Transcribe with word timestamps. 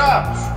Trapos! 0.00 0.49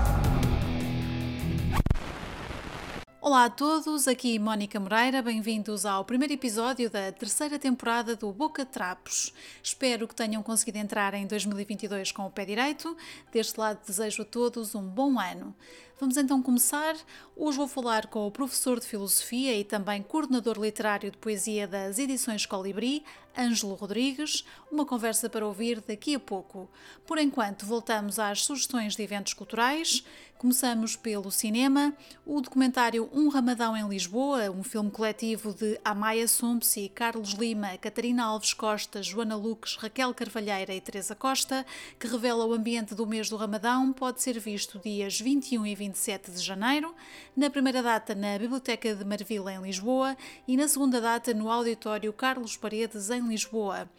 Olá 3.33 3.45
a 3.45 3.49
todos, 3.49 4.07
aqui 4.07 4.37
Mónica 4.37 4.79
Moreira, 4.79 5.19
bem-vindos 5.19 5.87
ao 5.87 6.05
primeiro 6.05 6.35
episódio 6.35 6.87
da 6.87 7.11
terceira 7.11 7.57
temporada 7.57 8.15
do 8.15 8.31
Boca 8.31 8.63
Trapos. 8.63 9.33
Espero 9.63 10.07
que 10.07 10.13
tenham 10.13 10.43
conseguido 10.43 10.77
entrar 10.77 11.15
em 11.15 11.25
2022 11.25 12.11
com 12.11 12.27
o 12.27 12.29
pé 12.29 12.45
direito. 12.45 12.95
Deste 13.31 13.59
lado 13.59 13.79
desejo 13.87 14.21
a 14.21 14.25
todos 14.25 14.75
um 14.75 14.83
bom 14.83 15.19
ano. 15.19 15.55
Vamos 15.99 16.17
então 16.17 16.43
começar. 16.43 16.95
Hoje 17.35 17.57
vou 17.57 17.67
falar 17.67 18.07
com 18.07 18.27
o 18.27 18.31
professor 18.31 18.79
de 18.79 18.85
Filosofia 18.85 19.57
e 19.57 19.63
também 19.63 20.03
coordenador 20.03 20.59
literário 20.59 21.09
de 21.09 21.17
poesia 21.17 21.67
das 21.67 21.97
edições 21.97 22.45
Colibri, 22.45 23.03
Ângelo 23.37 23.73
Rodrigues, 23.73 24.45
uma 24.71 24.85
conversa 24.85 25.29
para 25.29 25.47
ouvir 25.47 25.81
daqui 25.81 26.13
a 26.13 26.19
pouco. 26.19 26.69
Por 27.05 27.17
enquanto, 27.17 27.65
voltamos 27.65 28.19
às 28.19 28.43
sugestões 28.43 28.95
de 28.95 29.01
eventos 29.01 29.33
culturais. 29.33 30.03
Começamos 30.43 30.97
pelo 30.97 31.31
cinema, 31.31 31.93
o 32.25 32.41
documentário 32.41 33.09
Um 33.13 33.29
Ramadão 33.29 33.77
em 33.77 33.87
Lisboa, 33.87 34.51
um 34.51 34.61
filme 34.61 34.91
coletivo 34.91 35.53
de 35.53 35.79
Amaya 35.85 36.27
Sumpsi, 36.27 36.91
Carlos 36.93 37.31
Lima, 37.31 37.77
Catarina 37.77 38.25
Alves 38.25 38.53
Costa, 38.53 39.01
Joana 39.01 39.37
Lucas, 39.37 39.77
Raquel 39.77 40.13
Carvalheira 40.13 40.73
e 40.73 40.81
Teresa 40.81 41.15
Costa, 41.15 41.65
que 41.97 42.07
revela 42.07 42.45
o 42.45 42.51
ambiente 42.51 42.93
do 42.93 43.07
mês 43.07 43.29
do 43.29 43.37
Ramadão, 43.37 43.93
pode 43.93 44.21
ser 44.21 44.37
visto 44.37 44.81
dias 44.83 45.17
21 45.17 45.65
e 45.65 45.75
27 45.75 46.31
de 46.31 46.39
janeiro, 46.41 46.93
na 47.37 47.49
primeira 47.49 47.81
data 47.81 48.13
na 48.13 48.37
Biblioteca 48.37 48.93
de 48.93 49.05
Marvila 49.05 49.53
em 49.53 49.61
Lisboa 49.61 50.17
e 50.45 50.57
na 50.57 50.67
segunda 50.67 50.99
data 50.99 51.33
no 51.33 51.49
Auditório 51.49 52.11
Carlos 52.11 52.57
Paredes 52.57 53.09
em 53.09 53.25
Lisboa. 53.29 53.89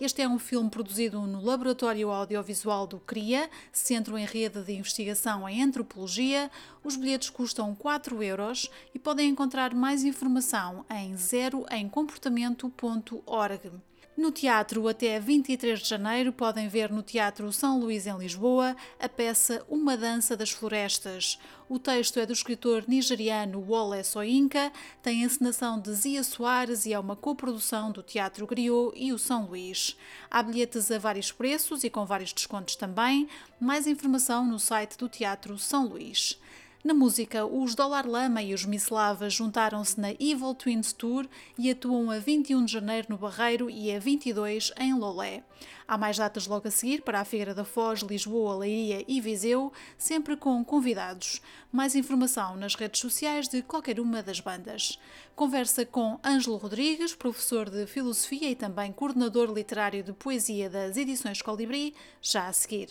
Este 0.00 0.22
é 0.22 0.28
um 0.28 0.40
filme 0.40 0.68
produzido 0.68 1.20
no 1.20 1.40
Laboratório 1.40 2.10
Audiovisual 2.10 2.84
do 2.84 2.98
CRIA, 2.98 3.48
Centro 3.70 4.18
em 4.18 4.26
Rede 4.26 4.60
de 4.60 4.72
Investigação 4.72 5.48
em 5.48 5.62
Antropologia. 5.62 6.50
Os 6.82 6.96
bilhetes 6.96 7.30
custam 7.30 7.72
4 7.76 8.20
euros 8.20 8.68
e 8.92 8.98
podem 8.98 9.28
encontrar 9.28 9.72
mais 9.72 10.02
informação 10.02 10.84
em 10.90 11.16
zeroemcomportamento.org. 11.16 13.70
No 14.16 14.30
teatro, 14.30 14.86
até 14.86 15.18
23 15.18 15.80
de 15.80 15.88
janeiro, 15.88 16.32
podem 16.32 16.68
ver 16.68 16.88
no 16.88 17.02
Teatro 17.02 17.52
São 17.52 17.80
Luís, 17.80 18.06
em 18.06 18.16
Lisboa, 18.16 18.76
a 19.00 19.08
peça 19.08 19.64
Uma 19.68 19.96
Dança 19.96 20.36
das 20.36 20.52
Florestas. 20.52 21.36
O 21.68 21.80
texto 21.80 22.20
é 22.20 22.24
do 22.24 22.32
escritor 22.32 22.84
nigeriano 22.86 23.58
Wole 23.58 24.04
Soyinka, 24.04 24.70
tem 25.02 25.24
encenação 25.24 25.80
de 25.80 25.92
Zia 25.92 26.22
Soares 26.22 26.86
e 26.86 26.92
é 26.92 26.98
uma 26.98 27.16
coprodução 27.16 27.90
do 27.90 28.04
Teatro 28.04 28.46
Griot 28.46 28.92
e 28.94 29.12
o 29.12 29.18
São 29.18 29.46
Luís. 29.46 29.96
Há 30.30 30.44
bilhetes 30.44 30.92
a 30.92 30.98
vários 30.98 31.32
preços 31.32 31.82
e 31.82 31.90
com 31.90 32.06
vários 32.06 32.32
descontos 32.32 32.76
também. 32.76 33.28
Mais 33.58 33.88
informação 33.88 34.46
no 34.46 34.60
site 34.60 34.96
do 34.96 35.08
Teatro 35.08 35.58
São 35.58 35.88
Luís. 35.88 36.38
Na 36.84 36.92
música, 36.92 37.46
os 37.46 37.74
Dollar 37.74 38.06
Lama 38.06 38.42
e 38.42 38.52
os 38.52 38.66
Mislava 38.66 39.30
juntaram-se 39.30 39.98
na 39.98 40.10
Evil 40.20 40.54
Twins 40.54 40.92
Tour 40.92 41.26
e 41.56 41.70
atuam 41.70 42.10
a 42.10 42.18
21 42.18 42.62
de 42.62 42.72
janeiro 42.72 43.06
no 43.08 43.16
Barreiro 43.16 43.70
e 43.70 43.90
a 43.90 43.98
22 43.98 44.70
em 44.78 44.92
Lolé. 44.92 45.42
Há 45.88 45.96
mais 45.96 46.18
datas 46.18 46.46
logo 46.46 46.68
a 46.68 46.70
seguir 46.70 47.00
para 47.00 47.20
a 47.20 47.24
Figueira 47.24 47.54
da 47.54 47.64
Foz, 47.64 48.00
Lisboa, 48.00 48.58
Leiria 48.58 49.02
e 49.08 49.18
Viseu, 49.18 49.72
sempre 49.96 50.36
com 50.36 50.62
convidados. 50.62 51.40
Mais 51.72 51.94
informação 51.94 52.54
nas 52.54 52.74
redes 52.74 53.00
sociais 53.00 53.48
de 53.48 53.62
qualquer 53.62 53.98
uma 53.98 54.22
das 54.22 54.40
bandas. 54.40 54.98
Conversa 55.34 55.86
com 55.86 56.20
Ângelo 56.22 56.58
Rodrigues, 56.58 57.14
professor 57.14 57.70
de 57.70 57.86
Filosofia 57.86 58.50
e 58.50 58.54
também 58.54 58.92
coordenador 58.92 59.50
literário 59.50 60.02
de 60.04 60.12
poesia 60.12 60.68
das 60.68 60.98
edições 60.98 61.40
Colibri, 61.40 61.94
já 62.20 62.46
a 62.46 62.52
seguir. 62.52 62.90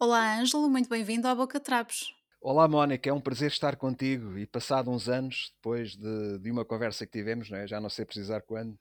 Olá, 0.00 0.38
Ângelo, 0.38 0.70
muito 0.70 0.88
bem-vindo 0.88 1.26
à 1.26 1.34
Boca 1.34 1.58
Trapos. 1.58 2.14
Olá, 2.40 2.68
Mónica, 2.68 3.10
é 3.10 3.12
um 3.12 3.20
prazer 3.20 3.50
estar 3.50 3.74
contigo 3.74 4.38
e 4.38 4.46
passado 4.46 4.92
uns 4.92 5.08
anos, 5.08 5.52
depois 5.56 5.96
de, 5.96 6.38
de 6.38 6.52
uma 6.52 6.64
conversa 6.64 7.04
que 7.04 7.10
tivemos, 7.10 7.50
não 7.50 7.58
é? 7.58 7.66
já 7.66 7.80
não 7.80 7.90
sei 7.90 8.04
precisar 8.04 8.42
quando, 8.42 8.78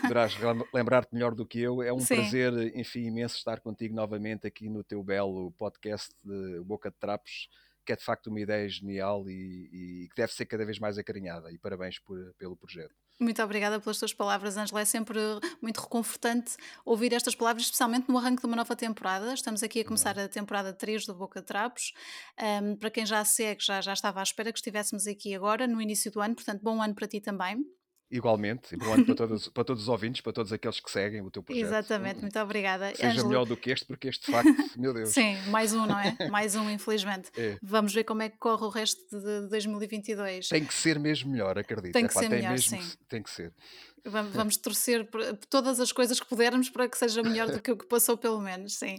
poderás 0.00 0.32
lembrar-te 0.72 1.12
melhor 1.12 1.34
do 1.34 1.44
que 1.44 1.60
eu. 1.60 1.82
É 1.82 1.92
um 1.92 2.00
Sim. 2.00 2.14
prazer, 2.16 2.74
enfim, 2.74 3.00
imenso 3.00 3.36
estar 3.36 3.60
contigo 3.60 3.94
novamente 3.94 4.46
aqui 4.46 4.70
no 4.70 4.82
teu 4.82 5.02
belo 5.02 5.52
podcast 5.58 6.10
de 6.24 6.60
Boca 6.64 6.90
de 6.90 6.96
Trapos, 6.96 7.50
que 7.84 7.92
é 7.92 7.96
de 7.96 8.02
facto 8.02 8.28
uma 8.28 8.40
ideia 8.40 8.66
genial 8.66 9.28
e, 9.28 9.68
e 9.70 10.08
que 10.08 10.16
deve 10.16 10.32
ser 10.32 10.46
cada 10.46 10.64
vez 10.64 10.78
mais 10.78 10.96
acarinhada. 10.96 11.52
E 11.52 11.58
parabéns 11.58 11.98
por, 11.98 12.18
pelo 12.38 12.56
projeto. 12.56 12.94
Muito 13.18 13.42
obrigada 13.42 13.80
pelas 13.80 13.98
tuas 13.98 14.12
palavras, 14.12 14.58
Angela. 14.58 14.82
É 14.82 14.84
sempre 14.84 15.18
muito 15.62 15.80
reconfortante 15.80 16.54
ouvir 16.84 17.14
estas 17.14 17.34
palavras, 17.34 17.64
especialmente 17.64 18.10
no 18.10 18.18
arranque 18.18 18.42
de 18.42 18.46
uma 18.46 18.56
nova 18.56 18.76
temporada. 18.76 19.32
Estamos 19.32 19.62
aqui 19.62 19.80
a 19.80 19.84
começar 19.84 20.18
a 20.18 20.28
temporada 20.28 20.70
3 20.70 21.06
do 21.06 21.14
Boca 21.14 21.40
de 21.40 21.46
Trapos. 21.46 21.94
Um, 22.38 22.76
para 22.76 22.90
quem 22.90 23.06
já 23.06 23.24
segue, 23.24 23.64
já, 23.64 23.80
já 23.80 23.94
estava 23.94 24.20
à 24.20 24.22
espera 24.22 24.52
que 24.52 24.58
estivéssemos 24.58 25.06
aqui 25.06 25.34
agora, 25.34 25.66
no 25.66 25.80
início 25.80 26.12
do 26.12 26.20
ano, 26.20 26.34
portanto, 26.34 26.60
bom 26.62 26.82
ano 26.82 26.94
para 26.94 27.08
ti 27.08 27.18
também. 27.18 27.64
Igualmente, 28.08 28.72
e 28.72 28.78
bom 28.78 28.92
ano 28.92 29.04
para 29.04 29.14
todos, 29.16 29.48
para 29.48 29.64
todos 29.64 29.82
os 29.82 29.88
ouvintes, 29.88 30.20
para 30.20 30.32
todos 30.32 30.52
aqueles 30.52 30.78
que 30.78 30.88
seguem 30.88 31.20
o 31.22 31.30
teu 31.30 31.42
projeto. 31.44 31.66
Exatamente, 31.66 32.20
muito 32.20 32.38
obrigada. 32.38 32.94
Seja 32.94 33.08
Angela... 33.08 33.28
melhor 33.28 33.46
do 33.46 33.56
que 33.56 33.70
este, 33.72 33.84
porque 33.84 34.08
este, 34.08 34.26
de 34.26 34.32
facto, 34.32 34.54
meu 34.78 34.94
Deus. 34.94 35.08
Sim, 35.08 35.36
mais 35.48 35.72
um, 35.74 35.86
não 35.86 35.98
é? 35.98 36.16
Mais 36.30 36.54
um, 36.54 36.70
infelizmente. 36.70 37.30
É. 37.36 37.58
Vamos 37.60 37.92
ver 37.92 38.04
como 38.04 38.22
é 38.22 38.28
que 38.28 38.36
corre 38.38 38.64
o 38.64 38.68
resto 38.68 39.00
de 39.10 39.48
2022. 39.48 40.48
Tem 40.48 40.64
que 40.64 40.74
ser 40.74 41.00
mesmo 41.00 41.32
melhor, 41.32 41.58
acredito. 41.58 41.92
Tem 41.92 42.06
que 42.06 42.12
Epá, 42.12 42.20
ser 42.20 42.28
melhor, 42.28 42.52
mesmo, 42.52 42.80
sim. 42.80 42.96
Tem 43.08 43.22
que 43.22 43.30
ser. 43.30 43.52
Vamos, 44.08 44.32
vamos 44.32 44.56
torcer 44.56 45.08
por 45.10 45.20
todas 45.50 45.80
as 45.80 45.90
coisas 45.90 46.20
que 46.20 46.26
pudermos 46.26 46.70
para 46.70 46.88
que 46.88 46.96
seja 46.96 47.22
melhor 47.22 47.50
do 47.50 47.60
que 47.60 47.72
o 47.72 47.76
que 47.76 47.86
passou, 47.86 48.16
pelo 48.16 48.40
menos, 48.40 48.74
sim. 48.74 48.96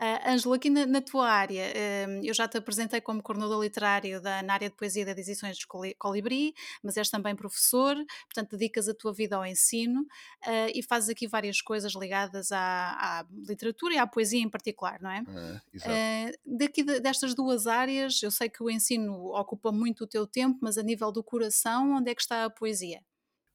Uh, 0.00 0.30
Ângelo, 0.30 0.54
aqui 0.54 0.70
na, 0.70 0.86
na, 0.86 1.00
tua 1.00 1.28
área, 1.28 1.64
uh, 1.64 2.24
eu 2.24 2.32
já 2.32 2.48
te 2.48 2.56
apresentei 2.56 3.00
como 3.00 3.22
coordenador 3.22 3.62
literário 3.62 4.20
da, 4.20 4.42
na 4.42 4.54
área 4.54 4.70
de 4.70 4.76
poesia 4.76 5.04
das 5.04 5.16
edições 5.18 5.58
de 5.58 5.66
Colibri, 5.98 6.54
mas 6.82 6.96
és 6.96 7.10
também 7.10 7.36
professor, 7.36 7.96
portanto 8.24 8.52
dedicas 8.52 8.88
a 8.88 8.94
tua 8.94 9.12
vida 9.12 9.36
ao 9.36 9.44
ensino 9.44 10.00
uh, 10.00 10.70
e 10.74 10.82
fazes 10.82 11.10
aqui 11.10 11.26
várias 11.26 11.60
coisas 11.60 11.94
ligadas 11.94 12.50
à, 12.50 13.20
à, 13.20 13.26
literatura 13.46 13.94
e 13.94 13.98
à 13.98 14.06
poesia 14.06 14.40
em 14.40 14.48
particular, 14.48 15.00
não 15.00 15.10
é? 15.10 15.22
Ah, 15.28 15.60
exato. 15.74 16.38
daqui 16.44 16.82
de, 16.82 17.00
destas 17.00 17.34
duas 17.34 17.66
áreas, 17.66 18.22
eu 18.22 18.30
sei 18.30 18.48
que 18.48 18.62
o 18.62 18.70
ensino 18.70 19.34
ocupa 19.34 19.70
muito 19.70 20.04
o 20.04 20.06
teu 20.06 20.26
tempo, 20.26 20.58
mas 20.62 20.78
a 20.78 20.82
nível 20.82 21.12
do 21.12 21.22
coração, 21.22 21.92
onde 21.92 22.10
é 22.10 22.14
que 22.14 22.22
está 22.22 22.44
a 22.44 22.50
poesia? 22.50 23.02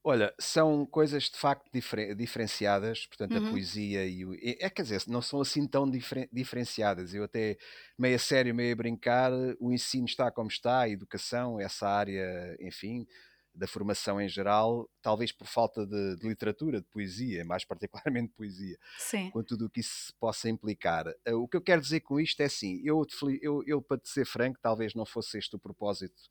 Olha, 0.03 0.33
são 0.39 0.83
coisas 0.83 1.25
de 1.25 1.37
facto 1.37 1.69
difer 1.71 2.15
diferenciadas, 2.15 3.05
portanto, 3.05 3.37
uhum. 3.37 3.47
a 3.47 3.51
poesia 3.51 4.05
e 4.07 4.25
o. 4.25 4.33
É, 4.33 4.67
quer 4.67 4.81
dizer, 4.81 5.03
não 5.07 5.21
são 5.21 5.39
assim 5.41 5.67
tão 5.67 5.89
difer 5.89 6.27
diferenciadas. 6.33 7.13
Eu 7.13 7.23
até, 7.23 7.55
meio 7.99 8.15
a 8.15 8.19
sério, 8.19 8.55
meio 8.55 8.73
a 8.73 8.75
brincar, 8.75 9.31
o 9.59 9.71
ensino 9.71 10.05
está 10.05 10.31
como 10.31 10.49
está, 10.49 10.81
a 10.81 10.89
educação, 10.89 11.59
essa 11.59 11.87
área, 11.87 12.57
enfim, 12.59 13.05
da 13.53 13.67
formação 13.67 14.19
em 14.19 14.27
geral, 14.27 14.89
talvez 15.03 15.31
por 15.31 15.45
falta 15.45 15.85
de, 15.85 16.15
de 16.15 16.27
literatura, 16.27 16.81
de 16.81 16.87
poesia, 16.87 17.45
mais 17.45 17.63
particularmente 17.65 18.33
poesia, 18.35 18.77
Sim. 18.97 19.29
com 19.29 19.43
tudo 19.43 19.65
o 19.65 19.69
que 19.69 19.81
isso 19.81 20.13
possa 20.19 20.49
implicar. 20.49 21.05
Eh, 21.25 21.33
o 21.33 21.47
que 21.47 21.57
eu 21.57 21.61
quero 21.61 21.81
dizer 21.81 21.99
com 21.99 22.19
isto 22.19 22.41
é 22.41 22.45
assim: 22.45 22.81
eu, 22.83 23.05
eu, 23.41 23.63
eu 23.67 23.81
para 23.81 23.99
te 23.99 24.09
ser 24.09 24.25
franco, 24.25 24.57
talvez 24.61 24.95
não 24.95 25.05
fosse 25.05 25.37
este 25.37 25.55
o 25.55 25.59
propósito 25.59 26.21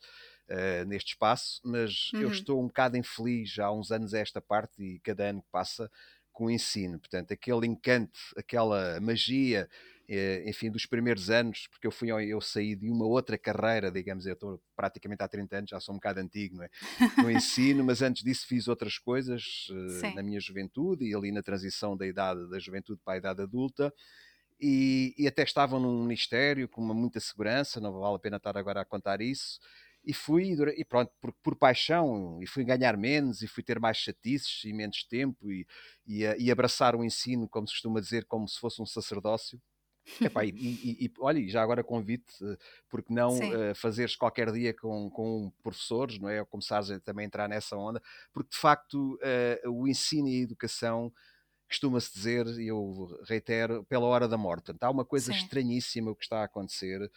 uh, 0.50 0.84
neste 0.86 1.12
espaço, 1.12 1.60
mas 1.64 2.10
uhum. 2.12 2.22
eu 2.22 2.30
estou 2.30 2.62
um 2.62 2.66
bocado 2.66 2.96
infeliz 2.96 3.58
há 3.58 3.70
uns 3.72 3.90
anos 3.90 4.14
a 4.14 4.18
esta 4.18 4.40
parte 4.40 4.82
e 4.82 4.98
cada 5.00 5.24
ano 5.24 5.42
que 5.42 5.48
passa 5.50 5.90
com 6.32 6.46
o 6.46 6.50
ensino. 6.50 6.98
Portanto, 6.98 7.32
aquele 7.32 7.66
encanto, 7.66 8.18
aquela 8.36 9.00
magia, 9.00 9.68
eh, 10.12 10.42
enfim, 10.44 10.70
dos 10.70 10.86
primeiros 10.86 11.30
anos, 11.30 11.68
porque 11.68 11.86
eu 11.86 11.92
fui 11.92 12.10
eu 12.10 12.40
saí 12.40 12.74
de 12.74 12.90
uma 12.90 13.04
outra 13.04 13.38
carreira, 13.38 13.92
digamos, 13.92 14.26
eu 14.26 14.32
estou 14.32 14.60
praticamente 14.74 15.22
há 15.22 15.28
30 15.28 15.58
anos, 15.58 15.70
já 15.70 15.78
sou 15.78 15.94
um 15.94 15.98
bocado 15.98 16.18
antigo, 16.18 16.56
não 16.56 16.64
é? 16.64 16.70
No 17.18 17.30
ensino, 17.30 17.84
mas 17.84 18.02
antes 18.02 18.24
disso 18.24 18.44
fiz 18.46 18.66
outras 18.66 18.98
coisas 18.98 19.68
uh, 19.70 20.14
na 20.16 20.22
minha 20.22 20.40
juventude 20.40 21.04
e 21.04 21.14
ali 21.14 21.30
na 21.30 21.44
transição 21.44 21.96
da 21.96 22.04
idade 22.04 22.48
da 22.48 22.58
juventude 22.58 23.00
para 23.04 23.14
a 23.14 23.16
idade 23.18 23.42
adulta. 23.42 23.94
E, 24.60 25.14
e 25.16 25.28
até 25.28 25.44
estavam 25.44 25.78
num 25.78 26.02
ministério 26.02 26.68
com 26.68 26.82
uma 26.82 26.92
muita 26.92 27.20
segurança, 27.20 27.80
não 27.80 27.92
vale 27.92 28.16
a 28.16 28.18
pena 28.18 28.36
estar 28.36 28.56
agora 28.56 28.80
a 28.80 28.84
contar 28.84 29.20
isso, 29.20 29.60
e 30.04 30.14
fui, 30.14 30.56
e 30.76 30.84
pronto, 30.84 31.12
por, 31.20 31.32
por, 31.42 31.56
paixão, 31.56 32.40
e 32.42 32.46
fui 32.46 32.64
ganhar 32.64 32.96
menos, 32.96 33.42
e 33.42 33.46
fui 33.46 33.62
ter 33.62 33.78
mais 33.78 33.96
chatices 33.96 34.64
e 34.64 34.72
menos 34.72 35.04
tempo, 35.04 35.50
e, 35.50 35.66
e, 36.06 36.24
e 36.38 36.50
abraçar 36.50 36.96
o 36.96 37.04
ensino, 37.04 37.48
como 37.48 37.66
se 37.68 37.74
costuma 37.74 38.00
dizer, 38.00 38.24
como 38.24 38.48
se 38.48 38.58
fosse 38.58 38.80
um 38.80 38.86
sacerdócio. 38.86 39.60
Epá, 40.20 40.44
e, 40.44 40.48
e, 40.56 41.06
e, 41.06 41.12
olha, 41.18 41.46
já 41.48 41.62
agora 41.62 41.84
convite, 41.84 42.32
eh, 42.42 42.56
porque 42.88 43.12
não 43.12 43.38
uh, 43.38 43.74
fazeres 43.74 44.16
qualquer 44.16 44.50
dia 44.50 44.74
com, 44.74 45.10
com 45.10 45.52
professores, 45.62 46.18
não 46.18 46.28
é? 46.28 46.40
Ou 46.40 46.46
começares 46.46 46.90
a 46.90 46.98
também 46.98 47.26
entrar 47.26 47.48
nessa 47.48 47.76
onda, 47.76 48.02
porque 48.32 48.50
de 48.50 48.56
facto 48.56 49.18
uh, 49.64 49.70
o 49.70 49.86
ensino 49.86 50.28
e 50.28 50.40
a 50.40 50.42
educação 50.42 51.12
costuma-se 51.68 52.12
dizer, 52.12 52.46
e 52.58 52.66
eu 52.66 53.16
reitero, 53.28 53.84
pela 53.84 54.06
hora 54.06 54.26
da 54.26 54.36
morte. 54.36 54.64
Portanto, 54.64 54.82
há 54.82 54.90
uma 54.90 55.04
coisa 55.04 55.32
Sim. 55.32 55.38
estranhíssima 55.38 56.10
o 56.10 56.16
que 56.16 56.24
está 56.24 56.40
a 56.40 56.44
acontecer 56.44 57.08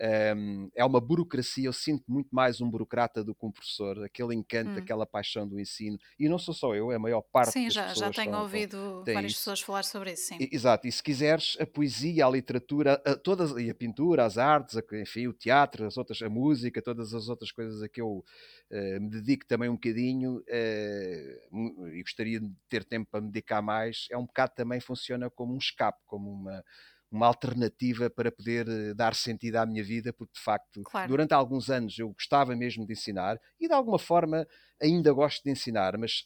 é 0.00 0.84
uma 0.84 1.00
burocracia, 1.00 1.66
eu 1.66 1.72
sinto 1.72 2.04
muito 2.08 2.28
mais 2.32 2.60
um 2.60 2.70
burocrata 2.70 3.22
do 3.22 3.34
que 3.34 3.44
um 3.44 3.52
professor, 3.52 4.02
aquele 4.02 4.34
encanto, 4.34 4.70
hum. 4.70 4.78
aquela 4.78 5.04
paixão 5.04 5.46
do 5.46 5.60
ensino, 5.60 5.98
e 6.18 6.28
não 6.28 6.38
sou 6.38 6.54
só 6.54 6.74
eu, 6.74 6.90
é 6.90 6.96
a 6.96 6.98
maior 6.98 7.20
parte 7.20 7.52
sim, 7.52 7.64
das 7.64 7.74
já, 7.74 7.82
pessoas. 7.88 7.98
Sim, 7.98 8.04
já 8.04 8.22
tenho 8.22 8.30
estão, 8.30 8.42
ouvido 8.42 9.04
várias 9.04 9.32
isso. 9.32 9.40
pessoas 9.40 9.60
falar 9.60 9.84
sobre 9.84 10.12
isso, 10.12 10.28
sim. 10.28 10.38
Exato, 10.50 10.86
e 10.86 10.92
se 10.92 11.02
quiseres, 11.02 11.56
a 11.60 11.66
poesia, 11.66 12.24
a 12.24 12.30
literatura, 12.30 12.94
a, 13.04 13.14
todas, 13.14 13.50
e 13.62 13.68
a 13.68 13.74
pintura, 13.74 14.24
as 14.24 14.38
artes, 14.38 14.76
a, 14.76 14.82
enfim, 14.98 15.26
o 15.26 15.34
teatro, 15.34 15.86
as 15.86 15.98
outras, 15.98 16.22
a 16.22 16.30
música, 16.30 16.80
todas 16.80 17.12
as 17.12 17.28
outras 17.28 17.52
coisas 17.52 17.82
a 17.82 17.88
que 17.88 18.00
eu 18.00 18.24
uh, 18.70 19.00
me 19.00 19.10
dedico 19.10 19.44
também 19.46 19.68
um 19.68 19.74
bocadinho, 19.74 20.38
uh, 20.38 21.88
e 21.88 22.02
gostaria 22.02 22.40
de 22.40 22.50
ter 22.70 22.84
tempo 22.84 23.10
para 23.10 23.20
me 23.20 23.26
dedicar 23.26 23.60
mais, 23.60 24.06
é 24.10 24.16
um 24.16 24.24
bocado 24.24 24.52
também 24.54 24.80
funciona 24.80 25.28
como 25.28 25.54
um 25.54 25.58
escape, 25.58 25.98
como 26.06 26.30
uma 26.30 26.64
uma 27.10 27.26
alternativa 27.26 28.08
para 28.08 28.30
poder 28.30 28.68
eh, 28.68 28.94
dar 28.94 29.14
sentido 29.14 29.56
à 29.56 29.66
minha 29.66 29.82
vida, 29.82 30.12
porque 30.12 30.34
de 30.34 30.40
facto, 30.40 30.82
claro. 30.84 31.08
durante 31.08 31.32
alguns 31.32 31.68
anos 31.68 31.98
eu 31.98 32.10
gostava 32.10 32.54
mesmo 32.54 32.86
de 32.86 32.92
ensinar 32.92 33.38
e 33.58 33.66
de 33.66 33.74
alguma 33.74 33.98
forma 33.98 34.46
ainda 34.80 35.12
gosto 35.12 35.42
de 35.42 35.50
ensinar, 35.50 35.98
mas 35.98 36.24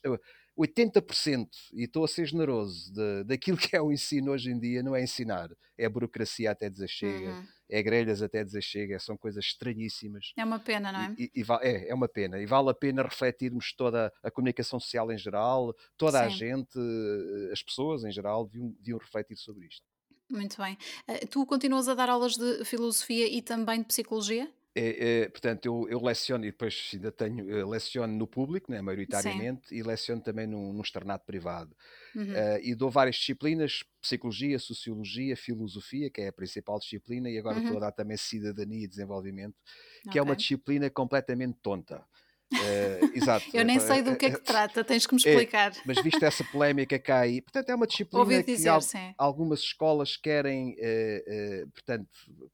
80%, 0.57 1.49
e 1.73 1.85
estou 1.85 2.05
a 2.05 2.09
ser 2.09 2.27
generoso, 2.27 2.93
de, 2.93 3.25
daquilo 3.25 3.57
que 3.59 3.75
é 3.75 3.81
o 3.81 3.91
ensino 3.91 4.33
hoje 4.33 4.51
em 4.51 4.59
dia 4.59 4.83
não 4.83 4.95
é 4.95 5.03
ensinar, 5.03 5.49
é 5.77 5.89
burocracia 5.89 6.51
até 6.51 6.71
dizer 6.71 6.89
chega, 6.89 7.31
uhum. 7.31 7.47
é 7.69 7.83
grelhas 7.83 8.23
até 8.23 8.45
dizer 8.45 8.63
chega, 8.63 8.99
são 8.99 9.17
coisas 9.17 9.45
estranhíssimas. 9.45 10.33
É 10.37 10.45
uma 10.45 10.61
pena, 10.61 10.93
não 10.93 11.01
é? 11.01 11.15
E, 11.19 11.31
e, 11.35 11.41
e, 11.41 11.45
é, 11.63 11.89
é 11.89 11.95
uma 11.95 12.09
pena. 12.09 12.39
E 12.41 12.47
vale 12.47 12.71
a 12.71 12.75
pena 12.75 13.03
refletirmos 13.03 13.73
toda 13.75 14.13
a 14.23 14.31
comunicação 14.31 14.79
social 14.79 15.11
em 15.11 15.19
geral, 15.19 15.75
toda 15.97 16.19
Sim. 16.19 16.25
a 16.25 16.29
gente, 16.29 16.79
eh, 16.79 17.53
as 17.53 17.63
pessoas 17.63 18.05
em 18.05 18.13
geral, 18.13 18.47
deviam, 18.47 18.71
deviam 18.79 18.99
refletir 18.99 19.37
sobre 19.37 19.67
isto. 19.67 19.94
Muito 20.31 20.57
bem. 20.61 20.77
Uh, 21.09 21.27
tu 21.29 21.45
continuas 21.47 21.89
a 21.89 21.95
dar 21.95 22.09
aulas 22.09 22.37
de 22.37 22.65
filosofia 22.65 23.27
e 23.27 23.43
também 23.43 23.81
de 23.81 23.87
psicologia? 23.87 24.51
É, 24.77 25.23
é, 25.23 25.29
portanto, 25.29 25.67
eu, 25.67 25.87
eu 25.89 26.03
leciono 26.03 26.45
e 26.45 26.51
depois 26.51 26.91
ainda 26.93 27.13
tenho, 27.13 27.69
leciono 27.69 28.13
no 28.13 28.27
público, 28.27 28.73
né, 28.73 28.83
maioritariamente, 28.83 29.69
Sim. 29.69 29.77
e 29.77 29.83
leciono 29.85 30.21
também 30.21 30.49
num, 30.49 30.73
num 30.73 30.81
externato 30.81 31.25
privado. 31.25 31.77
Uhum. 32.13 32.25
Uh, 32.25 32.59
e 32.61 32.75
dou 32.75 32.91
várias 32.91 33.15
disciplinas: 33.15 33.85
psicologia, 34.01 34.59
sociologia, 34.59 35.37
filosofia, 35.37 36.11
que 36.11 36.23
é 36.23 36.29
a 36.29 36.33
principal 36.33 36.81
disciplina, 36.81 37.31
e 37.31 37.39
agora 37.39 37.57
uhum. 37.57 37.63
estou 37.63 37.77
a 37.77 37.81
dar 37.83 37.93
também 37.93 38.17
cidadania 38.17 38.85
e 38.85 38.89
desenvolvimento, 38.89 39.55
que 40.03 40.09
okay. 40.09 40.19
é 40.19 40.23
uma 40.23 40.35
disciplina 40.35 40.91
completamente 40.91 41.57
tonta. 41.63 42.05
Uh, 42.53 43.11
exato. 43.17 43.45
Eu 43.53 43.65
nem 43.65 43.81
sei 43.81 44.03
do 44.03 44.17
que 44.17 44.27
é 44.27 44.31
que 44.31 44.41
trata, 44.41 44.85
tens 44.85 45.07
que 45.07 45.15
me 45.15 45.21
explicar. 45.21 45.73
É, 45.73 45.81
mas 45.85 46.01
visto 46.03 46.23
essa 46.23 46.45
polémica 46.45 47.01
há 47.13 47.21
aí, 47.21 47.41
portanto, 47.41 47.69
é 47.71 47.75
uma 47.75 47.87
disciplina 47.87 48.43
dizer, 48.43 48.73
que 48.73 48.81
sim. 48.83 49.15
algumas 49.19 49.61
escolas 49.61 50.17
querem, 50.17 50.73
uh, 50.73 51.65
uh, 51.65 51.71
portanto, 51.71 52.09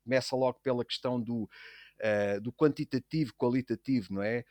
começa 0.04 0.36
logo 0.36 0.58
pela 0.62 0.84
questão 0.84 1.20
do, 1.20 1.48
do 2.42 2.52
quantitativo 2.52 3.34
qualitativo, 3.36 4.14
não 4.14 4.22
é? 4.22 4.44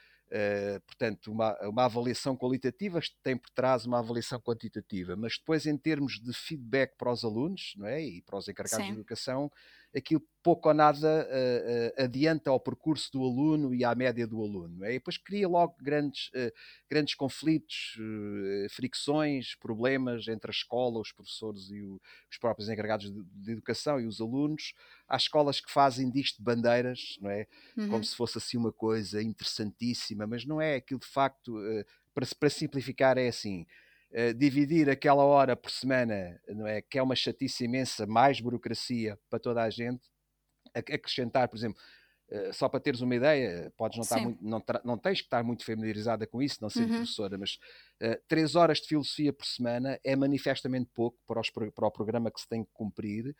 Portanto, 0.85 1.31
uma, 1.31 1.57
uma 1.67 1.85
avaliação 1.85 2.37
qualitativa 2.37 2.99
tem 3.23 3.35
por 3.35 3.49
trás 3.49 3.87
uma 3.87 3.97
avaliação 3.97 4.39
quantitativa, 4.39 5.15
mas 5.15 5.39
depois, 5.39 5.65
em 5.65 5.75
termos 5.75 6.19
de 6.19 6.31
feedback 6.31 6.95
para 6.95 7.11
os 7.11 7.23
alunos 7.23 7.73
não 7.75 7.87
é? 7.87 8.03
e 8.03 8.21
para 8.21 8.37
os 8.37 8.47
encarregados 8.47 8.85
Sim. 8.85 8.93
de 8.93 8.99
educação, 8.99 9.51
aquilo 9.95 10.21
pouco 10.41 10.69
ou 10.69 10.73
nada 10.73 11.27
uh, 11.27 12.01
uh, 12.01 12.03
adianta 12.03 12.49
ao 12.49 12.59
percurso 12.59 13.11
do 13.11 13.23
aluno 13.23 13.73
e 13.73 13.83
à 13.83 13.93
média 13.93 14.25
do 14.25 14.41
aluno. 14.41 14.83
É? 14.85 14.91
E 14.91 14.93
depois 14.93 15.17
cria 15.17 15.47
logo 15.47 15.75
grandes, 15.81 16.27
uh, 16.29 16.51
grandes 16.89 17.15
conflitos, 17.15 17.97
fricções, 18.71 19.55
problemas 19.55 20.27
entre 20.27 20.49
a 20.49 20.53
escola, 20.53 20.99
os 20.99 21.11
professores 21.11 21.69
e 21.69 21.81
o, 21.81 21.99
os 22.31 22.37
próprios 22.37 22.69
encarregados 22.69 23.11
de, 23.11 23.23
de, 23.23 23.51
educação 23.51 23.99
e 23.99 24.05
os 24.05 24.21
alunos. 24.21 24.73
Há 25.07 25.17
escolas 25.17 25.59
que 25.59 25.71
fazem 25.71 26.09
disto 26.09 26.41
bandeiras, 26.41 27.17
não 27.21 27.29
é? 27.29 27.47
Uhum. 27.75 27.89
Como 27.89 28.03
se 28.03 28.15
fosse 28.15 28.37
assim 28.37 28.57
uma 28.57 28.71
coisa 28.71 29.21
interessantíssima, 29.21 30.25
mas 30.25 30.45
não 30.45 30.61
é. 30.61 30.75
Aquilo 30.75 30.99
de 30.99 31.07
facto, 31.07 31.55
para, 32.13 32.25
para 32.39 32.49
simplificar, 32.49 33.17
é 33.17 33.27
assim 33.27 33.65
Uh, 34.11 34.33
dividir 34.33 34.89
aquela 34.89 35.23
hora 35.23 35.55
por 35.55 35.69
semana, 35.69 36.41
não 36.47 36.65
é? 36.65 36.81
Que 36.81 36.97
é 36.97 37.03
uma 37.03 37.15
chatice 37.15 37.65
imensa, 37.65 38.07
mais 38.07 38.41
burocracia 38.41 39.19
para 39.29 39.39
toda 39.39 39.61
a 39.61 39.69
gente. 39.69 40.01
Acrescentar, 40.73 41.47
por 41.47 41.57
exemplo, 41.57 41.79
uh, 42.31 42.51
só 42.51 42.67
para 42.67 42.79
teres 42.79 43.01
uma 43.01 43.15
ideia, 43.15 43.71
podes 43.77 43.97
não, 43.97 44.03
estar 44.03 44.19
muito, 44.19 44.43
não, 44.43 44.63
não, 44.83 44.97
tens 44.97 45.21
que 45.21 45.27
estar 45.27 45.43
muito 45.43 45.63
familiarizada 45.63 46.25
com 46.25 46.41
isso, 46.41 46.57
não 46.59 46.69
sendo 46.71 46.89
uhum. 46.89 46.97
professora, 46.97 47.37
mas 47.37 47.59
uh, 48.01 48.19
três 48.27 48.55
horas 48.55 48.79
de 48.79 48.87
filosofia 48.87 49.31
por 49.31 49.45
semana 49.45 49.99
é 50.03 50.15
manifestamente 50.15 50.89
pouco 50.91 51.19
para, 51.27 51.39
os, 51.39 51.51
para 51.51 51.87
o 51.87 51.91
programa 51.91 52.31
que 52.31 52.41
se 52.41 52.47
tem 52.47 52.63
que 52.63 52.71
cumprir 52.73 53.35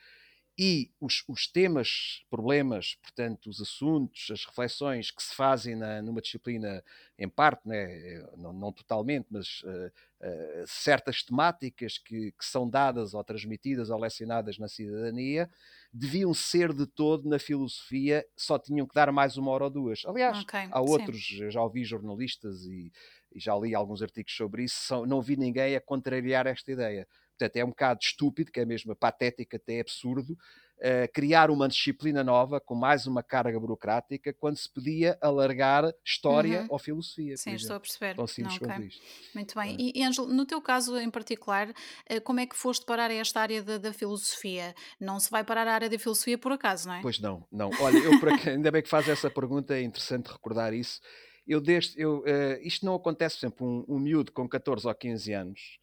e 0.62 0.92
os, 1.00 1.24
os, 1.26 1.48
temas, 1.48 2.22
problemas, 2.30 2.96
portanto, 3.02 3.50
os 3.50 3.62
assuntos, 3.62 4.28
as 4.30 4.44
reflexões 4.44 5.10
que 5.10 5.24
se 5.24 5.34
fazem 5.34 5.74
na, 5.74 6.02
numa 6.02 6.22
disciplina, 6.22 6.84
em 7.18 7.30
parte, 7.30 7.66
né, 7.66 7.86
eh, 7.86 8.30
não, 8.36 8.52
não 8.52 8.74
totalmente, 8.74 9.28
mas 9.32 9.62
uh, 9.62 9.88
uh, 9.88 10.68
certas 10.68 11.24
temáticas 11.24 11.98
que, 11.98 12.34
que, 12.34 12.44
são 12.44 12.70
dadas 12.70 13.14
ou 13.14 13.24
transmitidas 13.24 13.90
ou 13.90 13.98
lecionadas 13.98 14.60
na 14.60 14.68
cidadania, 14.68 15.50
deviam 15.94 16.34
ser 16.34 16.74
de 16.74 16.86
todo 16.86 17.30
na 17.30 17.40
filosofia, 17.40 18.26
só 18.36 18.60
tinham 18.60 18.86
que 18.86 18.94
dar 18.94 19.10
mais 19.14 19.38
uma 19.38 19.52
hora 19.52 19.64
ou 19.64 19.70
duas. 19.70 20.04
Aliás, 20.06 20.40
okay, 20.40 20.68
há 20.72 20.82
outros, 20.82 21.22
já 21.22 21.64
ouvi 21.64 21.86
jornalistas 21.86 22.66
e, 22.66 22.92
e, 23.34 23.40
já 23.40 23.56
li 23.56 23.74
alguns 23.74 24.02
artigos 24.02 24.36
sobre 24.36 24.66
isso, 24.66 24.76
são, 24.82 25.06
não 25.06 25.22
vi 25.22 25.38
ninguém 25.38 25.74
a 25.78 25.80
contrariar 25.80 26.48
esta 26.48 26.70
ideia. 26.70 27.08
Portanto, 27.40 27.56
é 27.56 27.64
um 27.64 27.70
bocado 27.70 28.00
estúpido, 28.04 28.52
que 28.52 28.60
é 28.60 28.66
mesmo 28.66 28.94
patético, 28.94 29.56
até 29.56 29.80
absurdo, 29.80 30.34
uh, 30.34 31.12
criar 31.14 31.50
uma 31.50 31.70
disciplina 31.70 32.22
nova 32.22 32.60
com 32.60 32.76
mais 32.76 33.08
uma 33.08 33.24
carga 33.24 33.58
burocrática 33.58 34.34
quando 34.34 34.58
se 34.58 34.70
podia 34.70 35.18
alargar 35.22 35.90
história 36.04 36.64
uhum. 36.64 36.68
ou 36.72 36.80
filosofia. 36.80 37.38
Sim, 37.38 37.54
estou 37.54 37.78
a 37.78 37.80
perceber. 37.80 38.16
Tão 38.16 38.28
simples 38.28 38.60
Não, 38.60 38.70
okay. 38.70 38.88
isto. 38.88 39.02
Muito 39.34 39.56
bem. 39.56 39.74
É? 39.74 40.00
E, 40.00 40.04
Ângelo, 40.04 40.28
no 40.28 40.46
teu 40.46 40.62
caso 40.62 40.98
em 40.98 41.10
particular, 41.10 41.70
uh, 41.70 42.22
como 42.26 42.42
é 42.42 42.46
que 42.46 42.58
foste 42.58 42.86
parar 42.86 43.10
a 43.10 43.14
esta 43.14 43.40
área 43.40 43.64
da, 43.64 43.78
da, 43.78 43.94
filosofia? 43.94 44.76
Não 45.00 45.18
se 45.18 45.32
vai 45.32 45.46
parar 45.46 45.66
a 45.66 45.74
área 45.74 45.90
da 45.90 45.98
filosofia 45.98 46.38
por 46.38 46.52
acaso, 46.52 46.90
não 46.90 46.96
é? 46.96 47.02
Pois 47.02 47.22
não, 47.22 47.48
não. 47.50 47.70
Olha, 47.80 48.00
eu 48.00 48.20
por 48.20 48.34
aqui, 48.34 48.50
ainda 48.52 48.70
bem 48.70 48.84
que 48.84 48.90
faz 48.90 49.08
essa 49.08 49.30
pergunta, 49.30 49.76
é 49.76 49.82
interessante 49.82 50.28
recordar 50.28 50.74
isso. 50.74 51.00
Eu 51.48 51.62
desde, 51.62 52.00
eu, 52.00 52.20
uh, 52.20 52.60
isto 52.62 52.86
não 52.86 52.96
acontece 52.96 53.38
sempre, 53.38 53.64
um, 53.64 53.86
um 53.88 53.98
miúdo 53.98 54.32
com 54.34 54.48
14 54.48 54.86
ou 54.86 54.94
15 54.94 55.34
anos 55.34 55.79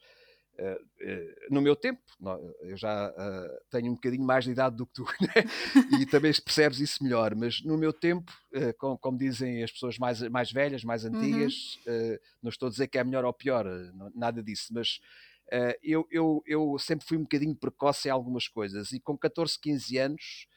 no 1.51 1.61
meu 1.61 1.77
tempo, 1.77 2.01
eu 2.63 2.77
já 2.77 3.11
uh, 3.11 3.65
tenho 3.71 3.93
um 3.93 3.95
bocadinho 3.95 4.25
mais 4.25 4.45
de 4.45 4.53
idade 4.53 4.77
do 4.77 4.87
que 4.87 4.95
tu, 4.95 5.05
né? 5.21 6.01
e 6.01 6.07
também 6.07 6.33
percebes 6.33 6.81
isso 6.81 7.03
melhor, 7.03 7.35
mas 7.35 7.63
no 7.63 7.77
meu 7.77 7.93
tempo, 7.93 8.33
com, 8.79 8.97
como 8.97 9.19
dizem 9.19 9.63
as 9.63 9.71
pessoas 9.71 9.99
mais, 9.99 10.21
mais 10.23 10.51
velhas, 10.51 10.83
mais 10.83 11.05
uhum. 11.05 11.15
antigas, 11.15 11.79
uhum. 11.87 12.19
não 12.43 12.51
estou 12.51 12.69
a 12.69 12.71
dizer 12.71 12.89
que 12.89 12.99
é 12.99 13.05
melhor 13.05 13.25
ou 13.25 13.33
pior, 13.33 13.67
nada 14.15 14.43
disso, 14.43 14.73
mas 14.73 15.01
eu, 15.83 16.07
eu, 16.11 16.43
eu 16.47 16.77
sempre 16.79 17.07
fui 17.07 17.17
um 17.17 17.23
bocadinho 17.23 17.55
precoce 17.55 18.09
em 18.09 18.11
algumas 18.11 18.49
coisas, 18.49 18.93
e 18.93 19.01
com 19.01 19.17
14, 19.17 19.59
15 19.61 19.99
anos. 19.99 20.49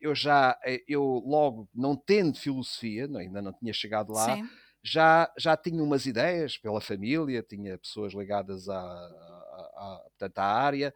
Eu 0.00 0.14
já, 0.14 0.58
eu 0.88 1.02
logo, 1.24 1.68
não 1.74 1.94
tendo 1.94 2.38
filosofia, 2.38 3.04
ainda 3.18 3.42
não 3.42 3.52
tinha 3.52 3.72
chegado 3.72 4.12
lá, 4.12 4.36
Sim 4.36 4.48
já, 4.86 5.32
já 5.36 5.56
tinha 5.56 5.82
umas 5.82 6.06
ideias 6.06 6.56
pela 6.56 6.80
família, 6.80 7.42
tinha 7.42 7.76
pessoas 7.76 8.12
ligadas 8.12 8.68
à, 8.68 8.78
à, 8.78 10.00
à, 10.20 10.30
à 10.36 10.44
área 10.44 10.94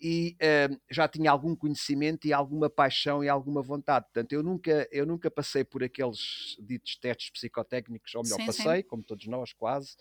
e 0.00 0.36
uh, 0.40 0.80
já 0.90 1.08
tinha 1.08 1.30
algum 1.30 1.54
conhecimento 1.54 2.26
e 2.26 2.32
alguma 2.32 2.70
paixão 2.70 3.22
e 3.22 3.28
alguma 3.28 3.60
vontade. 3.60 4.06
Portanto, 4.06 4.32
eu 4.32 4.42
nunca, 4.42 4.88
eu 4.92 5.04
nunca 5.04 5.28
passei 5.28 5.64
por 5.64 5.82
aqueles 5.82 6.56
ditos 6.60 6.96
testes 6.96 7.30
psicotécnicos, 7.30 8.14
ou 8.14 8.22
melhor, 8.22 8.36
sim, 8.36 8.46
passei, 8.46 8.82
sim. 8.82 8.88
como 8.88 9.02
todos 9.02 9.26
nós 9.26 9.52
quase, 9.52 9.96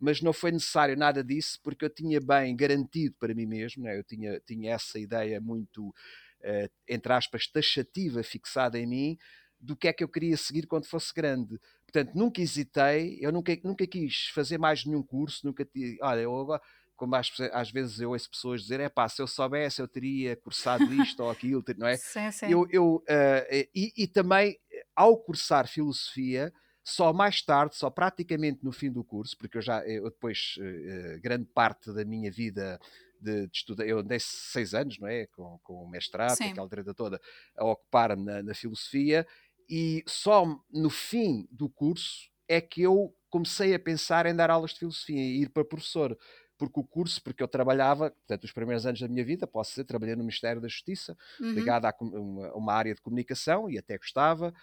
mas 0.00 0.22
não 0.22 0.32
foi 0.32 0.52
necessário 0.52 0.96
nada 0.96 1.22
disso 1.22 1.58
porque 1.62 1.84
eu 1.84 1.90
tinha 1.90 2.20
bem 2.20 2.56
garantido 2.56 3.14
para 3.18 3.34
mim 3.34 3.46
mesmo, 3.46 3.84
né? 3.84 3.98
eu 3.98 4.04
tinha, 4.04 4.40
tinha 4.40 4.72
essa 4.74 4.98
ideia 4.98 5.38
muito, 5.38 5.88
uh, 5.88 6.70
entre 6.88 7.12
aspas, 7.12 7.46
taxativa 7.46 8.22
fixada 8.22 8.78
em 8.78 8.86
mim 8.86 9.18
do 9.58 9.76
que 9.76 9.88
é 9.88 9.92
que 9.92 10.04
eu 10.04 10.08
queria 10.08 10.36
seguir 10.36 10.66
quando 10.66 10.86
fosse 10.86 11.12
grande. 11.14 11.58
Portanto, 11.90 12.14
nunca 12.14 12.40
hesitei, 12.42 13.18
eu 13.20 13.30
nunca, 13.32 13.56
nunca 13.62 13.86
quis 13.86 14.28
fazer 14.28 14.58
mais 14.58 14.84
nenhum 14.84 15.02
curso, 15.02 15.46
nunca 15.46 15.64
tive, 15.64 15.98
olha, 16.02 16.20
eu 16.20 16.36
agora, 16.36 16.60
como 16.96 17.14
às, 17.14 17.30
às, 17.52 17.70
vezes 17.70 18.00
eu 18.00 18.10
ouço 18.10 18.28
pessoas 18.28 18.62
dizer, 18.62 18.80
é 18.80 18.88
pá, 18.88 19.08
se 19.08 19.22
eu 19.22 19.26
soubesse 19.26 19.80
eu 19.80 19.86
teria 19.86 20.34
cursado 20.36 20.92
isto 20.92 21.22
ou 21.22 21.30
aquilo, 21.30 21.62
não 21.76 21.86
é? 21.86 21.96
Sim, 21.98 22.30
sim. 22.30 22.46
Eu, 22.46 22.66
eu, 22.70 22.96
uh, 22.96 23.68
e, 23.74 23.92
e, 23.96 24.06
também, 24.06 24.58
ao 24.94 25.16
cursar 25.16 25.68
filosofia, 25.68 26.52
só 26.82 27.12
mais 27.12 27.42
tarde, 27.42 27.76
só 27.76 27.90
praticamente 27.90 28.64
no 28.64 28.72
fim 28.72 28.90
do 28.90 29.04
curso, 29.04 29.36
porque 29.36 29.58
eu 29.58 29.62
já, 29.62 29.86
eu 29.86 30.04
depois, 30.04 30.56
uh, 30.58 31.20
grande 31.20 31.46
parte 31.46 31.92
da 31.92 32.04
minha 32.04 32.30
vida 32.30 32.80
de, 33.20 33.46
de 33.46 33.56
estudar, 33.56 33.86
eu 33.86 33.98
andei 33.98 34.18
seis 34.20 34.74
anos, 34.74 34.98
não 34.98 35.08
é? 35.08 35.26
Com, 35.26 35.58
com 35.62 35.82
o 35.82 35.88
mestrado, 35.88 36.36
Sim. 36.36 36.50
aquela 36.50 36.68
treta 36.68 36.94
toda, 36.94 37.20
a 37.56 37.64
ocupar-me 37.64 38.24
na, 38.24 38.42
na 38.42 38.54
filosofia, 38.54 39.26
e 39.68 40.04
só 40.06 40.46
no 40.72 40.90
fim 40.90 41.48
do 41.50 41.68
curso 41.68 42.30
é 42.48 42.60
que 42.60 42.82
eu 42.82 43.14
comecei 43.28 43.74
a 43.74 43.78
pensar 43.78 44.26
em 44.26 44.34
dar 44.34 44.50
aulas 44.50 44.72
de 44.72 44.78
filosofia 44.80 45.20
e 45.20 45.42
ir 45.42 45.50
para 45.50 45.64
professor. 45.64 46.16
porque 46.58 46.80
o 46.80 46.84
curso, 46.84 47.22
porque 47.22 47.42
eu 47.42 47.48
trabalhava, 47.48 48.10
portanto, 48.10 48.44
os 48.44 48.52
primeiros 48.52 48.86
anos 48.86 49.00
da 49.00 49.08
minha 49.08 49.24
vida, 49.24 49.46
posso 49.46 49.72
dizer, 49.72 49.84
trabalhei 49.84 50.16
no 50.16 50.22
Ministério 50.22 50.60
da 50.60 50.68
Justiça, 50.68 51.16
uhum. 51.38 51.52
ligado 51.52 51.84
a 51.84 51.94
uma, 52.00 52.54
uma 52.54 52.72
área 52.72 52.94
de 52.94 53.02
comunicação 53.02 53.68
e 53.68 53.76
até 53.76 53.98
gostava 53.98 54.54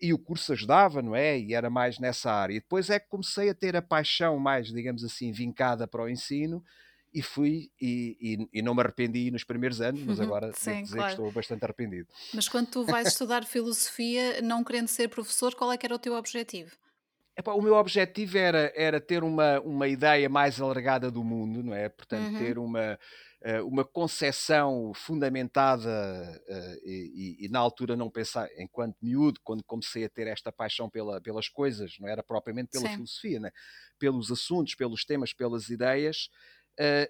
e 0.00 0.14
o 0.14 0.18
curso 0.18 0.52
ajudava, 0.52 1.02
não 1.02 1.14
é? 1.14 1.38
E 1.38 1.52
era 1.54 1.68
mais 1.68 1.98
nessa 1.98 2.32
área. 2.32 2.54
E 2.54 2.60
depois 2.60 2.88
é 2.88 2.98
que 2.98 3.08
comecei 3.08 3.50
a 3.50 3.54
ter 3.54 3.76
a 3.76 3.82
paixão 3.82 4.38
mais, 4.38 4.68
digamos 4.68 5.04
assim, 5.04 5.30
vincada 5.30 5.86
para 5.86 6.02
o 6.02 6.08
ensino 6.08 6.64
e 7.12 7.22
fui 7.22 7.70
e, 7.80 8.16
e, 8.20 8.58
e 8.60 8.62
não 8.62 8.74
me 8.74 8.82
arrependi 8.82 9.30
nos 9.30 9.44
primeiros 9.44 9.80
anos, 9.80 10.02
mas 10.02 10.18
uhum. 10.18 10.24
agora 10.24 10.52
Sim, 10.54 10.82
dizer 10.82 10.96
claro. 10.96 11.08
que 11.08 11.20
estou 11.20 11.32
bastante 11.32 11.64
arrependido. 11.64 12.08
Mas 12.32 12.48
quando 12.48 12.68
tu 12.68 12.84
vais 12.84 13.08
estudar 13.08 13.44
filosofia, 13.44 14.40
não 14.40 14.62
querendo 14.62 14.88
ser 14.88 15.08
professor, 15.08 15.54
qual 15.54 15.72
é 15.72 15.76
que 15.76 15.86
era 15.86 15.94
o 15.94 15.98
teu 15.98 16.14
objetivo? 16.14 16.70
Epá, 17.36 17.52
o 17.52 17.62
meu 17.62 17.74
objetivo 17.74 18.36
era, 18.36 18.72
era 18.76 19.00
ter 19.00 19.24
uma, 19.24 19.60
uma 19.60 19.88
ideia 19.88 20.28
mais 20.28 20.60
alargada 20.60 21.10
do 21.10 21.24
mundo, 21.24 21.62
não 21.62 21.74
é? 21.74 21.88
Portanto, 21.88 22.32
uhum. 22.32 22.38
ter 22.38 22.58
uma, 22.58 22.98
eh, 23.42 23.62
uma 23.62 23.82
concepção 23.82 24.92
fundamentada 24.94 25.88
uh, 26.46 26.78
e, 26.84 27.38
e, 27.40 27.46
e, 27.46 27.48
na 27.48 27.58
altura 27.58 27.96
não 27.96 28.10
pensar, 28.10 28.46
enquanto 28.58 28.98
miúdo, 29.00 29.40
quando 29.42 29.64
comecei 29.64 30.04
a 30.04 30.10
ter 30.10 30.26
esta 30.26 30.52
paixão 30.52 30.90
pela, 30.90 31.18
pelas 31.22 31.48
coisas, 31.48 31.96
não 31.98 32.06
era 32.06 32.22
propriamente 32.22 32.72
pela 32.72 32.86
Sim. 32.86 32.96
filosofia, 32.96 33.40
né? 33.40 33.50
pelos 33.98 34.30
assuntos, 34.30 34.74
pelos 34.74 35.06
temas, 35.06 35.32
pelas 35.32 35.70
ideias, 35.70 36.28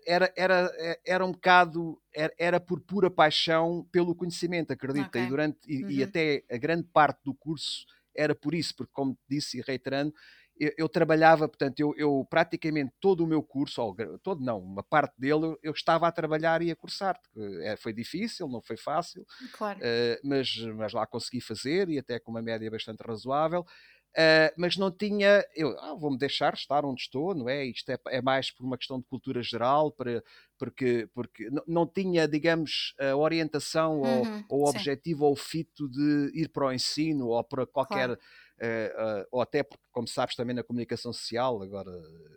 era, 0.06 0.32
era, 0.36 0.98
era 1.06 1.24
um 1.24 1.32
bocado, 1.32 2.00
era, 2.14 2.32
era, 2.38 2.60
por 2.60 2.80
pura 2.80 3.10
paixão 3.10 3.86
pelo 3.92 4.14
conhecimento, 4.14 4.72
acredita, 4.72 5.08
okay. 5.08 5.22
e, 5.22 5.26
durante, 5.26 5.58
e, 5.66 5.84
uhum. 5.84 5.90
e 5.90 6.02
até 6.02 6.42
a 6.50 6.56
grande 6.56 6.88
parte 6.92 7.20
do 7.24 7.34
curso 7.34 7.86
era 8.16 8.34
por 8.34 8.54
isso, 8.54 8.74
porque 8.76 8.92
como 8.92 9.16
disse 9.28 9.58
e 9.58 9.62
reiterando, 9.62 10.12
eu, 10.60 10.72
eu, 10.76 10.88
trabalhava, 10.90 11.48
portanto, 11.48 11.80
eu, 11.80 11.94
eu, 11.96 12.26
praticamente 12.28 12.92
todo 13.00 13.24
o 13.24 13.26
meu 13.26 13.42
curso, 13.42 13.80
ou, 13.80 13.96
todo 14.22 14.44
não, 14.44 14.58
uma 14.58 14.82
parte 14.82 15.14
dele, 15.18 15.56
eu, 15.62 15.72
estava 15.72 16.06
a 16.06 16.12
trabalhar 16.12 16.60
e 16.60 16.70
a 16.70 16.76
cursar. 16.76 17.18
É, 17.62 17.76
foi 17.76 17.94
difícil, 17.94 18.46
não 18.46 18.60
foi 18.60 18.76
fácil, 18.76 19.24
claro. 19.54 19.78
uh, 19.78 20.28
mas, 20.28 20.54
mas 20.76 20.92
lá 20.92 21.06
consegui 21.06 21.40
fazer 21.40 21.88
e 21.88 21.98
até 21.98 22.20
com 22.20 22.30
uma 22.30 22.42
média 22.42 22.70
bastante 22.70 23.00
razoável. 23.00 23.64
Uh, 24.10 24.50
mas 24.56 24.76
não 24.76 24.90
tinha, 24.90 25.44
eu 25.54 25.78
ah, 25.78 25.94
vou-me 25.94 26.18
deixar 26.18 26.52
estar 26.54 26.84
onde 26.84 27.02
estou, 27.02 27.32
não 27.32 27.48
é? 27.48 27.64
Isto 27.64 27.90
é, 27.92 27.98
é, 28.08 28.20
mais 28.20 28.50
por 28.50 28.66
uma 28.66 28.76
questão 28.76 28.98
de 28.98 29.06
cultura 29.06 29.40
geral, 29.40 29.92
para, 29.92 30.22
porque, 30.58 31.08
porque 31.14 31.48
não, 31.48 31.62
não 31.66 31.86
tinha, 31.86 32.26
digamos, 32.26 32.92
a 32.98 33.14
orientação 33.16 34.00
uhum, 34.00 34.44
ou, 34.48 34.62
o 34.62 34.68
objetivo 34.68 35.26
ou 35.26 35.32
o 35.32 35.36
fito 35.36 35.88
de 35.88 36.32
ir 36.34 36.48
para 36.48 36.66
o 36.66 36.72
ensino 36.72 37.28
ou 37.28 37.44
para 37.44 37.66
qualquer. 37.66 38.08
Claro. 38.08 38.20
Uh, 38.60 39.22
uh, 39.22 39.26
ou 39.30 39.40
até 39.40 39.62
porque, 39.62 39.82
como 39.90 40.06
sabes, 40.06 40.36
também 40.36 40.54
na 40.54 40.62
comunicação 40.62 41.14
social, 41.14 41.62
agora 41.62 41.90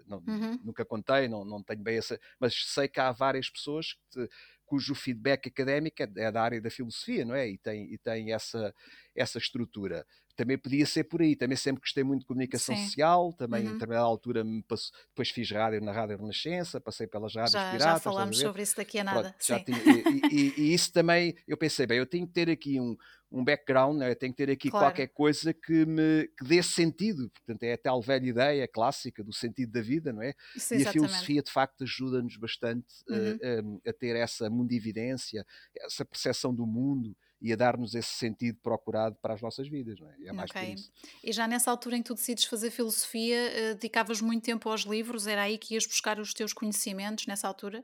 não, 0.08 0.24
uhum. 0.26 0.58
nunca 0.64 0.86
contei, 0.86 1.28
não, 1.28 1.44
não 1.44 1.62
tenho 1.62 1.84
bem 1.84 1.98
essa, 1.98 2.18
mas 2.40 2.54
sei 2.68 2.88
que 2.88 2.98
há 2.98 3.12
várias 3.12 3.50
pessoas 3.50 3.98
que, 4.10 4.30
cujo 4.66 4.96
feedback 4.96 5.50
académico 5.50 6.02
é, 6.02 6.10
é 6.16 6.32
da 6.32 6.42
área 6.42 6.62
da 6.62 6.70
filosofia, 6.70 7.26
não 7.26 7.36
é? 7.36 7.50
E 7.50 7.58
tem, 7.58 7.94
e 7.94 7.98
tem 7.98 8.32
essa, 8.32 8.74
essa 9.14 9.38
estrutura 9.38 10.06
também 10.36 10.58
podia 10.58 10.86
ser 10.86 11.04
por 11.04 11.22
aí. 11.22 11.36
Também 11.36 11.56
sempre 11.56 11.82
gostei 11.82 12.04
muito 12.04 12.22
de 12.22 12.26
comunicação 12.28 12.76
Sim. 12.76 12.86
social, 12.86 13.34
também 13.34 13.66
uhum. 13.66 13.74
determinada 13.74 14.06
altura 14.06 14.44
me 14.44 14.64
passo, 14.64 14.92
depois 15.10 15.30
fiz 15.30 15.50
rádio 15.52 15.82
na 15.82 15.92
Rádio 15.92 16.18
Renascença, 16.18 16.82
passei 16.82 17.08
pelas 17.08 17.36
rádios 17.36 17.54
já, 17.54 17.72
piratas. 17.72 17.94
Já 17.94 18.00
falamos 18.00 18.40
sobre 18.40 18.62
isso 18.62 18.76
daqui 18.76 19.00
a 19.00 19.04
nada. 19.04 19.36
Pronto, 19.46 19.66
tinha, 19.66 19.78
e, 20.32 20.36
e, 20.36 20.54
e, 20.58 20.74
isso 20.74 20.92
também, 20.92 21.36
eu 21.48 21.58
pensei, 21.58 21.86
bem, 21.86 21.98
eu 21.98 22.06
tenho 22.06 22.26
que 22.28 22.34
ter 22.34 22.50
aqui 22.50 22.80
um, 22.80 22.96
um 23.32 23.44
background, 23.44 23.98
né? 23.98 24.12
eu 24.12 24.16
tenho 24.16 24.32
que 24.34 24.38
ter 24.46 24.52
aqui 24.52 24.70
claro. 24.70 24.86
qualquer 24.86 25.08
coisa 25.08 25.54
que 25.54 25.86
me 25.86 26.28
que 26.38 26.46
dê 26.46 26.62
sentido. 26.62 27.30
Portanto, 27.30 27.64
é 27.64 27.74
a 27.74 27.78
tal 27.78 28.02
velha 28.02 28.28
ideia 28.28 28.68
clássica 28.68 29.24
do 29.24 29.34
sentido 29.34 29.72
da 29.72 29.82
vida, 29.82 30.14
não 30.14 30.22
é? 30.22 30.34
Isso, 30.56 30.76
e 30.76 30.86
a 30.86 30.92
filosofia, 30.92 31.42
de 31.42 31.52
facto, 31.52 31.84
ajuda-nos 31.84 32.38
bastante 32.38 32.88
uhum. 33.10 33.40
a, 33.86 33.90
a, 33.90 33.92
a 33.92 33.94
ter 33.94 34.16
essa 34.16 34.50
mundividência, 34.50 35.46
essa 35.76 36.06
percepção 36.06 36.54
do 36.54 36.66
mundo 36.66 37.16
e 37.44 37.52
a 37.52 37.58
dar-nos 37.58 37.94
esse 37.94 38.10
sentido 38.10 38.58
procurado 38.64 39.18
para 39.22 39.34
as 39.34 39.42
nossas 39.42 39.68
vidas. 39.68 40.00
Não 40.00 40.10
é? 40.10 40.16
é 40.28 40.32
mais 40.32 40.50
okay. 40.50 40.66
por 40.66 40.74
isso. 40.74 40.92
E 41.22 41.34
já 41.34 41.46
nessa 41.46 41.70
altura 41.70 41.98
em 41.98 42.02
que 42.02 42.08
tu 42.08 42.16
decides 42.16 42.46
fazer 42.46 42.72
filosofia, 42.72 43.38
uh, 43.38 43.76
dedicavas 43.76 44.22
muito 44.22 44.46
tempo 44.46 44.70
aos 44.70 44.82
livros? 44.82 45.28
Era 45.28 45.44
aí 45.44 45.58
que 45.58 45.74
ias 45.74 45.86
buscar 45.86 46.20
os 46.20 46.34
teus 46.34 46.54
conhecimentos 46.54 47.28
nessa 47.28 47.46
altura? 47.46 47.84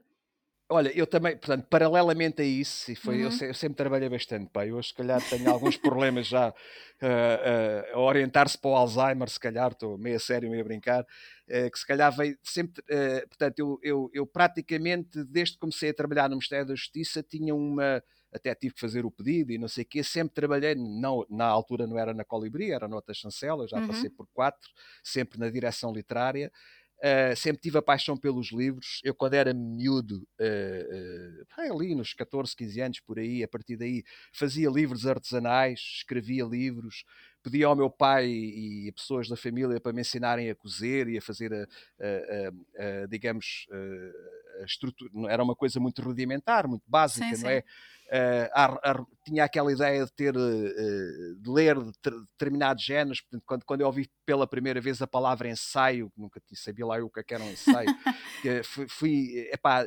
Olha, 0.71 0.95
eu 0.95 1.07
também, 1.07 1.35
portanto, 1.35 1.65
paralelamente 1.67 2.43
a 2.43 2.45
isso, 2.45 2.91
e 2.91 2.95
foi, 2.95 3.25
uhum. 3.25 3.31
eu, 3.31 3.47
eu, 3.47 3.53
sempre 3.55 3.75
trabalhei 3.75 4.07
bastante, 4.07 4.51
pá, 4.51 4.67
eu 4.67 4.75
hoje 4.75 4.89
se 4.89 4.93
calhar 4.93 5.19
tenho 5.27 5.49
alguns 5.49 5.75
problemas 5.77 6.27
já 6.27 6.49
uh, 6.49 6.53
uh, 6.53 7.97
a 7.97 7.99
orientar-se 7.99 8.55
para 8.55 8.69
o 8.69 8.75
Alzheimer, 8.75 9.27
se 9.27 9.39
calhar, 9.39 9.71
estou 9.71 9.97
meio 9.97 10.17
a 10.17 10.19
sério, 10.19 10.47
meio 10.47 10.61
a 10.61 10.63
brincar, 10.63 11.01
uh, 11.01 11.71
que 11.71 11.79
se 11.79 11.87
calhar 11.87 12.15
veio 12.15 12.37
sempre, 12.43 12.83
portanto, 13.27 13.57
eu, 13.57 13.79
eu, 13.81 14.11
eu 14.13 14.27
praticamente, 14.27 15.23
desde 15.23 15.55
que 15.55 15.59
comecei 15.59 15.89
a 15.89 15.93
trabalhar 15.93 16.29
no 16.29 16.35
Ministério 16.35 16.67
da 16.67 16.75
Justiça, 16.75 17.23
tinha 17.23 17.55
uma, 17.55 18.03
até 18.33 18.53
tive 18.53 18.73
que 18.73 18.79
fazer 18.79 19.05
o 19.05 19.11
pedido 19.11 19.51
e 19.51 19.57
não 19.57 19.67
sei 19.67 19.83
o 19.83 19.87
quê. 19.87 20.03
Sempre 20.03 20.33
trabalhei, 20.33 20.75
não, 20.75 21.25
na 21.29 21.45
altura 21.45 21.87
não 21.87 21.97
era 21.97 22.13
na 22.13 22.23
Colibri, 22.23 22.71
era 22.71 22.87
noutra 22.87 23.13
chancela, 23.13 23.67
já 23.67 23.79
uhum. 23.79 23.87
passei 23.87 24.09
por 24.09 24.27
quatro, 24.33 24.69
sempre 25.03 25.39
na 25.39 25.49
direção 25.49 25.93
literária. 25.93 26.51
Uh, 26.99 27.33
sempre 27.33 27.61
tive 27.61 27.77
a 27.77 27.81
paixão 27.81 28.17
pelos 28.17 28.51
livros. 28.51 28.99
Eu, 29.05 29.15
quando 29.15 29.33
era 29.33 29.53
miúdo, 29.53 30.27
uh, 30.37 31.71
uh, 31.71 31.73
ali 31.73 31.95
nos 31.95 32.13
14, 32.13 32.53
15 32.53 32.81
anos, 32.81 32.99
por 32.99 33.17
aí, 33.17 33.41
a 33.41 33.47
partir 33.47 33.77
daí, 33.77 34.03
fazia 34.33 34.69
livros 34.69 35.07
artesanais, 35.07 35.79
escrevia 35.79 36.43
livros, 36.43 37.05
pedia 37.41 37.67
ao 37.67 37.75
meu 37.75 37.89
pai 37.89 38.27
e, 38.27 38.91
pessoas 38.91 39.29
da 39.29 39.37
família 39.37 39.79
para 39.79 39.93
me 39.93 40.01
ensinarem 40.01 40.49
a 40.49 40.55
cozer 40.55 41.07
e 41.07 41.17
a 41.17 41.21
fazer, 41.21 41.53
a, 41.53 41.63
a, 41.63 43.03
a, 43.03 43.05
digamos, 43.07 43.65
a 44.61 44.65
estrutura. 44.65 45.09
Era 45.31 45.41
uma 45.41 45.55
coisa 45.55 45.79
muito 45.79 46.01
rudimentar, 46.01 46.67
muito 46.67 46.83
básica, 46.85 47.33
sim, 47.33 47.43
não 47.43 47.49
é? 47.49 47.63
Uh, 48.09 49.05
tinha 49.23 49.43
aquela 49.43 49.71
ideia 49.71 50.03
de 50.03 50.11
ter 50.11 50.35
uh, 50.35 51.35
de 51.35 51.47
ler 51.47 51.77
determinados 52.31 52.83
géneros, 52.83 53.21
portanto, 53.21 53.43
quando, 53.45 53.65
quando 53.65 53.81
eu 53.81 53.87
ouvi 53.87 54.09
pela 54.25 54.47
primeira 54.47 54.81
vez 54.81 54.99
a 54.99 55.05
palavra 55.05 55.47
ensaio, 55.47 56.11
nunca 56.17 56.41
sabia 56.55 56.87
lá 56.87 56.97
eu 56.97 57.05
o 57.05 57.09
que, 57.11 57.19
é 57.19 57.35
era 57.35 57.43
um 57.43 57.51
ensaio, 57.51 57.87
fui, 58.65 58.87
fui 58.89 59.49
epá, 59.51 59.85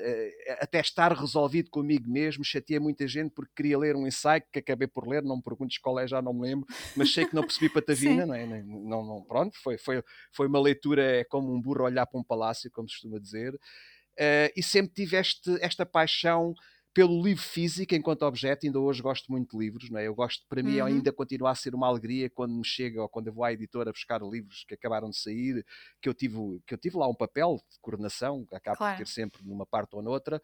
até 0.61 0.79
estar 0.79 1.12
resolvido 1.12 1.69
comigo 1.69 2.09
mesmo, 2.09 2.45
chateei 2.45 2.79
muita 2.79 3.09
gente 3.09 3.33
porque 3.35 3.50
queria 3.57 3.76
ler 3.76 3.97
um 3.97 4.07
ensaio 4.07 4.45
que 4.52 4.61
acabei 4.61 4.87
por 4.87 5.09
ler, 5.09 5.25
não 5.25 5.38
me 5.38 5.43
perguntes 5.43 5.79
qual 5.79 5.99
é, 5.99 6.07
já 6.07 6.23
não 6.23 6.33
me 6.33 6.43
lembro, 6.43 6.67
mas 6.97 7.12
sei 7.12 7.26
que 7.26 7.35
não 7.35 7.43
percebi 7.43 7.69
patavina, 7.69 8.25
não 8.26 8.35
é? 8.37 8.47
Não, 8.47 9.05
não, 9.05 9.25
pronto, 9.25 9.59
foi, 9.61 9.76
foi, 9.76 10.00
foi 10.31 10.47
uma 10.47 10.61
leitura, 10.61 11.02
é 11.02 11.25
como 11.25 11.52
um 11.52 11.61
burro 11.61 11.83
olhar 11.83 12.07
para 12.07 12.21
um 12.21 12.25
palácio, 12.25 12.71
como 12.71 12.88
se 12.88 12.95
costuma 12.95 13.19
dizer, 13.19 13.52
uh, 13.55 14.52
e 14.57 14.62
sempre 14.62 14.95
tive 14.95 15.17
este, 15.17 15.59
esta 15.61 15.85
paixão 15.85 16.55
pelo 16.95 17.23
livro 17.23 17.43
físico 17.43 17.95
enquanto 17.95 18.23
objeto, 18.23 18.67
ainda 18.67 18.79
hoje 18.79 19.03
gosto 19.03 19.31
muito 19.33 19.57
de 19.57 19.65
livros, 19.65 19.89
não 19.91 19.99
é? 19.99 20.07
Eu 20.07 20.15
gosto, 20.15 20.45
para 20.49 20.63
mim, 20.63 20.81
uhum. 20.81 20.87
ainda 20.87 21.13
continua 21.13 21.51
a 21.51 21.55
ser 21.55 21.75
uma 21.75 21.87
alegria 21.87 22.29
quando 22.29 22.55
me 22.55 22.65
chega 22.65 23.01
ou 23.01 23.09
quando 23.09 23.29
eu 23.29 23.33
vou 23.33 23.45
à 23.45 23.53
editora 23.53 23.91
buscar 23.91 24.21
livros 24.23 24.65
que 24.69 24.75
acabaram 24.75 25.09
de 25.09 25.17
sair, 25.17 25.65
que 26.01 26.09
eu 26.09 26.15
tive, 26.15 26.37
que 26.67 26.75
eu 26.75 26.79
tive 26.79 26.97
lá 26.97 27.09
um 27.09 27.15
papel 27.15 27.59
de 27.71 27.79
coordenação, 27.81 28.47
acabo 28.53 28.77
claro. 28.77 28.99
de 28.99 29.05
ter 29.05 29.11
sempre 29.11 29.43
numa 29.45 29.65
parte 29.65 29.97
ou 29.97 30.03
noutra. 30.03 30.41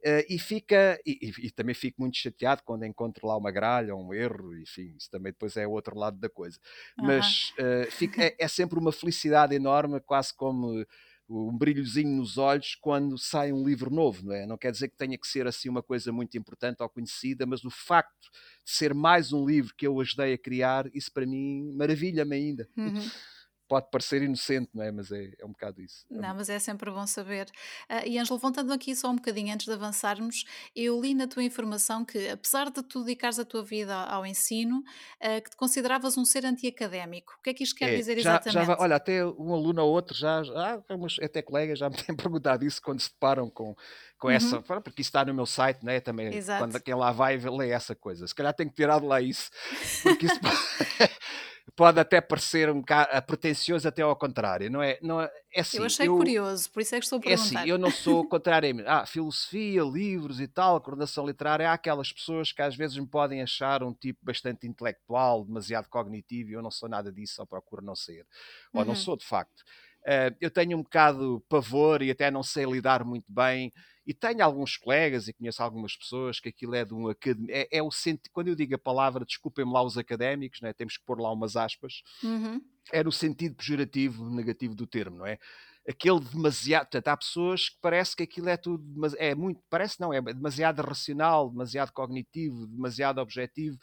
Uh, 0.00 0.20
e 0.28 0.38
fica 0.38 1.00
e, 1.06 1.12
e, 1.22 1.46
e, 1.46 1.50
também 1.50 1.74
fico 1.74 2.02
muito 2.02 2.18
chateado 2.18 2.62
quando 2.62 2.84
encontro 2.84 3.26
lá 3.26 3.38
uma 3.38 3.50
gralha 3.50 3.94
ou 3.94 4.06
um 4.06 4.12
erro, 4.12 4.54
enfim, 4.58 4.94
isso 4.98 5.10
também 5.10 5.32
depois 5.32 5.56
é 5.56 5.66
o 5.66 5.70
outro 5.70 5.98
lado 5.98 6.18
da 6.18 6.28
coisa. 6.28 6.58
Uhum. 6.98 7.06
Mas 7.06 7.54
uh, 7.58 7.90
fica, 7.90 8.22
é, 8.22 8.36
é, 8.38 8.46
sempre 8.46 8.78
uma 8.78 8.92
felicidade 8.92 9.54
enorme, 9.54 10.00
quase 10.00 10.34
como 10.34 10.84
um 11.28 11.56
brilhozinho 11.56 12.16
nos 12.16 12.36
olhos 12.36 12.76
quando 12.80 13.16
sai 13.16 13.52
um 13.52 13.64
livro 13.64 13.90
novo, 13.90 14.24
não 14.26 14.34
é? 14.34 14.46
Não 14.46 14.58
quer 14.58 14.70
dizer 14.70 14.88
que 14.88 14.96
tenha 14.96 15.16
que 15.16 15.26
ser 15.26 15.46
assim 15.46 15.68
uma 15.68 15.82
coisa 15.82 16.12
muito 16.12 16.36
importante 16.36 16.82
ou 16.82 16.88
conhecida, 16.88 17.46
mas 17.46 17.64
o 17.64 17.70
facto 17.70 18.30
de 18.64 18.70
ser 18.70 18.94
mais 18.94 19.32
um 19.32 19.44
livro 19.46 19.74
que 19.76 19.86
eu 19.86 19.98
ajudei 20.00 20.34
a 20.34 20.38
criar, 20.38 20.88
isso 20.94 21.12
para 21.12 21.26
mim 21.26 21.72
maravilha-me 21.74 22.36
ainda. 22.36 22.68
Uhum. 22.76 23.10
Pode 23.68 23.90
parecer 23.90 24.22
inocente, 24.22 24.70
não 24.74 24.84
é? 24.84 24.90
Mas 24.90 25.10
é, 25.10 25.32
é 25.38 25.44
um 25.44 25.50
bocado 25.50 25.80
isso. 25.80 26.06
É 26.10 26.14
não, 26.14 26.34
mas 26.34 26.48
é 26.48 26.58
sempre 26.58 26.90
bom 26.90 27.06
saber. 27.06 27.46
Uh, 27.90 28.06
e 28.06 28.18
Ângelo, 28.18 28.38
voltando 28.38 28.72
aqui 28.72 28.94
só 28.94 29.10
um 29.10 29.16
bocadinho 29.16 29.52
antes 29.52 29.66
de 29.66 29.72
avançarmos, 29.72 30.44
eu 30.74 31.00
li 31.00 31.14
na 31.14 31.26
tua 31.26 31.42
informação 31.42 32.04
que, 32.04 32.28
apesar 32.28 32.70
de 32.70 32.82
tu 32.82 33.02
dedicares 33.02 33.38
a 33.38 33.44
tua 33.44 33.62
vida 33.62 33.94
ao 33.94 34.26
ensino, 34.26 34.78
uh, 34.78 35.42
que 35.42 35.50
te 35.50 35.56
consideravas 35.56 36.16
um 36.16 36.24
ser 36.24 36.44
antiacadémico. 36.44 37.34
O 37.38 37.42
que 37.42 37.50
é 37.50 37.54
que 37.54 37.64
isto 37.64 37.76
quer 37.76 37.92
é, 37.92 37.96
dizer 37.96 38.18
já, 38.20 38.36
exatamente? 38.36 38.66
Já, 38.66 38.76
olha, 38.78 38.96
até 38.96 39.24
um 39.24 39.52
aluno 39.54 39.82
ou 39.82 39.92
outro, 39.92 40.16
já, 40.16 40.42
já 40.42 40.82
até 41.22 41.42
colegas 41.42 41.78
já 41.78 41.88
me 41.88 41.96
têm 42.02 42.14
perguntado 42.14 42.64
isso 42.64 42.80
quando 42.82 43.00
se 43.00 43.10
deparam 43.10 43.48
com, 43.50 43.74
com 44.18 44.28
uhum. 44.28 44.34
essa, 44.34 44.60
porque 44.62 45.00
isso 45.00 45.08
está 45.08 45.24
no 45.24 45.34
meu 45.34 45.46
site, 45.46 45.84
né? 45.84 46.00
Também, 46.00 46.34
Exato. 46.34 46.62
quando 46.62 46.80
quem 46.80 46.94
lá 46.94 47.12
vai 47.12 47.36
lê 47.38 47.70
essa 47.70 47.94
coisa. 47.94 48.26
Se 48.26 48.34
calhar 48.34 48.54
tenho 48.54 48.70
que 48.70 48.76
tirar 48.76 49.00
de 49.00 49.06
lá 49.06 49.20
isso, 49.20 49.50
porque 50.02 50.26
isso 50.26 50.40
pode 51.76 51.98
até 51.98 52.20
parecer 52.20 52.70
um 52.70 52.80
bocado 52.80 53.22
pretencioso 53.26 53.86
até 53.88 54.02
ao 54.02 54.14
contrário, 54.14 54.70
não 54.70 54.82
é? 54.82 54.98
Não 55.02 55.20
é, 55.20 55.30
é 55.52 55.60
assim, 55.60 55.78
eu 55.78 55.84
achei 55.84 56.06
eu, 56.06 56.16
curioso, 56.16 56.70
por 56.70 56.80
isso 56.80 56.94
é 56.94 56.98
que 56.98 57.04
estou 57.04 57.18
a 57.18 57.20
perguntar. 57.20 57.42
É 57.42 57.60
assim, 57.60 57.68
eu 57.68 57.78
não 57.78 57.90
sou 57.90 58.26
contrário 58.28 58.84
ah, 58.86 59.04
filosofia, 59.06 59.82
livros 59.82 60.40
e 60.40 60.46
tal, 60.46 60.80
coordenação 60.80 61.26
literária, 61.26 61.70
há 61.70 61.72
aquelas 61.72 62.12
pessoas 62.12 62.52
que 62.52 62.62
às 62.62 62.76
vezes 62.76 62.96
me 62.96 63.06
podem 63.06 63.42
achar 63.42 63.82
um 63.82 63.92
tipo 63.92 64.20
bastante 64.22 64.66
intelectual, 64.66 65.44
demasiado 65.44 65.88
cognitivo, 65.88 66.50
e 66.50 66.52
eu 66.52 66.62
não 66.62 66.70
sou 66.70 66.88
nada 66.88 67.12
disso, 67.12 67.40
ou 67.40 67.46
procuro 67.46 67.84
não 67.84 67.96
ser, 67.96 68.26
ou 68.72 68.80
uhum. 68.80 68.86
não 68.86 68.94
sou 68.94 69.16
de 69.16 69.24
facto. 69.24 69.64
Uh, 70.06 70.36
eu 70.40 70.50
tenho 70.50 70.76
um 70.76 70.82
bocado 70.82 71.42
pavor 71.48 72.02
e 72.02 72.10
até 72.10 72.30
não 72.30 72.42
sei 72.42 72.64
lidar 72.64 73.04
muito 73.04 73.32
bem. 73.32 73.72
E 74.06 74.12
tenho 74.12 74.44
alguns 74.44 74.76
colegas 74.76 75.28
e 75.28 75.32
conheço 75.32 75.62
algumas 75.62 75.96
pessoas 75.96 76.38
que 76.38 76.50
aquilo 76.50 76.74
é 76.74 76.84
de 76.84 76.92
um 76.92 77.08
académico. 77.08 77.50
É, 77.50 77.78
é, 77.78 77.82
o 77.82 77.90
sentido, 77.90 78.30
quando 78.32 78.48
eu 78.48 78.54
digo 78.54 78.74
a 78.74 78.78
palavra, 78.78 79.24
desculpem-me 79.24 79.72
lá 79.72 79.82
os 79.82 79.96
académicos, 79.96 80.60
né? 80.60 80.74
temos 80.74 80.98
que 80.98 81.04
pôr 81.04 81.18
lá 81.18 81.32
umas 81.32 81.56
aspas, 81.56 82.02
uhum. 82.22 82.60
é 82.92 83.02
no 83.02 83.10
sentido 83.10 83.54
pejorativo, 83.54 84.28
negativo 84.28 84.74
do 84.74 84.86
termo, 84.86 85.18
não 85.18 85.26
é? 85.26 85.38
Aquele 85.88 86.20
demasiado. 86.20 86.86
Portanto, 86.86 87.08
há 87.08 87.16
pessoas 87.16 87.68
que 87.68 87.76
parece 87.80 88.16
que 88.16 88.22
aquilo 88.22 88.48
é 88.48 88.56
tudo. 88.56 88.84
É 89.18 89.34
muito. 89.34 89.60
Parece 89.68 90.00
não, 90.00 90.12
é 90.12 90.20
demasiado 90.20 90.80
racional, 90.80 91.50
demasiado 91.50 91.92
cognitivo, 91.92 92.66
demasiado 92.66 93.20
objetivo. 93.20 93.78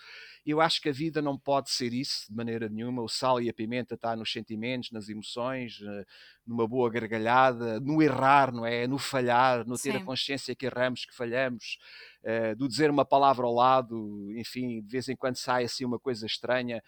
Eu 0.45 0.59
acho 0.59 0.81
que 0.81 0.89
a 0.89 0.91
vida 0.91 1.21
não 1.21 1.37
pode 1.37 1.69
ser 1.69 1.93
isso 1.93 2.25
de 2.29 2.35
maneira 2.35 2.67
nenhuma. 2.67 3.03
O 3.03 3.07
sal 3.07 3.39
e 3.39 3.49
a 3.49 3.53
pimenta 3.53 3.93
está 3.95 4.15
nos 4.15 4.31
sentimentos, 4.31 4.91
nas 4.91 5.07
emoções, 5.09 5.79
eh, 5.81 6.05
numa 6.45 6.67
boa 6.67 6.89
gargalhada, 6.89 7.79
no 7.79 8.01
errar, 8.01 8.51
não 8.51 8.65
é? 8.65 8.87
No 8.87 8.97
falhar, 8.97 9.65
no 9.67 9.77
ter 9.77 9.91
Sim. 9.91 9.97
a 9.97 10.03
consciência 10.03 10.55
que 10.55 10.65
erramos, 10.65 11.05
que 11.05 11.15
falhamos, 11.15 11.77
uh, 12.23 12.55
do 12.55 12.67
dizer 12.67 12.89
uma 12.89 13.05
palavra 13.05 13.45
ao 13.45 13.53
lado, 13.53 14.31
enfim, 14.35 14.81
de 14.81 14.91
vez 14.91 15.07
em 15.07 15.15
quando 15.15 15.35
sai 15.35 15.65
assim 15.65 15.85
uma 15.85 15.99
coisa 15.99 16.25
estranha. 16.25 16.81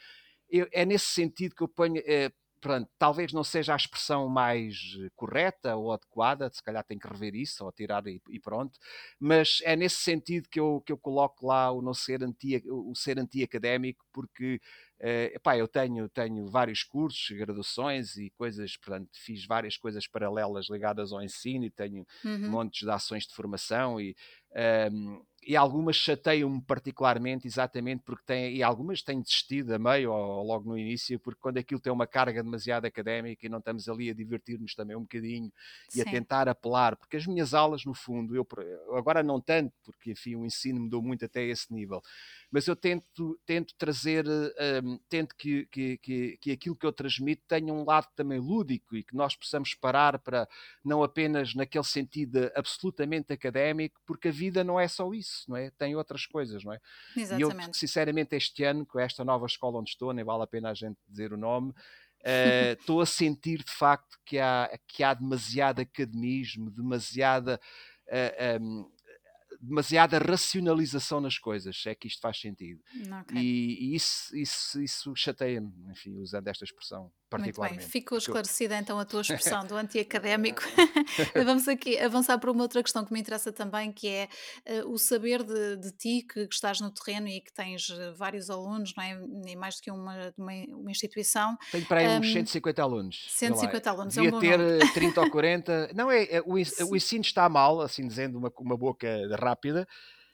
Eu, 0.50 0.68
é 0.72 0.86
nesse 0.86 1.06
sentido 1.06 1.56
que 1.56 1.62
eu 1.64 1.68
ponho. 1.68 2.02
Uh, 2.02 2.43
pronto, 2.64 2.90
talvez 2.98 3.34
não 3.34 3.44
seja 3.44 3.74
a 3.74 3.76
expressão 3.76 4.30
mais 4.30 4.96
eh, 5.02 5.10
correta 5.16 5.76
ou 5.76 5.92
adequada, 5.92 6.50
se 6.50 6.64
calhar 6.64 6.84
tem 6.84 6.98
que 6.98 7.08
rever 7.08 7.36
isso 7.36 7.66
ou 7.66 7.72
tirar 7.74 8.08
e, 8.08 8.22
e 8.30 8.40
pronto, 8.40 8.80
mas 9.20 9.60
é 9.64 9.76
nesse 9.76 9.98
sentido 9.98 10.48
que 10.50 10.60
eu, 10.60 10.82
que 10.86 10.94
eu 10.94 10.98
coloco 10.98 11.46
lá 11.46 11.70
o 11.72 11.82
não 11.82 11.94
ser 11.94 12.24
anti, 12.24 12.64
o 12.66 12.96
ser 12.96 13.20
anti-académico, 13.20 14.06
porque 14.12 14.60
Uh, 15.04 15.36
epá, 15.36 15.58
eu 15.58 15.68
tenho, 15.68 16.08
tenho 16.08 16.48
vários 16.48 16.82
cursos, 16.82 17.30
graduações 17.36 18.16
e 18.16 18.30
coisas, 18.30 18.78
portanto, 18.78 19.10
fiz 19.12 19.46
várias 19.46 19.76
coisas 19.76 20.08
paralelas 20.08 20.70
ligadas 20.70 21.12
ao 21.12 21.22
ensino 21.22 21.66
e 21.66 21.70
tenho 21.70 22.08
uhum. 22.24 22.50
montes 22.50 22.86
de 22.86 22.90
ações 22.90 23.28
de 23.28 23.36
formação 23.36 24.00
e, 24.00 24.16
um, 24.54 24.56
ehm, 24.56 25.22
e 25.48 25.56
algumas 25.56 25.96
chateiam-me 25.96 26.62
particularmente 26.62 27.48
exatamente 27.48 28.04
porque 28.04 28.24
têm, 28.26 28.56
e 28.56 28.64
algumas 28.64 29.02
têm 29.02 29.22
desistido 29.22 29.74
a 29.74 29.80
meio 29.80 30.12
ou, 30.12 30.44
logo 30.44 30.70
no 30.70 30.78
início, 30.78 31.20
porque 31.20 31.40
quando 31.42 31.58
aquilo 31.58 31.80
tem 31.80 31.92
uma 31.92 32.08
carga 32.08 32.44
demasiado 32.44 32.86
académica 32.86 33.46
e 33.46 33.50
não 33.50 33.60
estamos 33.60 33.88
ali 33.88 34.10
a 34.10 34.14
divertir-nos 34.14 34.76
também 34.76 34.96
um 34.96 35.02
bocadinho 35.02 35.52
Sim. 35.90 36.00
e 36.00 36.02
a 36.02 36.06
tentar 36.06 36.48
apelar, 36.50 36.96
porque 36.96 37.18
as 37.18 37.26
minhas 37.26 37.54
aulas, 37.54 37.86
no 37.86 37.94
fundo, 37.94 38.36
eu 38.36 38.48
agora 38.96 39.24
não 39.24 39.40
tanto, 39.42 39.74
porque 39.84 40.12
enfim 40.12 40.36
o 40.36 40.46
ensino 40.46 40.82
mudou 40.82 41.02
muito 41.02 41.26
até 41.26 41.44
esse 41.44 41.74
nível, 41.74 42.02
mas 42.54 42.68
eu 42.68 42.76
tento, 42.76 43.40
tento 43.48 43.74
trazer, 43.76 44.28
um, 44.28 45.00
tento 45.10 45.36
que, 45.36 45.66
que, 45.72 45.98
que, 45.98 46.38
que, 46.40 46.52
aquilo 46.52 46.76
que 46.76 46.86
eu 46.86 46.94
transmito 46.94 47.42
tenha 47.48 47.74
um 47.74 47.84
lado 47.84 48.08
também 48.16 48.38
lúdico 48.38 48.96
e 48.96 49.04
que 49.04 49.16
nós 49.16 49.36
possamos 49.36 49.74
parar 49.74 50.20
para 50.20 50.48
não 50.86 51.02
apenas 51.02 51.56
naquele 51.56 51.84
sentido 51.84 52.52
absolutamente 52.56 53.34
académico, 53.34 54.00
porque 54.06 54.28
a 54.28 54.32
vida 54.32 54.64
não 54.64 54.80
é 54.80 54.88
só 54.88 55.12
isso, 55.16 55.33
não 55.48 55.58
é? 55.58 55.70
Tem 55.72 55.96
outras 55.96 56.26
coisas, 56.26 56.64
não 56.64 56.74
é? 56.74 56.80
Exatamente. 57.16 57.66
E 57.66 57.70
eu, 57.70 57.74
sinceramente, 57.74 58.36
este 58.36 58.64
ano, 58.64 58.86
com 58.86 59.00
esta 59.00 59.24
nova 59.24 59.46
escola 59.46 59.80
onde 59.80 59.90
estou, 59.90 60.14
nem 60.14 60.24
vale 60.24 60.44
a 60.44 60.48
pena 60.48 60.70
a 60.70 60.74
gente 60.74 60.98
dizer 61.08 61.34
o 61.34 61.38
nome, 61.38 61.72
uh, 61.72 61.74
estou 62.80 63.02
a 63.02 63.06
sentir 63.06 63.64
de 63.64 63.72
facto 63.72 64.18
que 64.26 64.40
há, 64.40 64.70
que 64.88 65.04
há 65.04 65.14
demasiado 65.14 65.82
academismo, 65.82 66.70
demasiada. 66.70 67.60
Uh, 68.08 68.62
um, 68.62 68.92
demasiada 69.64 70.18
racionalização 70.18 71.22
nas 71.22 71.38
coisas, 71.38 71.82
se 71.82 71.90
é 71.90 71.96
que 71.96 72.08
isto 72.08 72.20
faz 72.20 72.40
sentido. 72.40 72.82
Okay. 73.22 73.42
E, 73.42 73.92
e, 73.92 73.96
isso, 73.96 74.36
isso, 74.36 74.82
isso 74.82 75.14
chateia-me, 75.16 75.72
enfim, 75.90 76.18
usando 76.20 76.48
esta 76.50 76.66
expressão 76.66 77.12
particularmente. 77.30 77.80
Muito 77.80 77.92
bem, 77.92 78.02
ficou 78.02 78.18
esclarecida 78.18 78.78
então 78.78 79.00
a 79.00 79.06
tua 79.06 79.22
expressão 79.22 79.66
do 79.66 79.76
anti-académico. 79.76 80.62
Vamos 81.46 81.68
aqui 81.68 81.98
avançar 81.98 82.38
para 82.38 82.52
uma 82.52 82.62
outra 82.62 82.84
questão 82.84 83.06
que 83.06 83.14
me 83.14 83.20
interessa 83.20 83.52
também, 83.52 83.92
que 83.92 84.08
é 84.08 84.28
uh, 84.84 84.92
o 84.92 84.98
saber 84.98 85.44
de, 85.44 85.78
de 85.78 85.92
ti, 85.92 86.26
que, 86.28 86.48
que, 86.48 86.54
estás 86.54 86.80
no 86.80 86.92
terreno 86.92 87.28
e 87.28 87.42
que 87.42 87.54
tens 87.54 87.90
eh, 87.90 88.12
vários 88.12 88.50
alunos, 88.50 88.94
não 88.96 89.04
é? 89.04 89.18
nem 89.44 89.56
mais 89.56 89.76
do 89.76 89.82
que 89.82 89.92
uma, 89.92 90.34
uma, 90.38 90.52
uma 90.70 90.92
instituição. 90.92 91.58
Tenho 91.72 91.86
para 91.86 92.02
aí 92.02 92.08
um, 92.08 92.20
uns 92.20 92.34
150 92.34 92.82
alunos. 92.82 93.28
150 93.30 93.90
alunos, 93.90 94.14
Devia 94.14 94.30
é 94.30 94.34
um 94.34 94.40
ter 94.40 94.60
número. 94.60 94.94
30 94.94 95.22
ou 95.22 95.32
40. 95.32 95.90
Não, 95.96 96.12
é, 96.12 96.24
é 96.26 96.42
o, 96.42 96.54
o 96.54 96.96
ensino 96.96 97.22
está 97.22 97.48
mal, 97.50 97.82
assim 97.82 98.08
dizendo 98.08 98.38
uma, 98.38 98.52
uma 98.60 98.78
boca 98.78 99.08
rápida, 99.54 99.88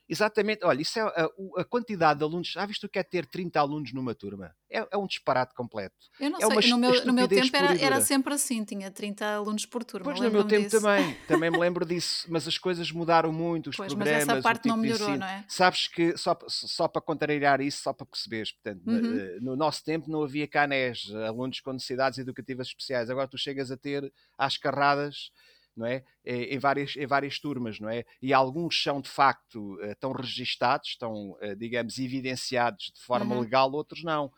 Exatamente, 0.09 0.65
olha, 0.65 0.81
isso 0.81 0.97
é 0.97 1.03
a, 1.03 1.29
a, 1.57 1.63
quantidade 1.63 2.17
de 2.17 2.25
alunos. 2.25 2.47
Já 2.47 2.65
visto 2.65 2.85
o 2.85 2.89
que 2.89 2.97
é 2.97 3.03
ter 3.03 3.27
30 3.27 3.59
alunos 3.59 3.93
numa 3.93 4.15
turma? 4.15 4.55
É, 4.67 4.87
é 4.91 4.97
um 4.97 5.05
disparate 5.05 5.53
completo. 5.53 5.95
Eu 6.19 6.31
não 6.31 6.39
é 6.39 6.61
sei, 6.61 6.71
no 6.71 6.77
meu, 6.79 7.05
no 7.05 7.13
meu 7.13 7.27
tempo 7.27 7.55
era, 7.55 7.79
era, 7.79 8.01
sempre 8.01 8.33
assim, 8.33 8.63
tinha 8.63 8.89
30 8.89 9.23
alunos 9.35 9.67
por 9.67 9.83
turma. 9.83 10.05
Pois 10.05 10.19
no 10.19 10.31
meu 10.31 10.43
tempo 10.43 10.63
disso. 10.63 10.81
também, 10.81 11.13
também 11.27 11.51
me 11.51 11.59
lembro 11.59 11.85
disso, 11.85 12.25
mas 12.27 12.47
as 12.47 12.57
coisas 12.57 12.91
mudaram 12.91 13.31
muito, 13.31 13.69
os 13.69 13.77
pois, 13.77 13.93
programas. 13.93 14.25
Mas 14.25 14.29
essa 14.29 14.41
parte 14.41 14.63
tipo 14.63 14.75
não 14.75 14.81
melhorou, 14.81 15.15
não 15.15 15.27
é? 15.27 15.45
Sabes 15.47 15.87
que, 15.87 16.17
só, 16.17 16.35
só 16.47 16.87
para 16.87 17.03
contrariar 17.03 17.61
isso, 17.61 17.83
só 17.83 17.93
para 17.93 18.07
perceberes, 18.07 18.51
portanto, 18.51 18.81
uhum. 18.87 19.19
Eh, 19.19 19.37
no 19.41 19.55
nosso 19.55 19.83
tempo 19.83 20.09
não 20.09 20.23
havia 20.23 20.47
canés, 20.47 21.13
alunos 21.27 21.59
com 21.59 21.71
necessidades 21.71 22.17
educativas 22.17 22.67
especiais. 22.67 23.11
Agora 23.11 23.27
tu 23.27 23.37
chegas 23.37 23.69
a 23.69 23.77
ter 23.77 24.11
às 24.35 24.57
carradas 24.57 25.31
não 25.79 25.85
é? 25.85 26.03
Em 26.25 26.59
várias, 26.59 26.95
em 26.97 27.07
várias 27.07 27.39
turmas, 27.39 27.79
não 27.79 27.89
é? 27.89 28.03
E 28.21 28.33
alguns 28.33 28.83
são 28.83 28.99
de 28.99 29.09
facto 29.09 29.79
eh, 29.81 29.95
registados, 30.17 30.89
estão, 30.89 31.37
eh, 31.41 31.55
digamos, 31.55 31.97
evidenciados 31.97 32.91
de 32.93 33.01
forma 33.01 33.33
uhum. 33.35 33.41
legal, 33.41 33.71
outros 33.71 34.03
não. 34.03 34.31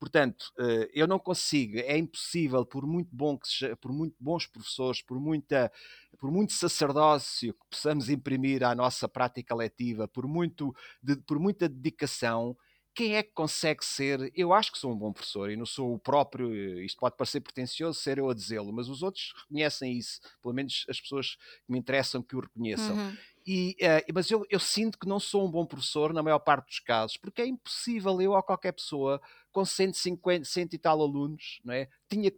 Portanto, 0.00 0.52
eh, 0.58 0.88
eu 0.94 1.06
não 1.06 1.18
consigo, 1.18 1.78
é 1.78 1.98
impossível, 1.98 2.64
por 2.64 2.86
muito 2.86 3.14
bom 3.14 3.36
que 3.36 3.48
seja, 3.48 3.76
por 3.76 3.92
muito 3.92 4.16
bons 4.18 4.46
professores, 4.46 5.02
por 5.02 5.20
muita, 5.20 5.70
por 6.18 6.30
muito 6.30 6.54
sacerdócio 6.54 7.52
que 7.52 7.66
possamos 7.70 8.08
imprimir 8.08 8.64
à 8.64 8.74
nossa 8.74 9.08
prática 9.08 9.54
letiva, 9.54 10.08
por 10.08 10.26
muito, 10.26 10.74
de, 11.02 11.16
por 11.16 11.38
muita 11.38 11.68
dedicação, 11.68 12.56
quem 12.98 13.14
é 13.14 13.22
que 13.22 13.30
consegue 13.30 13.84
ser? 13.84 14.32
Eu 14.34 14.52
acho 14.52 14.72
que 14.72 14.78
sou 14.78 14.92
um 14.92 14.98
bom 14.98 15.12
professor 15.12 15.52
e 15.52 15.56
não 15.56 15.64
sou 15.64 15.94
o 15.94 15.98
próprio, 16.00 16.82
isto 16.82 16.98
pode 16.98 17.16
parecer 17.16 17.40
pretencioso 17.40 18.00
ser 18.00 18.18
eu 18.18 18.28
a 18.28 18.34
dizê-lo, 18.34 18.72
mas 18.72 18.88
os 18.88 19.04
outros 19.04 19.32
reconhecem 19.36 19.96
isso, 19.96 20.20
pelo 20.42 20.52
menos 20.52 20.84
as 20.88 21.00
pessoas 21.00 21.36
que 21.36 21.70
me 21.70 21.78
interessam 21.78 22.20
que 22.20 22.34
o 22.34 22.40
reconheçam. 22.40 22.96
Uhum. 22.96 23.16
E, 23.46 23.76
uh, 23.80 24.12
mas 24.12 24.28
eu, 24.32 24.44
eu, 24.50 24.58
sinto 24.58 24.98
que 24.98 25.06
não 25.06 25.20
sou 25.20 25.46
um 25.46 25.50
bom 25.50 25.64
professor 25.64 26.12
na 26.12 26.24
maior 26.24 26.40
parte 26.40 26.66
dos 26.66 26.80
casos, 26.80 27.16
porque 27.16 27.40
é 27.40 27.46
impossível 27.46 28.20
eu 28.20 28.32
ou 28.32 28.42
qualquer 28.42 28.72
pessoa 28.72 29.22
com 29.52 29.64
150, 29.64 30.44
100 30.44 30.68
e 30.72 30.78
tal 30.78 31.00
alunos, 31.00 31.60
não 31.64 31.74
é? 31.74 31.88
Tinha 32.08 32.32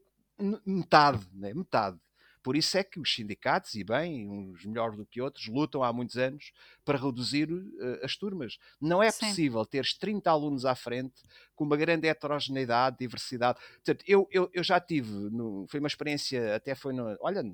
metade, 0.67 1.27
não 1.33 1.49
é? 1.49 1.55
metade 1.55 1.99
por 2.43 2.57
isso 2.57 2.77
é 2.79 2.85
que 2.85 2.99
os 2.99 3.13
sindicatos, 3.15 3.75
e 3.75 3.85
bem, 3.85 4.29
uns 4.29 4.65
melhores 4.65 4.97
do 4.97 5.05
que 5.05 5.21
outros, 5.21 5.47
lutam 5.47 5.83
há 5.83 5.93
muitos 5.93 6.17
anos 6.17 6.53
para 6.85 6.99
reduzir 6.99 7.53
uh, 7.53 8.05
as 8.05 8.17
turmas. 8.17 8.59
Não 8.81 9.03
é 9.03 9.11
Sim. 9.11 9.27
possível 9.27 9.65
teres 9.67 9.95
30 9.95 10.31
alunos 10.31 10.65
à 10.65 10.75
frente 10.75 11.23
com 11.55 11.65
uma 11.65 11.77
grande 11.77 12.09
heterogeneidade, 12.09 12.97
diversidade. 12.99 13.59
Portanto, 13.85 14.05
eu, 14.07 14.27
eu, 14.31 14.51
eu 14.53 14.65
já 14.65 14.81
tive, 14.81 15.11
no, 15.11 15.67
foi 15.69 15.81
uma 15.81 15.89
experiência, 15.89 16.55
até 16.55 16.75
foi, 16.75 16.93
no, 16.93 17.17
olha, 17.21 17.45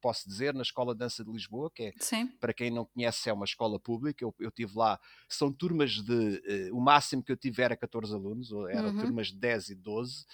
posso 0.00 0.28
dizer, 0.28 0.52
na 0.52 0.62
Escola 0.62 0.92
de 0.92 0.98
Dança 0.98 1.24
de 1.24 1.30
Lisboa, 1.30 1.70
que 1.70 1.84
é, 1.84 1.92
Sim. 1.98 2.26
para 2.40 2.52
quem 2.52 2.70
não 2.70 2.84
conhece, 2.84 3.30
é 3.30 3.32
uma 3.32 3.44
escola 3.44 3.78
pública. 3.78 4.24
Eu, 4.24 4.34
eu 4.40 4.50
tive 4.50 4.76
lá, 4.76 4.98
são 5.28 5.52
turmas 5.52 5.92
de. 5.92 6.68
Uh, 6.70 6.76
o 6.76 6.80
máximo 6.80 7.22
que 7.22 7.30
eu 7.30 7.36
tive 7.36 7.62
era 7.62 7.76
14 7.76 8.12
alunos, 8.12 8.50
ou 8.50 8.68
eram 8.68 8.88
uhum. 8.88 8.98
turmas 8.98 9.28
de 9.28 9.36
10 9.36 9.70
e 9.70 9.74
12 9.76 10.26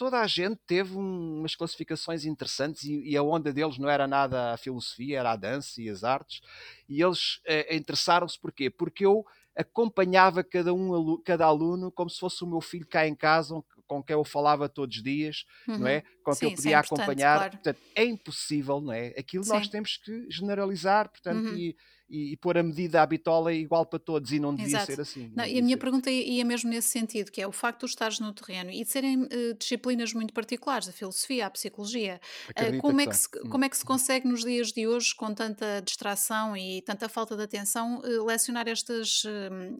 toda 0.00 0.18
a 0.18 0.26
gente 0.26 0.58
teve 0.66 0.96
um, 0.96 1.40
umas 1.40 1.54
classificações 1.54 2.24
interessantes 2.24 2.84
e, 2.84 3.02
e, 3.02 3.18
a 3.18 3.22
onda 3.22 3.52
deles 3.52 3.76
não 3.76 3.86
era 3.86 4.08
nada 4.08 4.54
a 4.54 4.56
filosofia, 4.56 5.18
era 5.18 5.32
a 5.32 5.36
dança 5.36 5.82
e 5.82 5.90
as 5.90 6.02
artes. 6.02 6.40
E 6.88 7.02
eles 7.02 7.38
eh, 7.44 7.76
interessaram-se 7.76 8.40
porquê? 8.40 8.70
Porque 8.70 9.04
eu 9.04 9.26
acompanhava 9.54 10.42
cada 10.42 10.72
um 10.72 11.20
cada 11.22 11.44
aluno 11.44 11.92
como 11.92 12.08
se 12.08 12.18
fosse 12.18 12.42
o 12.42 12.46
meu 12.46 12.62
filho 12.62 12.86
cá 12.86 13.06
em 13.06 13.14
casa, 13.14 13.62
com 13.86 14.02
quem 14.02 14.14
eu 14.14 14.24
falava 14.24 14.70
todos 14.70 14.96
os 14.96 15.02
dias, 15.02 15.44
uhum. 15.68 15.80
não 15.80 15.86
é? 15.86 16.02
Com 16.24 16.34
quem 16.34 16.48
eu 16.48 16.56
podia 16.56 16.76
é 16.76 16.78
acompanhar. 16.78 17.36
Claro. 17.36 17.50
Portanto, 17.52 17.80
é 17.94 18.04
impossível, 18.06 18.80
não 18.80 18.94
é? 18.94 19.08
Aquilo 19.18 19.44
Sim. 19.44 19.50
nós 19.50 19.68
temos 19.68 19.98
que 19.98 20.30
generalizar, 20.30 21.10
portanto, 21.10 21.46
uhum. 21.46 21.58
e 21.58 21.76
e, 22.10 22.32
e 22.32 22.36
pôr 22.36 22.58
a 22.58 22.62
medida 22.62 23.00
à 23.00 23.06
bitola 23.06 23.52
igual 23.52 23.86
para 23.86 23.98
todos 23.98 24.32
e 24.32 24.40
não 24.40 24.54
devia 24.54 24.78
Exato. 24.78 24.92
ser 24.92 25.00
assim. 25.00 25.32
Não, 25.34 25.44
e 25.44 25.58
a 25.58 25.62
minha 25.62 25.76
ser. 25.76 25.80
pergunta 25.80 26.10
ia 26.10 26.44
mesmo 26.44 26.68
nesse 26.68 26.88
sentido, 26.88 27.30
que 27.30 27.40
é 27.40 27.46
o 27.46 27.52
facto 27.52 27.86
de 27.86 27.90
estares 27.90 28.18
no 28.18 28.32
terreno 28.32 28.70
e 28.70 28.82
de 28.82 28.90
serem 28.90 29.22
uh, 29.22 29.54
disciplinas 29.58 30.12
muito 30.12 30.34
particulares, 30.34 30.88
a 30.88 30.92
filosofia, 30.92 31.46
a 31.46 31.50
psicologia, 31.50 32.20
uh, 32.50 32.78
como, 32.78 33.00
é 33.00 33.06
que 33.06 33.16
se, 33.16 33.28
como 33.28 33.64
é 33.64 33.68
que 33.68 33.76
se 33.76 33.84
consegue 33.84 34.26
nos 34.26 34.42
dias 34.42 34.72
de 34.72 34.86
hoje, 34.86 35.14
com 35.14 35.32
tanta 35.32 35.80
distração 35.80 36.56
e 36.56 36.82
tanta 36.82 37.08
falta 37.08 37.36
de 37.36 37.42
atenção, 37.44 38.00
uh, 38.00 38.24
lecionar 38.24 38.66
estes, 38.66 39.24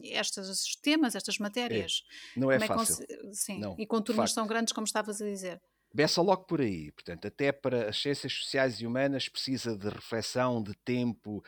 estes 0.01 0.75
temas, 0.77 1.15
estas 1.15 1.37
matérias? 1.37 2.03
É. 2.35 2.39
Não 2.39 2.51
é 2.51 2.57
como 2.59 2.79
fácil. 2.79 3.05
É 3.09 3.33
sim, 3.33 3.59
não, 3.59 3.75
e 3.77 3.85
com 3.85 4.01
turmas 4.01 4.33
tão 4.33 4.47
grandes 4.47 4.71
como 4.71 4.85
estavas 4.85 5.21
a 5.21 5.25
dizer. 5.25 5.61
Começa 5.91 6.21
logo 6.21 6.43
por 6.45 6.61
aí. 6.61 6.89
Portanto, 6.93 7.27
até 7.27 7.51
para 7.51 7.89
as 7.89 8.01
ciências 8.01 8.31
sociais 8.31 8.79
e 8.79 8.87
humanas 8.87 9.27
precisa 9.27 9.77
de 9.77 9.89
reflexão, 9.89 10.63
de 10.63 10.73
tempo, 10.85 11.43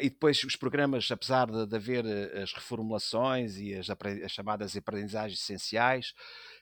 e 0.00 0.10
depois 0.10 0.42
os 0.44 0.56
programas, 0.56 1.10
apesar 1.10 1.50
de, 1.50 1.66
de 1.66 1.76
haver 1.76 2.04
eh, 2.04 2.42
as 2.42 2.52
reformulações 2.52 3.56
e 3.56 3.74
as, 3.74 3.88
as, 3.88 4.32
chamadas 4.32 4.76
aprendizagens 4.76 5.40
essenciais, 5.40 6.12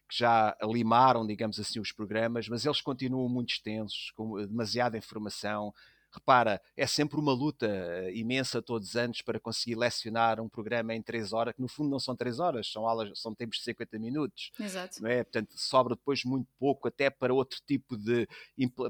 que 0.09 0.17
já 0.19 0.57
limaram, 0.63 1.27
digamos 1.27 1.59
assim, 1.59 1.81
os 1.81 1.93
programas, 1.93 2.49
mas 2.49 2.65
eles 2.65 2.81
continuam 2.81 3.29
muito 3.29 3.51
extensos, 3.51 4.13
com 4.13 4.39
demasiada 4.47 4.97
informação, 4.97 5.75
repara, 6.13 6.61
é 6.77 6.87
sempre 6.87 7.19
uma 7.19 7.33
luta 7.33 7.67
eh, 7.67 8.13
imensa 8.15 8.63
todos 8.63 8.91
os 8.91 8.97
anos 8.97 9.23
para 9.23 9.39
conseguir 9.39 9.77
lecionar 9.77 10.41
um 10.41 10.49
programa 10.49 10.95
em 10.95 11.03
3 11.03 11.33
horas, 11.33 11.55
que 11.55 11.61
no 11.61 11.69
fundo 11.69 11.91
não 11.91 12.01
são 12.01 12.17
3 12.17 12.41
horas, 12.41 12.67
são 12.67 12.87
aulas, 12.87 13.19
são 13.19 13.35
tempos 13.35 13.59
de 13.59 13.65
50 13.65 13.99
minutos. 13.99 14.51
Exato. 14.59 15.03
Não 15.03 15.11
é? 15.11 15.23
Portanto, 15.23 15.53
sobra 15.57 15.95
depois 15.95 16.25
muito 16.25 16.49
pouco 16.59 16.89
até 16.89 17.11
para 17.11 17.33
outro 17.33 17.61
tipo 17.67 17.97
de 17.97 18.27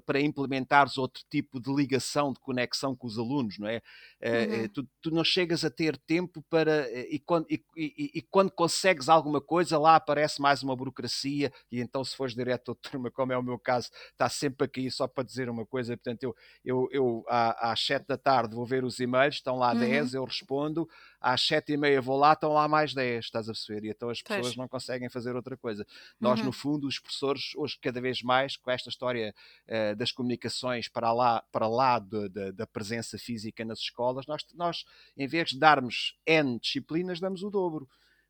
para 0.06 0.20
implementares 0.20 0.96
outro 0.96 1.22
tipo 1.28 1.60
de 1.60 1.72
ligação, 1.74 2.32
de 2.32 2.40
conexão 2.40 2.94
com 2.94 3.06
os 3.06 3.18
alunos, 3.18 3.58
não 3.58 3.68
é? 3.68 3.82
Eh, 4.20 4.46
uhum. 4.46 4.64
Uh, 4.64 4.68
tu, 4.68 4.88
tu, 5.02 5.10
não 5.10 5.24
chegas 5.24 5.64
a 5.64 5.70
ter 5.70 5.96
tempo 5.96 6.42
para 6.48 6.88
e 7.08 7.18
quando, 7.18 7.46
e, 7.50 7.62
e, 7.76 8.10
e, 8.14 8.22
quando 8.22 8.50
consegues 8.50 9.08
alguma 9.08 9.40
coisa, 9.40 9.78
lá 9.78 9.96
aparece 9.96 10.40
mais 10.40 10.62
uma 10.62 10.74
burocracia, 10.74 11.52
e 11.70 11.80
então 11.80 12.02
se 12.04 12.16
fores 12.16 12.34
direto 12.34 12.72
à 12.72 12.74
turma, 12.74 13.10
como 13.10 13.32
é 13.32 13.38
o 13.38 13.42
meu 13.42 13.58
caso, 13.58 13.90
está 14.12 14.28
sempre 14.28 14.64
aqui 14.64 14.90
só 14.90 15.06
para 15.06 15.24
dizer 15.24 15.48
uma 15.48 15.66
coisa, 15.66 15.96
portanto 15.96 16.22
eu, 16.22 16.34
eu, 16.64 16.88
eu 16.90 17.07
às 17.28 17.80
7 17.84 18.06
da 18.06 18.16
tarde 18.16 18.54
vou 18.54 18.66
ver 18.66 18.84
os 18.84 18.98
e-mails, 19.00 19.36
estão 19.36 19.56
lá 19.56 19.72
uhum. 19.72 19.80
10, 19.80 20.14
eu 20.14 20.24
respondo, 20.24 20.88
às 21.20 21.40
7 21.42 21.72
e 21.72 21.76
meia 21.76 22.00
vou 22.00 22.16
lá, 22.16 22.32
estão 22.32 22.52
lá 22.52 22.66
mais 22.68 22.94
10, 22.94 23.24
estás 23.24 23.48
a 23.48 23.52
perceber? 23.52 23.86
E 23.86 23.90
então 23.90 24.10
as 24.10 24.22
pessoas 24.22 24.46
pois. 24.46 24.56
não 24.56 24.68
conseguem 24.68 25.08
fazer 25.08 25.36
outra 25.36 25.56
coisa. 25.56 25.86
Nós, 26.20 26.40
uhum. 26.40 26.46
no 26.46 26.52
fundo, 26.52 26.86
os 26.86 26.98
professores, 26.98 27.52
hoje, 27.56 27.78
cada 27.80 28.00
vez 28.00 28.22
mais, 28.22 28.56
com 28.56 28.70
esta 28.70 28.88
história 28.88 29.34
uh, 29.68 29.96
das 29.96 30.12
comunicações 30.12 30.88
para 30.88 31.12
lá, 31.12 31.42
para 31.52 31.68
lá 31.68 31.98
de, 31.98 32.28
de, 32.28 32.52
da 32.52 32.66
presença 32.66 33.18
física 33.18 33.64
nas 33.64 33.78
escolas, 33.80 34.26
nós, 34.26 34.44
nós, 34.54 34.84
em 35.16 35.26
vez 35.26 35.50
de 35.50 35.58
darmos 35.58 36.16
N 36.26 36.58
disciplinas, 36.58 37.20
damos 37.20 37.42
o 37.42 37.50
dobro 37.50 37.88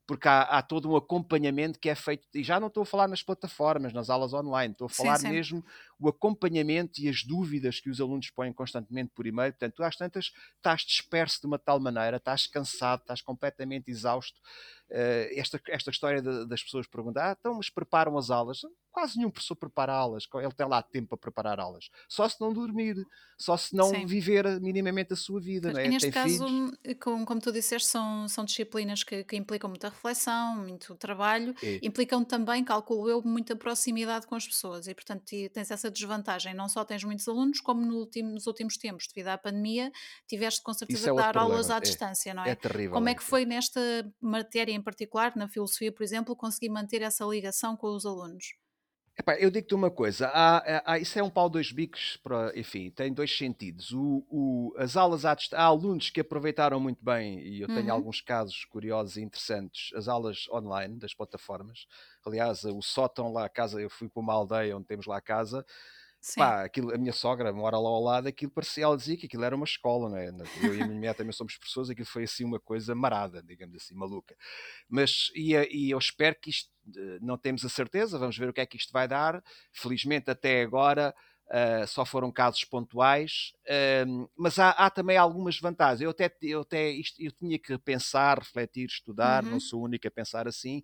porque 0.09 0.27
há, 0.27 0.41
há, 0.41 0.63
todo 0.63 0.91
um 0.91 0.97
acompanhamento 0.97 1.79
que 1.79 1.91
é 1.91 1.95
feito, 1.95 2.27
e 2.35 2.43
já 2.43 2.59
não 2.59 2.69
estou 2.69 2.83
a 2.83 2.87
falar 2.87 3.07
nas 3.07 3.23
plataformas, 3.23 3.93
nas 3.93 4.09
aulas 4.09 4.33
online, 4.33 4.73
estou 4.73 4.87
a 4.87 4.89
falar 4.89 5.19
sim, 5.19 5.27
sim. 5.27 5.33
mesmo 5.35 5.65
o 5.99 6.09
acompanhamento 6.09 7.01
e 7.01 7.09
as 7.09 7.25
dúvidas 7.25 7.81
que 7.81 7.91
os 7.91 8.01
alunos 8.01 8.31
põem 8.31 8.53
constantemente 8.53 9.11
por 9.15 9.27
e-mail. 9.27 9.53
Portanto, 9.53 9.75
tu 9.75 9.83
às 9.83 9.97
tantas 9.97 10.33
estás 10.57 10.83
disperso 10.83 11.41
de 11.41 11.47
uma 11.47 11.59
tal 11.59 11.81
maneira, 11.81 12.19
estás 12.19 12.47
cansado, 12.47 13.01
estás 13.01 13.21
completamente 13.21 13.91
exausto. 13.91 14.39
Uh, 14.91 15.29
esta, 15.37 15.61
esta 15.69 15.91
história 15.91 16.23
das 16.23 16.63
pessoas 16.63 16.87
perguntar, 16.87 17.31
ah, 17.31 17.37
então, 17.39 17.55
mas 17.55 17.69
preparam 17.69 18.17
as 18.17 18.31
aulas? 18.31 18.63
Quase 18.91 19.19
nenhum 19.19 19.31
professor 19.31 19.55
prepara 19.55 19.93
aulas, 19.93 20.25
ele 20.35 20.53
tem 20.53 20.67
lá 20.67 20.83
tempo 20.83 21.09
para 21.09 21.19
preparar 21.19 21.61
aulas. 21.61 21.91
Só 22.09 22.27
se 22.27 22.41
não 22.41 22.55
dormir, 22.55 22.97
só 23.39 23.57
se 23.57 23.77
não 23.77 23.91
Sim. 23.91 24.07
viver 24.07 24.61
minimamente 24.61 25.13
a 25.13 25.17
sua 25.17 25.41
vida. 25.41 25.73
Não 25.73 25.81
é? 25.81 25.89
neste 25.89 26.11
tem 26.11 26.13
caso, 26.13 26.47
como, 27.01 27.27
como 27.27 27.41
tu 27.41 27.53
disseste, 27.53 27.87
são, 27.89 28.27
são 28.29 28.45
disciplinas 28.45 29.05
que, 29.05 29.25
que 29.25 29.37
implicam 29.37 29.69
muita 29.69 29.91
reflexão, 29.91 30.57
muito 30.57 30.95
trabalho, 30.97 31.55
é. 31.63 31.81
implicam 31.83 32.25
também, 32.25 32.65
calculo 32.65 33.09
eu, 33.11 33.23
muita 33.23 33.55
proximidade 33.55 34.27
com 34.27 34.35
as 34.35 34.47
pessoas 34.47 34.89
e, 34.89 34.95
portanto, 34.95 35.23
tens 35.53 35.71
essa 35.71 35.88
desvantagem. 35.91 36.55
Não 36.55 36.69
só 36.69 36.85
tens 36.85 37.05
muitos 37.05 37.27
alunos, 37.29 37.61
como 37.61 37.85
no 37.85 37.97
último, 37.97 38.31
nos 38.31 38.47
últimos 38.47 38.77
tempos, 38.77 39.07
devido 39.09 39.29
à 39.29 39.39
pandemia, 39.39 39.91
tiveste 40.27 40.63
com 40.63 40.73
certeza 40.73 41.11
é 41.11 41.11
que 41.11 41.17
dar 41.17 41.33
problema. 41.33 41.55
aulas 41.55 41.71
à 41.71 41.77
é. 41.77 41.81
distância, 41.81 42.35
não 42.35 42.45
é? 42.45 42.51
É 42.51 42.55
terrível. 42.55 42.93
Como 42.93 43.09
é 43.09 43.15
que 43.15 43.23
foi 43.23 43.45
nesta 43.45 43.81
matéria 44.21 44.73
em 44.73 44.83
particular, 44.83 45.35
na 45.37 45.49
filosofia, 45.49 45.93
por 45.93 46.03
exemplo, 46.03 46.37
conseguir 46.37 46.69
manter 46.69 47.03
essa 47.03 47.25
ligação 47.25 47.77
com 47.77 47.89
os 47.89 48.05
alunos? 48.05 48.55
Epá, 49.21 49.35
eu 49.35 49.51
digo-te 49.51 49.75
uma 49.75 49.91
coisa, 49.91 50.29
há, 50.29 50.93
há, 50.93 50.99
isso 50.99 51.19
é 51.19 51.23
um 51.23 51.29
pau 51.29 51.51
dois 51.51 51.73
bicos, 51.73 52.17
para, 52.23 52.57
enfim, 52.57 52.89
tem 52.89 53.13
dois 53.13 53.37
sentidos. 53.37 53.91
O, 53.91 54.25
o, 54.31 54.75
as 54.79 54.97
aulas 54.97 55.25
há, 55.25 55.37
há 55.55 55.65
alunos 55.65 56.09
que 56.09 56.21
aproveitaram 56.21 56.79
muito 56.79 57.05
bem, 57.05 57.41
e 57.41 57.61
eu 57.61 57.67
tenho 57.67 57.87
uhum. 57.87 57.93
alguns 57.93 58.21
casos 58.21 58.65
curiosos 58.67 59.17
e 59.17 59.21
interessantes, 59.21 59.93
as 59.97 60.07
aulas 60.07 60.49
online 60.53 60.95
das 60.97 61.15
plataformas. 61.15 61.89
Aliás, 62.25 62.63
o 62.63 62.81
sótão 62.81 63.33
lá, 63.33 63.47
a 63.47 63.49
casa, 63.49 63.81
eu 63.81 63.91
fui 63.91 64.09
para 64.09 64.21
uma 64.21 64.33
aldeia 64.33 64.77
onde 64.77 64.87
temos 64.87 65.05
lá 65.05 65.17
a 65.17 65.21
casa, 65.21 65.67
Sim. 66.21 66.41
Pá, 66.41 66.65
aquilo, 66.65 66.93
a 66.93 66.99
minha 66.99 67.13
sogra 67.13 67.53
mora 67.53 67.79
lá 67.79 67.89
ao 67.89 68.03
lado, 68.03 68.27
aquilo 68.27 68.51
parecia, 68.51 68.85
ela 68.85 68.97
dizia 68.97 69.17
que 69.17 69.27
aquilo 69.27 69.45
era 69.45 69.55
uma 69.55 69.65
escola, 69.65 70.11
não 70.11 70.17
é? 70.17 70.29
Eu 70.63 70.75
e 70.75 70.83
a 70.83 70.85
minha 70.85 70.97
mulher 70.97 71.15
também 71.15 71.33
somos 71.33 71.57
professores, 71.57 71.91
aquilo 71.91 72.07
foi 72.07 72.25
assim 72.25 72.45
uma 72.45 72.59
coisa 72.59 72.95
marada, 72.95 73.43
digamos 73.43 73.77
assim, 73.77 73.95
maluca. 73.95 74.37
Mas, 74.89 75.31
e, 75.35 75.55
e 75.71 75.91
eu 75.91 75.99
espero 75.99 76.37
que 76.41 76.51
isto, 76.51 76.71
eh, 76.97 77.19
não 77.21 77.39
temos 77.39 77.65
a 77.65 77.69
certeza, 77.69 78.19
vamos 78.19 78.37
ver 78.37 78.49
o 78.49 78.53
que 78.53 78.61
é 78.61 78.67
que 78.67 78.77
isto 78.77 78.93
vai 78.93 79.07
dar. 79.07 79.43
Felizmente 79.73 80.29
até 80.29 80.63
agora 80.63 81.15
uh, 81.47 81.87
só 81.87 82.05
foram 82.05 82.33
casos 82.33 82.65
pontuais, 82.65 83.53
uh, 83.65 84.29
mas 84.37 84.59
há, 84.59 84.71
há, 84.71 84.91
também 84.91 85.17
algumas 85.17 85.59
vantagens. 85.61 86.01
Eu 86.01 86.11
até, 86.11 86.35
eu 86.43 86.63
até 86.63 86.91
isto, 86.91 87.23
eu 87.23 87.31
tinha 87.31 87.59
que 87.59 87.79
pensar, 87.79 88.39
refletir, 88.39 88.87
estudar, 88.87 89.45
uhum. 89.45 89.53
não 89.53 89.61
sou 89.61 89.83
única 89.83 90.09
a 90.09 90.11
pensar 90.11 90.49
assim, 90.49 90.83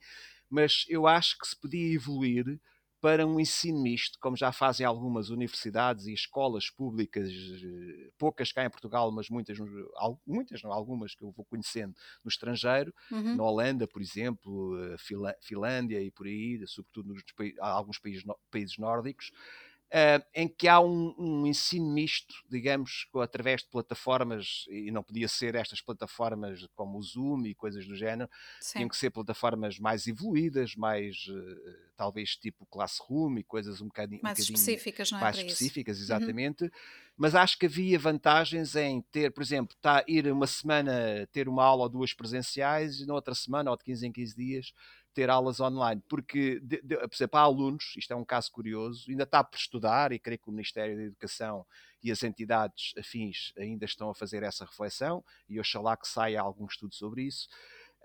mas 0.49 0.85
eu 0.89 1.07
acho 1.07 1.37
que 1.39 1.49
se 1.49 1.57
podia 1.61 1.93
evoluir 1.93 2.61
para 3.05 3.27
um 3.27 3.39
ensino 3.39 3.83
misto, 3.83 4.19
como 4.19 4.35
já 4.35 4.51
fazem 4.51 4.87
algumas 4.87 5.29
universidades 5.29 6.07
e 6.07 6.15
escolas 6.15 6.71
públicas, 6.71 7.29
eh, 7.31 8.11
poucas 8.17 8.51
cá 8.51 8.65
em 8.65 8.71
Portugal, 8.71 9.13
mas 9.13 9.29
muitas, 9.29 9.59
muitas 10.27 10.63
não, 10.63 10.73
algumas 10.73 11.15
que 11.15 11.23
eu 11.23 11.31
vou 11.31 11.45
conhecendo 11.45 11.95
no 12.25 12.31
estrangeiro, 12.31 12.95
uhum. 13.13 13.37
na 13.37 13.45
Holanda, 13.45 13.87
por 13.87 14.01
exemplo, 14.01 14.83
eh, 14.83 14.97
Finlândia 15.43 16.01
e 16.01 16.11
por 16.11 16.27
aí, 16.27 16.59
sobretudo 16.67 17.13
nos 17.13 17.23
alguns 17.61 17.99
países, 17.99 18.25
países 18.51 18.79
nórdicos, 18.79 19.33
Uh, 19.93 20.25
em 20.35 20.49
que 20.49 20.67
há 20.67 20.81
um, 20.81 21.15
um, 21.17 21.47
ensino 21.47 21.89
misto, 21.89 22.35
digamos, 22.51 23.07
através 23.23 23.63
de 23.63 23.69
plataformas, 23.69 24.65
e 24.69 24.91
não 24.91 25.05
podia 25.05 25.29
ser 25.29 25.55
estas 25.55 25.81
plataformas 25.81 26.67
como 26.75 26.99
o 26.99 27.03
Zoom 27.03 27.47
e 27.47 27.55
coisas 27.55 27.87
do 27.87 27.95
género, 27.95 28.29
Sim. 28.61 28.79
tinham 28.79 28.89
que 28.89 28.97
ser 28.97 29.11
plataformas 29.11 29.79
mais 29.79 30.09
evoluídas, 30.09 30.75
mais 30.75 31.27
uh, 31.29 31.93
talvez 31.97 32.35
tipo 32.35 32.67
Classroom 32.67 33.39
e 33.39 33.45
coisas 33.45 33.81
um 33.81 33.87
bocadinho 33.87 34.21
mais 34.21 34.39
um 34.39 34.43
bocadinho 34.43 34.57
específicas, 34.57 35.13
não 35.13 35.19
é? 35.19 35.21
Mais 35.21 35.37
específicas, 35.37 35.99
isso. 35.99 36.11
Uhum. 36.11 36.19
exatamente. 36.19 36.65
Uhum. 36.65 36.71
Mas 37.17 37.37
acho 37.37 37.57
que 37.57 37.67
havia 37.67 37.97
vantagens 37.97 38.75
em 38.75 39.01
ter, 39.01 39.31
por 39.31 39.43
exemplo, 39.43 39.77
tá, 39.81 40.05
ir 40.09 40.27
uma 40.27 40.49
semana 40.49 41.29
ter 41.31 41.49
uma 41.49 41.63
aula 41.63 41.85
ou 41.85 41.89
duas 41.89 42.13
presenciais 42.13 42.99
e 42.99 43.07
na 43.07 43.15
outra 43.15 43.35
semana, 43.35 43.71
ou 43.71 43.77
de 43.77 43.85
15 43.85 44.07
em 44.09 44.13
15 44.13 44.37
dias, 44.37 44.73
ter 45.15 45.31
aulas 45.31 45.61
online, 45.61 46.03
porque, 46.09 46.61
de, 46.61 46.83
de, 46.83 46.97
por 46.97 47.15
exemplo, 47.15 47.39
há 47.39 47.43
alunos, 47.43 47.95
isto 47.97 48.13
é 48.13 48.17
um 48.17 48.25
caso 48.25 48.51
curioso, 48.51 49.09
ainda 49.09 49.23
está 49.23 49.43
por 49.43 49.57
estudar 49.57 50.13
e 50.13 50.19
creio 50.19 50.39
que 50.39 50.49
o 50.49 50.53
Ministério 50.53 50.97
da 50.97 51.03
Educação 51.05 51.65
e 52.03 52.11
as 52.11 52.23
entidades 52.23 52.93
afins 52.99 53.53
ainda 53.57 53.85
estão 53.85 54.11
a 54.11 54.15
fazer 54.15 54.43
essa 54.43 54.65
reflexão 54.65 55.25
e 55.49 55.59
oxalá 55.61 55.97
que 55.97 56.09
saia 56.09 56.41
algum 56.41 56.67
estudo 56.67 56.95
sobre 56.95 57.23
isso. 57.23 57.49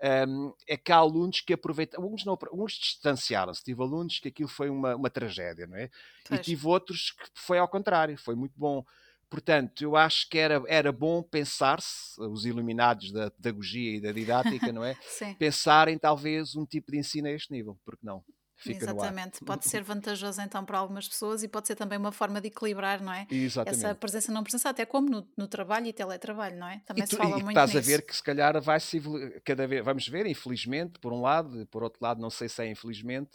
Um, 0.02 0.54
é 0.66 0.78
que 0.78 0.92
há 0.92 0.96
alunos 0.96 1.42
que 1.42 1.52
aproveitam, 1.52 2.02
alguns, 2.02 2.24
não, 2.24 2.32
alguns 2.32 2.72
distanciaram-se, 2.72 3.62
tive 3.62 3.82
alunos 3.82 4.18
que 4.18 4.28
aquilo 4.28 4.48
foi 4.48 4.70
uma, 4.70 4.96
uma 4.96 5.10
tragédia, 5.10 5.66
não 5.66 5.76
é? 5.76 5.90
Pois. 6.26 6.40
E 6.40 6.42
tive 6.42 6.66
outros 6.66 7.10
que 7.10 7.28
foi 7.34 7.58
ao 7.58 7.68
contrário, 7.68 8.16
foi 8.16 8.34
muito 8.34 8.54
bom. 8.56 8.82
Portanto, 9.30 9.82
eu 9.82 9.94
acho 9.94 10.28
que 10.28 10.36
era, 10.36 10.60
era 10.66 10.90
bom 10.90 11.22
pensar-se, 11.22 12.20
os 12.20 12.44
iluminados 12.44 13.12
da 13.12 13.30
pedagogia 13.30 13.96
e 13.96 14.00
da 14.00 14.10
didática, 14.10 14.72
não 14.72 14.84
é? 14.84 14.96
Pensarem 15.38 15.96
talvez 15.96 16.56
um 16.56 16.66
tipo 16.66 16.90
de 16.90 16.98
ensino 16.98 17.28
a 17.28 17.30
este 17.30 17.52
nível, 17.52 17.78
porque 17.84 18.04
não? 18.04 18.24
Fica 18.56 18.84
Exatamente, 18.84 19.42
pode 19.42 19.66
ser 19.66 19.82
vantajoso 19.82 20.42
então 20.42 20.62
para 20.66 20.76
algumas 20.76 21.08
pessoas 21.08 21.42
e 21.42 21.48
pode 21.48 21.66
ser 21.66 21.76
também 21.76 21.96
uma 21.96 22.12
forma 22.12 22.42
de 22.42 22.48
equilibrar, 22.48 23.02
não 23.02 23.10
é? 23.10 23.26
Exatamente. 23.30 23.86
Essa 23.86 23.94
presença 23.94 24.30
não 24.30 24.42
presença, 24.42 24.68
até 24.68 24.84
como 24.84 25.08
no, 25.08 25.26
no, 25.34 25.48
trabalho 25.48 25.86
e 25.86 25.94
teletrabalho, 25.94 26.58
não 26.58 26.68
é? 26.68 26.82
Também 26.84 27.04
tu, 27.04 27.10
se 27.10 27.16
fala 27.16 27.38
muito 27.38 27.48
estás 27.48 27.72
nisso. 27.72 27.78
a 27.78 27.96
ver 27.96 28.02
que 28.02 28.14
se 28.14 28.22
calhar 28.22 28.60
vai 28.60 28.78
se 28.78 29.00
cada 29.46 29.66
vez, 29.66 29.82
vamos 29.82 30.06
ver, 30.06 30.26
infelizmente, 30.26 30.98
por 30.98 31.10
um 31.10 31.22
lado, 31.22 31.66
por 31.68 31.82
outro 31.82 32.00
lado, 32.02 32.20
não 32.20 32.28
sei 32.28 32.50
se 32.50 32.62
é 32.62 32.70
infelizmente, 32.70 33.30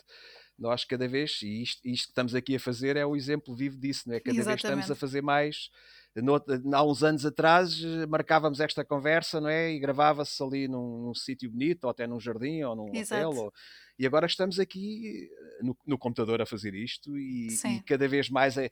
nós 0.57 0.85
cada 0.85 1.07
vez, 1.07 1.41
e 1.41 1.61
isto, 1.61 1.81
isto 1.85 2.05
que 2.05 2.11
estamos 2.11 2.33
aqui 2.33 2.55
a 2.55 2.59
fazer 2.59 2.95
é 2.95 3.05
o 3.05 3.15
exemplo 3.15 3.55
vivo 3.55 3.77
disso, 3.77 4.07
não 4.07 4.15
é? 4.15 4.19
Cada 4.19 4.37
Exatamente. 4.37 4.63
vez 4.63 4.63
estamos 4.63 4.91
a 4.91 4.95
fazer 4.95 5.21
mais. 5.21 5.69
No, 6.15 6.35
há 6.73 6.83
uns 6.83 7.03
anos 7.03 7.25
atrás 7.25 7.77
marcávamos 8.07 8.61
esta 8.61 8.85
conversa, 8.85 9.41
não 9.41 9.49
é? 9.49 9.71
E 9.71 9.79
gravava-se 9.79 10.41
ali 10.41 10.67
num, 10.67 11.07
num 11.07 11.13
sítio 11.13 11.51
bonito, 11.51 11.83
ou 11.83 11.89
até 11.89 12.07
num 12.07 12.19
jardim, 12.19 12.63
ou 12.63 12.75
num 12.75 12.95
Exato. 12.95 13.27
hotel. 13.27 13.43
Ou, 13.43 13.53
e 13.99 14.05
agora 14.05 14.25
estamos 14.25 14.59
aqui 14.59 15.29
no, 15.61 15.77
no 15.85 15.97
computador 15.97 16.41
a 16.41 16.45
fazer 16.45 16.73
isto 16.73 17.17
e, 17.17 17.47
e 17.47 17.81
cada 17.83 18.07
vez 18.07 18.29
mais 18.29 18.57
é. 18.57 18.69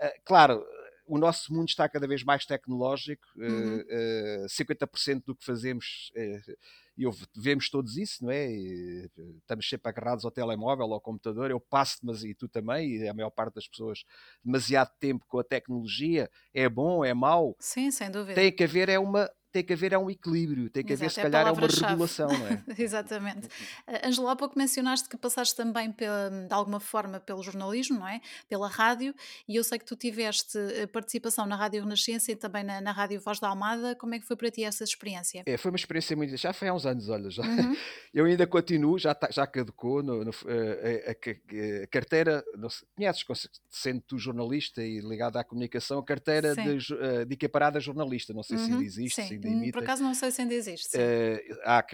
é 0.00 0.18
claro, 0.24 0.64
o 1.06 1.18
nosso 1.18 1.52
mundo 1.54 1.68
está 1.68 1.88
cada 1.88 2.06
vez 2.06 2.24
mais 2.24 2.44
tecnológico, 2.44 3.26
uhum. 3.36 3.78
uh, 3.78 4.44
uh, 4.44 4.46
50% 4.46 5.22
do 5.24 5.34
que 5.34 5.44
fazemos 5.44 6.10
uh, 6.16 6.56
e 6.98 7.04
vemos 7.36 7.68
todos 7.68 7.96
isso, 7.96 8.24
não 8.24 8.30
é? 8.30 8.50
E 8.50 9.10
estamos 9.38 9.68
sempre 9.68 9.88
agarrados 9.90 10.24
ao 10.24 10.30
telemóvel, 10.30 10.92
ao 10.92 11.00
computador. 11.00 11.50
Eu 11.50 11.60
passo, 11.60 11.98
mas 12.02 12.24
e 12.24 12.34
tu 12.34 12.48
também, 12.48 12.96
e 12.96 13.08
a 13.08 13.12
maior 13.12 13.30
parte 13.30 13.56
das 13.56 13.68
pessoas, 13.68 14.04
demasiado 14.42 14.90
tempo 14.98 15.24
com 15.28 15.38
a 15.38 15.44
tecnologia. 15.44 16.30
É 16.54 16.68
bom, 16.68 17.04
é 17.04 17.12
mau? 17.12 17.54
Sim, 17.60 17.90
sem 17.90 18.10
dúvida. 18.10 18.34
Tem 18.34 18.50
que 18.50 18.64
haver 18.64 18.88
é 18.88 18.98
uma 18.98 19.30
tem 19.56 19.64
que 19.64 19.72
haver 19.72 19.94
é 19.94 19.98
um 19.98 20.10
equilíbrio, 20.10 20.68
tem 20.68 20.84
que 20.84 20.92
Exato, 20.92 21.04
haver 21.06 21.14
se 21.14 21.20
é 21.20 21.22
calhar 21.22 21.46
é 21.46 21.50
uma 21.50 21.66
regulação, 21.66 22.28
não 22.28 22.46
é? 22.46 22.62
Exatamente. 22.76 23.46
Uh, 23.88 24.06
Angela, 24.06 24.32
há 24.32 24.36
pouco 24.36 24.58
mencionaste 24.58 25.08
que 25.08 25.16
passaste 25.16 25.56
também 25.56 25.90
pela, 25.90 26.28
de 26.30 26.52
alguma 26.52 26.78
forma 26.78 27.18
pelo 27.18 27.42
jornalismo, 27.42 27.98
não 28.00 28.06
é? 28.06 28.20
Pela 28.50 28.68
rádio, 28.68 29.14
e 29.48 29.56
eu 29.56 29.64
sei 29.64 29.78
que 29.78 29.86
tu 29.86 29.96
tiveste 29.96 30.58
eh, 30.58 30.86
participação 30.86 31.46
na 31.46 31.56
Rádio 31.56 31.82
Renascença 31.82 32.32
e 32.32 32.36
também 32.36 32.64
na, 32.64 32.82
na 32.82 32.92
Rádio 32.92 33.18
Voz 33.20 33.40
da 33.40 33.48
Almada, 33.48 33.94
como 33.94 34.14
é 34.14 34.18
que 34.18 34.26
foi 34.26 34.36
para 34.36 34.50
ti 34.50 34.62
essa 34.62 34.84
experiência? 34.84 35.42
É, 35.46 35.56
foi 35.56 35.70
uma 35.70 35.76
experiência 35.76 36.14
muito, 36.14 36.36
já 36.36 36.52
foi 36.52 36.68
há 36.68 36.74
uns 36.74 36.84
anos, 36.84 37.08
olha, 37.08 37.30
já. 37.30 37.42
Uhum. 37.42 37.74
eu 38.12 38.26
ainda 38.26 38.46
continuo, 38.46 38.98
já, 38.98 39.14
tá, 39.14 39.30
já 39.30 39.46
caducou 39.46 40.02
no, 40.02 40.22
no, 40.22 40.30
a, 40.30 41.08
a, 41.08 41.12
a, 41.12 41.86
carteira, 41.86 42.44
não 42.58 42.68
sei, 42.68 42.86
conheces, 42.94 43.24
sendo 43.70 44.02
tu 44.02 44.18
jornalista 44.18 44.82
e 44.82 45.00
ligado 45.00 45.38
à 45.38 45.44
comunicação, 45.44 45.98
a 45.98 46.04
carteira 46.04 46.54
de, 46.54 46.78
de 47.26 47.34
equiparada 47.34 47.80
jornalista, 47.80 48.34
não 48.34 48.42
sei 48.42 48.58
uhum. 48.58 48.64
se 48.64 48.70
ainda 48.72 48.84
existe, 48.84 49.22
Sim. 49.22 49.28
se 49.28 49.34
ainda 49.34 49.45
imita. 49.48 49.72
Por 49.72 49.82
acaso 49.82 50.02
não 50.02 50.14
sei 50.14 50.30
se 50.30 50.42
ainda 50.42 50.54
existe. 50.54 50.96
Uh, 50.96 51.58
há, 51.64 51.84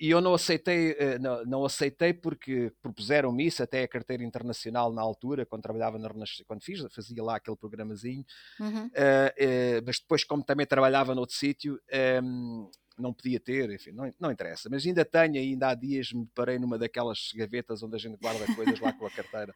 e 0.00 0.10
eu 0.10 0.20
não 0.20 0.34
aceitei, 0.34 0.92
uh, 0.92 1.20
não, 1.20 1.44
não, 1.44 1.64
aceitei 1.64 2.12
porque 2.12 2.72
propuseram-me 2.82 3.46
isso, 3.46 3.62
até 3.62 3.82
a 3.82 3.88
carteira 3.88 4.22
internacional 4.22 4.92
na 4.92 5.02
altura, 5.02 5.46
quando 5.46 5.62
trabalhava 5.62 5.98
na 5.98 6.08
Renascença, 6.08 6.44
quando 6.46 6.62
fiz, 6.62 6.80
fazia 6.92 7.22
lá 7.22 7.36
aquele 7.36 7.56
programazinho, 7.56 8.24
uhum. 8.58 8.86
uh, 8.86 9.82
mas 9.84 9.98
depois 10.00 10.24
como 10.24 10.42
também 10.42 10.66
trabalhava 10.66 11.14
noutro 11.14 11.34
sítio, 11.34 11.74
um, 11.74 11.78
ehm, 11.90 12.70
não 13.00 13.12
podia 13.12 13.40
ter, 13.40 13.70
enfim, 13.70 13.92
não, 13.92 14.12
não 14.20 14.30
interessa. 14.30 14.68
Mas 14.70 14.86
ainda 14.86 15.04
tenho, 15.04 15.36
ainda 15.36 15.70
há 15.70 15.74
dias 15.74 16.12
me 16.12 16.26
parei 16.34 16.58
numa 16.58 16.78
daquelas 16.78 17.30
gavetas 17.34 17.82
onde 17.82 17.96
a 17.96 17.98
gente 17.98 18.18
guarda 18.18 18.54
coisas 18.54 18.78
lá 18.78 18.92
com 18.92 19.06
a 19.06 19.10
carteira. 19.10 19.54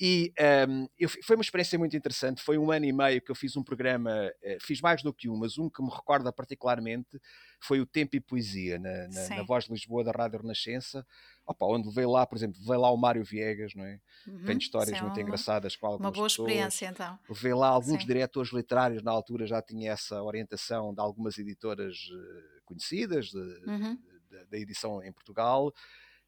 E 0.00 0.32
um, 0.68 0.88
eu, 0.98 1.08
foi 1.08 1.36
uma 1.36 1.42
experiência 1.42 1.78
muito 1.78 1.96
interessante. 1.96 2.42
Foi 2.42 2.58
um 2.58 2.70
ano 2.70 2.86
e 2.86 2.92
meio 2.92 3.20
que 3.20 3.30
eu 3.30 3.34
fiz 3.34 3.56
um 3.56 3.62
programa, 3.62 4.10
eh, 4.42 4.58
fiz 4.60 4.80
mais 4.80 5.02
do 5.02 5.12
que 5.12 5.28
um, 5.28 5.36
mas 5.36 5.58
um 5.58 5.68
que 5.68 5.82
me 5.82 5.90
recorda 5.90 6.32
particularmente 6.32 7.20
foi 7.60 7.80
o 7.80 7.86
Tempo 7.86 8.16
e 8.16 8.20
Poesia, 8.20 8.78
na, 8.78 9.08
na, 9.08 9.36
na 9.36 9.42
Voz 9.44 9.64
de 9.64 9.72
Lisboa 9.72 10.02
da 10.02 10.10
Rádio 10.10 10.40
Renascença. 10.40 11.06
Opa, 11.46 11.66
onde 11.66 11.88
veio 11.94 12.10
lá, 12.10 12.26
por 12.26 12.36
exemplo, 12.36 12.58
veio 12.64 12.80
lá 12.80 12.90
o 12.90 12.96
Mário 12.96 13.22
Viegas, 13.22 13.74
não 13.74 13.84
é? 13.84 14.00
Uhum, 14.26 14.44
Tem 14.44 14.58
histórias 14.58 15.00
muito 15.00 15.14
uma, 15.14 15.22
engraçadas 15.22 15.76
com 15.76 15.86
algumas 15.86 16.08
Uma 16.08 16.12
boa 16.12 16.26
pessoas. 16.28 16.48
experiência, 16.48 16.86
então. 16.86 17.18
Veio 17.30 17.58
lá 17.58 17.68
alguns 17.68 18.00
sim. 18.00 18.06
diretores 18.06 18.52
literários, 18.52 19.02
na 19.02 19.12
altura 19.12 19.46
já 19.46 19.60
tinha 19.62 19.92
essa 19.92 20.22
orientação 20.22 20.92
de 20.94 21.00
algumas 21.00 21.38
editoras 21.38 21.96
uh, 21.96 22.62
conhecidas 22.64 23.32
uhum. 23.32 23.98
da 24.50 24.58
edição 24.58 25.02
em 25.02 25.12
Portugal. 25.12 25.72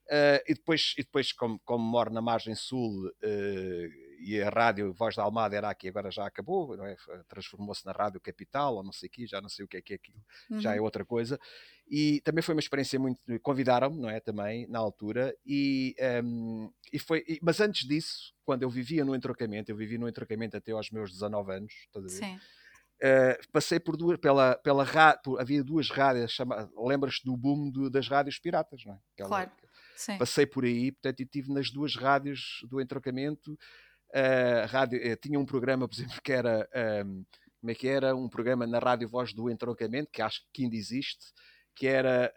Uh, 0.07 0.37
e 0.47 0.53
depois, 0.53 0.93
e 0.97 1.03
depois 1.03 1.31
como, 1.31 1.59
como 1.65 1.83
moro 1.83 2.13
na 2.13 2.21
margem 2.21 2.53
sul 2.53 3.07
uh, 3.07 4.05
e 4.19 4.39
a 4.39 4.49
rádio 4.49 4.93
Voz 4.93 5.15
da 5.15 5.23
Almada 5.23 5.55
era 5.55 5.69
aqui, 5.69 5.87
agora 5.87 6.11
já 6.11 6.25
acabou, 6.25 6.75
é? 6.85 6.95
transformou-se 7.27 7.83
na 7.85 7.91
Rádio 7.91 8.21
Capital, 8.21 8.75
ou 8.75 8.83
não 8.83 8.91
sei 8.91 9.07
o 9.07 9.11
que, 9.11 9.25
já 9.25 9.41
não 9.41 9.49
sei 9.49 9.65
o 9.65 9.67
que 9.67 9.77
é 9.77 9.81
que 9.81 9.93
é 9.93 9.95
aquilo, 9.95 10.17
uhum. 10.49 10.59
já 10.59 10.75
é 10.75 10.77
uhum. 10.77 10.85
outra 10.85 11.03
coisa. 11.03 11.39
E 11.87 12.21
também 12.21 12.41
foi 12.41 12.53
uma 12.53 12.59
experiência 12.59 12.99
muito. 12.99 13.19
Convidaram-me, 13.41 13.99
não 13.99 14.09
é? 14.09 14.19
Também, 14.19 14.67
na 14.67 14.79
altura, 14.79 15.35
e, 15.45 15.95
um, 16.23 16.71
e 16.91 16.99
foi. 16.99 17.23
E, 17.27 17.39
mas 17.41 17.59
antes 17.59 17.87
disso, 17.87 18.33
quando 18.43 18.63
eu 18.63 18.69
vivia 18.69 19.03
no 19.03 19.15
entrocamento, 19.15 19.71
eu 19.71 19.75
vivi 19.75 19.97
no 19.97 20.07
entrocamento 20.07 20.55
até 20.55 20.71
aos 20.71 20.89
meus 20.91 21.11
19 21.11 21.51
anos, 21.51 21.73
estás 21.73 22.05
a 22.05 22.07
ver? 22.07 22.25
Sim. 22.25 22.39
Uh, 22.95 23.51
passei 23.51 23.79
por 23.79 23.97
duas, 23.97 24.17
pela, 24.17 24.55
pela 24.55 24.85
por, 25.21 25.39
havia 25.39 25.63
duas 25.63 25.89
rádios, 25.89 26.37
lembras-te 26.77 27.25
do 27.25 27.35
boom 27.35 27.69
do, 27.69 27.89
das 27.89 28.07
rádios 28.07 28.39
piratas, 28.39 28.85
não 28.85 28.93
é? 28.93 28.99
Aquela, 29.13 29.29
claro. 29.29 29.51
Sim. 29.95 30.17
Passei 30.17 30.45
por 30.45 30.65
aí, 30.65 30.91
portanto, 30.91 31.19
e 31.19 31.23
estive 31.23 31.53
nas 31.53 31.71
duas 31.71 31.95
rádios 31.95 32.59
do 32.69 32.81
entrocamento. 32.81 33.53
Uh, 34.13 34.67
rádio, 34.67 34.99
uh, 34.99 35.15
tinha 35.17 35.39
um 35.39 35.45
programa, 35.45 35.87
por 35.87 35.95
exemplo, 35.95 36.19
que 36.23 36.31
era. 36.31 36.67
Um, 37.05 37.25
como 37.59 37.71
é 37.71 37.75
que 37.75 37.87
era? 37.87 38.15
Um 38.15 38.29
programa 38.29 38.67
na 38.67 38.77
Rádio 38.77 39.09
Voz 39.09 39.33
do 39.33 39.49
Entroncamento, 39.49 40.11
que 40.11 40.21
acho 40.21 40.41
que 40.53 40.63
ainda 40.63 40.75
existe, 40.75 41.25
que 41.75 41.87
era. 41.87 42.31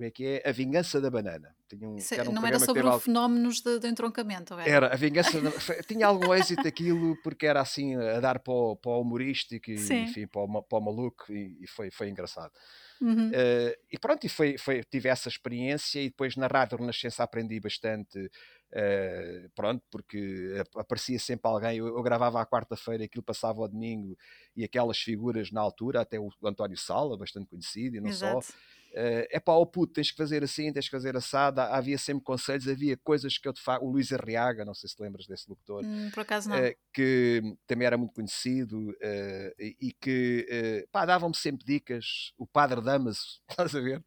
Como 0.00 0.08
é 0.08 0.10
que 0.10 0.24
é? 0.24 0.48
A 0.48 0.50
Vingança 0.50 0.98
da 0.98 1.10
Banana. 1.10 1.54
Tinha 1.68 1.86
um, 1.86 1.98
era 2.10 2.30
um 2.30 2.32
não 2.32 2.46
era 2.46 2.58
sobre 2.58 2.82
os 2.82 3.02
fenómenos 3.02 3.60
de, 3.60 3.78
de 3.78 3.86
entroncamento, 3.86 4.54
era? 4.54 4.70
Era, 4.70 4.94
a 4.94 4.96
Vingança 4.96 5.38
da... 5.42 5.50
Tinha 5.86 6.06
algum 6.06 6.32
êxito 6.32 6.66
aquilo, 6.66 7.20
porque 7.22 7.44
era 7.44 7.60
assim, 7.60 7.94
a 7.96 8.18
dar 8.18 8.38
para 8.38 8.50
o, 8.50 8.76
para 8.76 8.92
o 8.92 9.02
humorístico 9.02 9.70
e, 9.70 9.74
enfim, 9.74 10.26
para 10.26 10.40
o, 10.40 10.62
para 10.62 10.78
o 10.78 10.80
maluco, 10.80 11.30
e, 11.30 11.54
e 11.60 11.66
foi, 11.66 11.90
foi 11.90 12.08
engraçado. 12.08 12.50
Uhum. 12.98 13.28
Uh, 13.28 13.76
e 13.92 13.98
pronto, 13.98 14.24
e 14.24 14.30
foi, 14.30 14.56
foi, 14.56 14.82
tive 14.84 15.10
essa 15.10 15.28
experiência 15.28 16.00
e 16.00 16.08
depois 16.08 16.34
na 16.34 16.46
Rádio 16.46 16.78
Renascença 16.78 17.22
aprendi 17.22 17.60
bastante, 17.60 18.18
uh, 18.18 19.50
pronto, 19.54 19.84
porque 19.90 20.62
aparecia 20.76 21.18
sempre 21.18 21.46
alguém, 21.50 21.76
eu, 21.76 21.88
eu 21.88 22.02
gravava 22.02 22.40
à 22.40 22.46
quarta-feira, 22.46 23.04
aquilo 23.04 23.22
passava 23.22 23.60
ao 23.60 23.68
domingo 23.68 24.16
e 24.56 24.64
aquelas 24.64 24.98
figuras 24.98 25.50
na 25.50 25.60
altura, 25.60 26.00
até 26.00 26.18
o 26.18 26.30
António 26.42 26.78
Sala, 26.78 27.18
bastante 27.18 27.48
conhecido 27.50 27.98
e 27.98 28.00
não 28.00 28.08
Exato. 28.08 28.46
só, 28.46 28.52
é 28.92 29.36
uh, 29.36 29.40
pá, 29.40 29.54
oh 29.54 29.66
puto, 29.66 29.92
tens 29.92 30.10
que 30.10 30.16
fazer 30.16 30.42
assim, 30.42 30.72
tens 30.72 30.86
que 30.86 30.90
fazer 30.90 31.16
assada. 31.16 31.64
Havia 31.66 31.98
sempre 31.98 32.24
conselhos, 32.24 32.66
havia 32.66 32.96
coisas 32.96 33.38
que 33.38 33.48
eu 33.48 33.52
te 33.52 33.60
faço. 33.60 33.84
O 33.84 33.90
Luís 33.90 34.12
Arriaga, 34.12 34.64
não 34.64 34.74
sei 34.74 34.88
se 34.88 35.00
lembras 35.00 35.26
desse 35.26 35.48
locutor, 35.48 35.84
hum, 35.84 36.10
por 36.12 36.20
acaso 36.20 36.48
não. 36.48 36.56
Uh, 36.58 36.74
que 36.92 37.42
também 37.66 37.86
era 37.86 37.96
muito 37.96 38.14
conhecido 38.14 38.90
uh, 38.90 39.54
e, 39.58 39.92
que 40.00 40.86
pá, 40.90 41.06
davam-me 41.06 41.36
sempre 41.36 41.64
dicas. 41.64 42.32
O 42.36 42.46
Padre 42.46 42.80
Damaso, 42.80 43.40
estás 43.48 43.74
a 43.74 43.80
ver? 43.80 44.04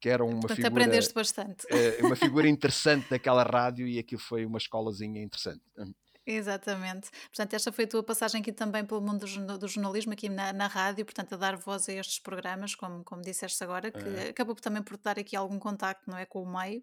que 0.00 0.08
era 0.08 0.24
uma 0.24 0.40
Portanto, 0.40 0.56
figura. 0.56 0.68
aprendeste 0.68 1.14
bastante. 1.14 1.66
uma 2.00 2.16
figura 2.16 2.48
interessante 2.50 3.08
daquela 3.08 3.44
rádio 3.44 3.86
e 3.86 3.98
aquilo 3.98 4.20
foi 4.20 4.44
uma 4.44 4.58
escolazinha 4.58 5.22
interessante. 5.22 5.62
Exatamente. 6.24 7.10
Portanto, 7.28 7.54
esta 7.54 7.72
foi 7.72 7.84
a 7.84 7.88
tua 7.88 8.02
passagem 8.02 8.40
aqui 8.40 8.52
também 8.52 8.84
pelo 8.84 9.00
mundo 9.00 9.26
do, 9.58 9.68
jornalismo, 9.68 10.12
aqui 10.12 10.28
na, 10.28 10.52
na, 10.52 10.68
rádio, 10.68 11.04
portanto, 11.04 11.32
a 11.32 11.36
dar 11.36 11.56
voz 11.56 11.88
a 11.88 11.92
estes 11.92 12.20
programas, 12.20 12.76
como, 12.76 13.02
como 13.02 13.22
disseste 13.22 13.62
agora, 13.64 13.90
que 13.90 13.98
é. 13.98 14.28
acabou 14.28 14.54
também 14.54 14.82
por 14.82 14.96
dar 14.98 15.18
aqui 15.18 15.34
algum 15.34 15.58
contacto, 15.58 16.08
não 16.08 16.16
é, 16.16 16.24
com 16.24 16.42
o 16.44 16.60
meio. 16.60 16.80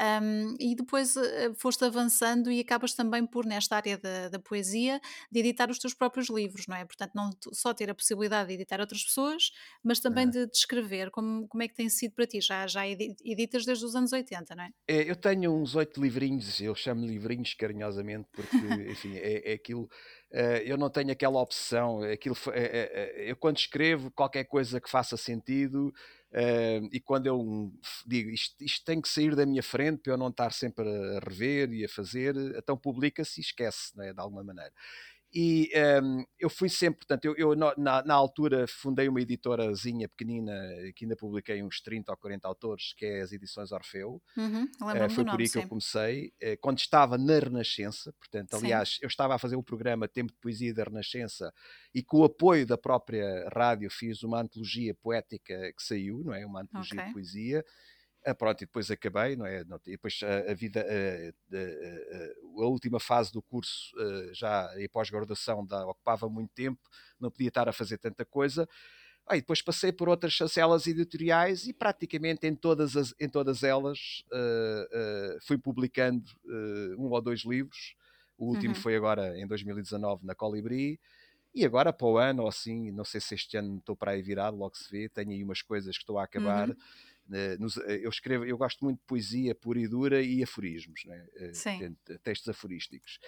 Um, 0.00 0.54
e 0.60 0.76
depois 0.76 1.16
uh, 1.16 1.54
foste 1.56 1.84
avançando 1.84 2.52
e 2.52 2.60
acabas 2.60 2.94
também 2.94 3.26
por, 3.26 3.44
nesta 3.44 3.74
área 3.74 3.98
da, 3.98 4.28
da, 4.28 4.38
poesia, 4.38 5.00
de 5.30 5.40
editar 5.40 5.68
os 5.70 5.78
teus 5.80 5.92
próprios 5.92 6.30
livros, 6.30 6.66
não 6.68 6.76
é? 6.76 6.84
Portanto, 6.84 7.12
não 7.16 7.30
só 7.52 7.74
ter 7.74 7.90
a 7.90 7.94
possibilidade 7.94 8.48
de 8.48 8.54
editar 8.54 8.78
outras 8.78 9.02
pessoas, 9.02 9.50
mas 9.82 9.98
também 9.98 10.28
é. 10.28 10.30
de, 10.30 10.46
de, 10.46 10.56
escrever. 10.56 11.10
Como, 11.10 11.48
como 11.48 11.62
é 11.64 11.66
que 11.66 11.74
tem 11.74 11.88
sido 11.88 12.14
para 12.14 12.28
ti? 12.28 12.40
Já, 12.40 12.64
já 12.68 12.86
editas 12.86 13.64
desde 13.64 13.84
os 13.84 13.96
anos 13.96 14.12
80, 14.12 14.54
não 14.54 14.62
é? 14.62 14.70
é 14.86 15.10
eu 15.10 15.16
tenho 15.16 15.52
uns 15.52 15.74
oito 15.74 16.00
livrinhos, 16.00 16.60
eu 16.60 16.76
chamo 16.76 17.04
livrinhos 17.04 17.54
carinhosamente, 17.54 18.28
porque 18.32 18.67
enfim, 18.90 19.16
é, 19.16 19.52
é 19.52 19.54
aquilo. 19.54 19.84
Uh, 20.30 20.60
eu 20.64 20.76
não 20.76 20.90
tenho 20.90 21.10
aquela 21.10 21.40
opção. 21.40 22.02
Aquilo, 22.02 22.36
é, 22.52 23.24
é, 23.24 23.30
eu, 23.30 23.36
quando 23.36 23.58
escrevo 23.58 24.10
qualquer 24.10 24.44
coisa 24.44 24.80
que 24.80 24.90
faça 24.90 25.16
sentido, 25.16 25.92
e 26.92 27.00
quando 27.00 27.26
eu 27.26 27.72
digo 28.06 28.28
isto, 28.28 28.62
isto, 28.62 28.84
tem 28.84 29.00
que 29.00 29.08
sair 29.08 29.34
da 29.34 29.46
minha 29.46 29.62
frente 29.62 30.02
para 30.02 30.12
eu 30.12 30.18
não 30.18 30.28
estar 30.28 30.52
sempre 30.52 30.86
a 30.86 31.20
rever 31.20 31.72
e 31.72 31.86
a 31.86 31.88
fazer, 31.88 32.36
então 32.54 32.76
publica-se 32.76 33.40
e 33.40 33.42
esquece, 33.42 33.96
né, 33.96 34.12
de 34.12 34.20
alguma 34.20 34.44
maneira. 34.44 34.70
E 35.32 35.70
um, 36.02 36.24
eu 36.38 36.48
fui 36.48 36.70
sempre, 36.70 37.00
portanto, 37.00 37.26
eu, 37.26 37.36
eu 37.36 37.54
na, 37.54 38.02
na, 38.02 38.14
altura 38.14 38.66
fundei 38.66 39.08
uma 39.08 39.20
editorazinha 39.20 40.08
pequenina 40.08 40.52
que 40.96 41.04
ainda 41.04 41.14
publiquei 41.16 41.62
uns 41.62 41.82
30 41.82 42.10
ou 42.10 42.16
40 42.16 42.48
autores, 42.48 42.94
que 42.96 43.04
é 43.04 43.20
as 43.20 43.30
Edições 43.30 43.70
Orfeu. 43.70 44.22
Uhum, 44.34 44.64
uh, 44.64 45.10
foi 45.10 45.24
por 45.26 45.38
aí 45.38 45.48
que 45.48 45.58
eu 45.58 45.68
comecei. 45.68 46.32
Uh, 46.42 46.56
quando 46.62 46.78
estava 46.78 47.18
na 47.18 47.38
Renascença, 47.38 48.10
portanto, 48.14 48.54
aliás, 48.56 48.94
sim. 48.94 49.00
eu 49.02 49.06
estava 49.06 49.34
a 49.34 49.38
fazer 49.38 49.56
o 49.56 49.62
programa 49.62 50.08
Tempo 50.08 50.32
de 50.32 50.38
Poesia 50.38 50.72
da 50.72 50.84
Renascença 50.84 51.52
e 51.94 52.02
com 52.02 52.20
o 52.20 52.24
apoio 52.24 52.66
da 52.66 52.78
própria 52.78 53.48
rádio 53.54 53.90
fiz 53.90 54.22
uma 54.22 54.40
antologia 54.40 54.94
poética 54.94 55.54
que 55.76 55.82
saiu, 55.82 56.22
não 56.24 56.32
é? 56.32 56.46
Uma 56.46 56.62
antologia 56.62 57.00
okay. 57.00 57.06
de 57.06 57.12
poesia 57.12 57.64
ah, 58.30 58.34
pronto, 58.34 58.62
e 58.62 58.66
depois 58.66 58.90
acabei, 58.90 59.36
não 59.36 59.46
é? 59.46 59.60
E 59.60 59.90
depois 59.92 60.20
a, 60.22 60.50
a 60.50 60.54
vida, 60.54 60.80
a, 60.80 61.56
a, 61.56 62.62
a, 62.62 62.66
última 62.66 63.00
fase 63.00 63.32
do 63.32 63.40
curso, 63.40 63.92
ah, 63.98 64.30
já 64.32 64.70
e 64.78 64.88
pós-graduação, 64.88 65.66
ocupava 65.88 66.28
muito 66.28 66.50
tempo, 66.54 66.80
não 67.18 67.30
podia 67.30 67.48
estar 67.48 67.68
a 67.68 67.72
fazer 67.72 67.98
tanta 67.98 68.24
coisa. 68.24 68.68
Ah, 69.26 69.36
e 69.36 69.40
depois 69.40 69.60
passei 69.60 69.92
por 69.92 70.08
outras 70.08 70.32
chancelas 70.32 70.86
editoriais 70.86 71.66
e 71.66 71.72
praticamente 71.72 72.46
em 72.46 72.54
todas, 72.54 72.96
as, 72.96 73.14
em 73.20 73.28
todas 73.28 73.62
elas 73.62 74.24
uh, 74.32 75.36
uh, 75.36 75.38
fui 75.46 75.58
publicando 75.58 76.24
uh, 76.46 77.02
um 77.02 77.10
ou 77.10 77.20
dois 77.20 77.44
livros. 77.44 77.94
O 78.38 78.46
último 78.46 78.74
uhum. 78.74 78.80
foi 78.80 78.96
agora 78.96 79.38
em 79.38 79.46
2019 79.46 80.24
na 80.24 80.34
Colibri. 80.34 80.98
E 81.54 81.64
agora 81.64 81.92
para 81.92 82.06
o 82.06 82.16
ano, 82.16 82.42
ou 82.42 82.48
assim, 82.48 82.90
não 82.90 83.04
sei 83.04 83.20
se 83.20 83.34
este 83.34 83.56
ano 83.56 83.78
estou 83.78 83.96
para 83.96 84.12
aí 84.12 84.22
virado, 84.22 84.56
logo 84.56 84.76
se 84.76 84.90
vê, 84.90 85.08
tenho 85.08 85.30
aí 85.30 85.42
umas 85.42 85.60
coisas 85.60 85.96
que 85.96 86.02
estou 86.02 86.18
a 86.18 86.24
acabar. 86.24 86.70
Uhum 86.70 86.76
eu 88.02 88.08
escrevo, 88.08 88.44
eu 88.44 88.56
gosto 88.56 88.84
muito 88.84 88.98
de 88.98 89.04
poesia 89.06 89.54
pura 89.54 89.78
e 89.78 89.88
dura 89.88 90.22
e 90.22 90.42
aforismos, 90.42 91.04
né? 91.04 91.26
Eh, 91.36 91.52
textos 92.22 92.48
aforísticos. 92.48 93.18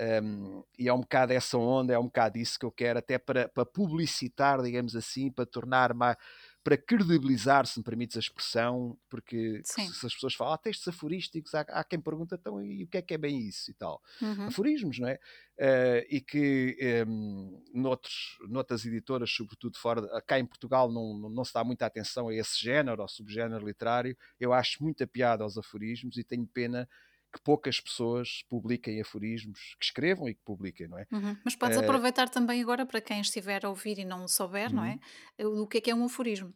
Um, 0.00 0.64
e 0.78 0.88
é 0.88 0.92
um 0.92 1.00
bocado 1.00 1.34
essa 1.34 1.58
onda, 1.58 1.92
é 1.92 1.98
um 1.98 2.04
bocado 2.04 2.38
isso 2.38 2.58
que 2.58 2.64
eu 2.64 2.72
quero, 2.72 2.98
até 2.98 3.18
para, 3.18 3.48
para 3.48 3.66
publicitar, 3.66 4.62
digamos 4.62 4.96
assim, 4.96 5.30
para 5.30 5.44
tornar 5.44 5.92
mais, 5.92 6.16
para 6.64 6.76
credibilizar, 6.76 7.66
se 7.66 7.78
me 7.78 7.84
permites 7.84 8.16
a 8.16 8.20
expressão, 8.20 8.96
porque 9.08 9.60
se, 9.64 9.84
se 9.92 10.06
as 10.06 10.14
pessoas 10.14 10.34
falam 10.34 10.54
ah, 10.54 10.58
textos 10.58 10.86
aforísticos, 10.86 11.54
há, 11.54 11.62
há, 11.62 11.82
quem 11.82 12.00
pergunta 12.00 12.36
então 12.40 12.62
e 12.64 12.84
o 12.84 12.86
que 12.86 12.98
é 12.98 13.02
que 13.02 13.14
é 13.14 13.18
bem 13.18 13.40
isso 13.40 13.70
e 13.70 13.74
tal. 13.74 14.00
Uhum. 14.20 14.46
Aforismos, 14.46 14.98
não 14.98 15.08
é? 15.08 15.18
Uh, 15.58 16.06
e 16.08 16.20
que 16.20 17.04
um, 17.06 17.62
noutros, 17.74 18.38
noutras 18.48 18.86
editoras, 18.86 19.30
sobretudo 19.30 19.76
fora, 19.76 20.02
cá 20.22 20.38
em 20.38 20.46
Portugal, 20.46 20.90
não, 20.90 21.28
não 21.28 21.44
se 21.44 21.52
dá 21.52 21.64
muita 21.64 21.86
atenção 21.86 22.28
a 22.28 22.34
esse 22.34 22.60
género, 22.62 23.02
ao 23.02 23.08
subgénero 23.08 23.66
literário. 23.66 24.16
Eu 24.38 24.52
acho 24.52 24.82
muita 24.82 25.06
piada 25.06 25.42
aos 25.42 25.58
aforismos 25.58 26.16
e 26.16 26.24
tenho 26.24 26.46
pena 26.46 26.88
que 27.32 27.40
poucas 27.42 27.80
pessoas 27.80 28.42
publiquem 28.48 29.00
aforismos, 29.00 29.74
que 29.78 29.84
escrevam 29.84 30.28
e 30.28 30.34
que 30.34 30.42
publiquem, 30.44 30.88
não 30.88 30.98
é? 30.98 31.06
Uhum. 31.10 31.36
Mas 31.44 31.56
podes 31.56 31.78
uh, 31.78 31.80
aproveitar 31.80 32.28
também 32.28 32.60
agora 32.60 32.84
para 32.84 33.00
quem 33.00 33.20
estiver 33.20 33.64
a 33.64 33.68
ouvir 33.68 33.98
e 33.98 34.04
não 34.04 34.28
souber, 34.28 34.68
uhum. 34.70 34.76
não 34.76 34.84
é? 34.84 34.98
Uhum. 35.40 35.62
O 35.62 35.66
que 35.66 35.78
é 35.78 35.80
que 35.80 35.90
é 35.90 35.94
um 35.94 36.04
aforismo? 36.04 36.52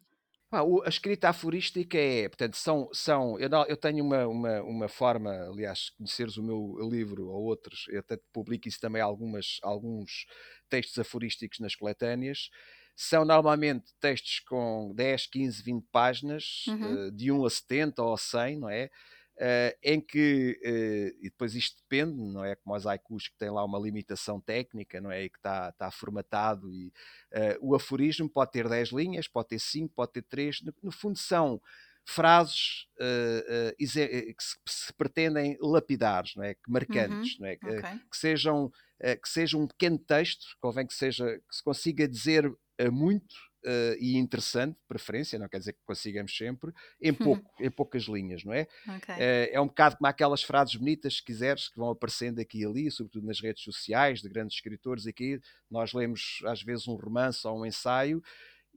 Ah, 0.49 0.61
a 0.85 0.89
escrita 0.89 1.27
aforística 1.27 1.97
é, 1.97 2.29
portanto, 2.29 2.55
são, 2.55 2.89
são 2.93 3.37
eu, 3.37 3.49
eu 3.67 3.75
tenho 3.75 4.01
uma, 4.01 4.25
uma, 4.25 4.61
uma 4.61 4.87
forma, 4.87 5.29
aliás, 5.49 5.89
conheceres 5.89 6.37
o 6.37 6.43
meu 6.43 6.77
livro 6.89 7.27
ou 7.27 7.43
outros, 7.43 7.85
eu 7.89 7.99
até 7.99 8.17
publico 8.31 8.65
isso 8.65 8.79
também 8.79 9.01
algumas, 9.01 9.57
alguns 9.61 10.25
textos 10.69 10.97
aforísticos 10.99 11.59
nas 11.59 11.75
coletâneas, 11.75 12.49
são 12.95 13.25
normalmente 13.25 13.93
textos 13.99 14.39
com 14.39 14.93
10, 14.95 15.27
15, 15.27 15.63
20 15.63 15.85
páginas, 15.91 16.63
uhum. 16.69 17.07
uh, 17.07 17.11
de 17.11 17.29
1 17.29 17.45
a 17.45 17.49
70 17.49 18.03
ou 18.03 18.13
a 18.13 18.17
100, 18.17 18.59
não 18.59 18.69
é? 18.69 18.89
Uh, 19.39 19.69
em 19.83 20.01
que, 20.01 20.59
uh, 20.65 21.17
e 21.23 21.29
depois 21.29 21.53
isto 21.53 21.77
depende, 21.83 22.19
não 22.19 22.43
é 22.43 22.55
como 22.55 22.75
os 22.75 22.87
haikus 22.87 23.27
que 23.27 23.37
tem 23.37 23.51
lá 23.51 23.63
uma 23.63 23.77
limitação 23.77 24.41
técnica, 24.41 24.99
não 24.99 25.11
é? 25.11 25.25
E 25.25 25.29
que 25.29 25.37
está 25.37 25.71
tá 25.73 25.91
formatado 25.91 26.71
e 26.71 26.87
uh, 26.87 27.57
o 27.61 27.75
aforismo 27.75 28.27
pode 28.27 28.51
ter 28.51 28.67
10 28.67 28.89
linhas, 28.89 29.27
pode 29.27 29.49
ter 29.49 29.59
5, 29.59 29.93
pode 29.93 30.13
ter 30.13 30.23
3, 30.23 30.63
no, 30.63 30.73
no 30.81 30.91
fundo 30.91 31.19
são 31.19 31.61
frases 32.03 32.87
que 33.77 33.85
se, 34.39 34.55
se, 34.65 34.93
pretendem 34.93 35.57
lapidares, 35.61 36.33
não 36.35 36.43
é? 36.43 36.55
Que 36.55 36.71
marcantes, 36.71 37.33
uhum, 37.33 37.41
não 37.41 37.47
é? 37.47 37.53
Okay. 37.53 37.99
que 38.09 38.17
sejam 38.17 38.71
que 39.21 39.29
seja 39.29 39.57
um 39.57 39.67
pequeno 39.67 39.99
texto, 39.99 40.47
convém 40.61 40.87
que 40.87 40.93
seja 40.93 41.37
que 41.37 41.55
se 41.55 41.61
consiga 41.61 42.07
dizer 42.07 42.49
muito 42.91 43.35
uh, 43.65 43.95
e 43.99 44.17
interessante, 44.17 44.73
de 44.75 44.85
preferência, 44.87 45.39
não 45.39 45.47
quer 45.47 45.59
dizer 45.59 45.73
que 45.73 45.79
consigamos 45.85 46.35
sempre, 46.35 46.71
em, 47.01 47.13
pouco, 47.13 47.49
em 47.59 47.69
poucas 47.69 48.03
linhas, 48.03 48.43
não 48.43 48.53
é? 48.53 48.67
Okay. 48.97 49.15
Uh, 49.15 49.49
é 49.51 49.61
um 49.61 49.67
bocado 49.67 49.97
como 49.97 50.07
aquelas 50.07 50.43
frases 50.43 50.75
bonitas, 50.75 51.17
se 51.17 51.23
quiseres, 51.23 51.69
que 51.69 51.77
vão 51.77 51.89
aparecendo 51.89 52.39
aqui 52.39 52.61
e 52.61 52.65
ali, 52.65 52.91
sobretudo 52.91 53.25
nas 53.25 53.39
redes 53.39 53.63
sociais, 53.63 54.21
de 54.21 54.29
grandes 54.29 54.55
escritores 54.55 55.07
aqui. 55.07 55.39
Nós 55.69 55.93
lemos 55.93 56.39
às 56.45 56.61
vezes 56.61 56.87
um 56.87 56.95
romance 56.95 57.45
ou 57.47 57.61
um 57.61 57.65
ensaio 57.65 58.21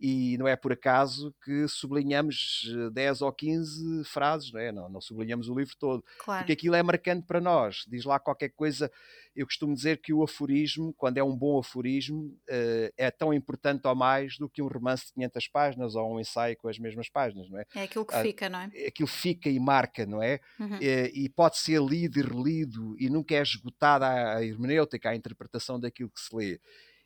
e 0.01 0.39
não 0.39 0.49
é 0.49 0.57
por 0.57 0.73
acaso 0.73 1.35
que 1.45 1.69
sublinhamos 1.69 2.65
10 2.93 3.21
eh, 3.21 3.25
ou 3.25 3.31
15 3.31 4.05
frases, 4.05 4.51
não 4.51 4.59
é? 4.59 4.73
Não, 4.73 4.89
não 4.89 5.01
sublinhamos 5.01 5.49
o 5.49 5.55
livro 5.55 5.77
todo, 5.79 6.03
claro. 6.19 6.41
porque 6.41 6.55
aquilo 6.55 6.75
é 6.75 6.83
marcante 6.83 7.27
para 7.27 7.41
nós. 7.41 7.85
Diz 7.87 8.05
lá 8.05 8.19
qualquer 8.19 8.49
coisa. 8.49 8.91
Eu 9.37 9.47
costumo 9.47 9.75
dizer 9.75 9.99
que 9.99 10.13
o 10.13 10.23
aforismo, 10.23 10.95
quando 10.95 11.19
é 11.19 11.23
um 11.23 11.37
bom 11.37 11.59
aforismo, 11.59 12.35
eh, 12.49 12.93
é 12.97 13.11
tão 13.11 13.33
importante 13.35 13.87
ou 13.87 13.95
mais 13.95 14.39
do 14.39 14.49
que 14.49 14.63
um 14.63 14.69
romance 14.69 15.07
de 15.07 15.13
500 15.13 15.49
páginas 15.49 15.95
ou 15.95 16.15
um 16.15 16.19
ensaio 16.19 16.57
com 16.57 16.69
as 16.69 16.79
mesmas 16.79 17.11
páginas, 17.11 17.51
não 17.51 17.59
é? 17.59 17.65
É 17.75 17.83
aquilo 17.83 18.07
que 18.07 18.15
ah, 18.15 18.23
fica, 18.23 18.49
não 18.49 18.61
é? 18.61 18.87
Aquilo 18.87 19.09
fica 19.09 19.51
e 19.51 19.61
marca, 19.61 20.07
não 20.07 20.23
é? 20.23 20.41
Uhum. 20.59 20.79
Eh, 20.81 21.11
e 21.13 21.29
pode 21.29 21.59
ser 21.59 21.81
lido 21.83 22.19
e 22.19 22.23
relido 22.23 22.97
e 22.99 23.11
nunca 23.11 23.35
é 23.35 23.43
esgotada 23.43 24.09
a 24.09 24.43
hermenêutica, 24.43 25.11
a 25.11 25.15
interpretação 25.15 25.79
daquilo 25.79 26.11
que 26.11 26.21
se 26.21 26.35
lê. 26.35 26.59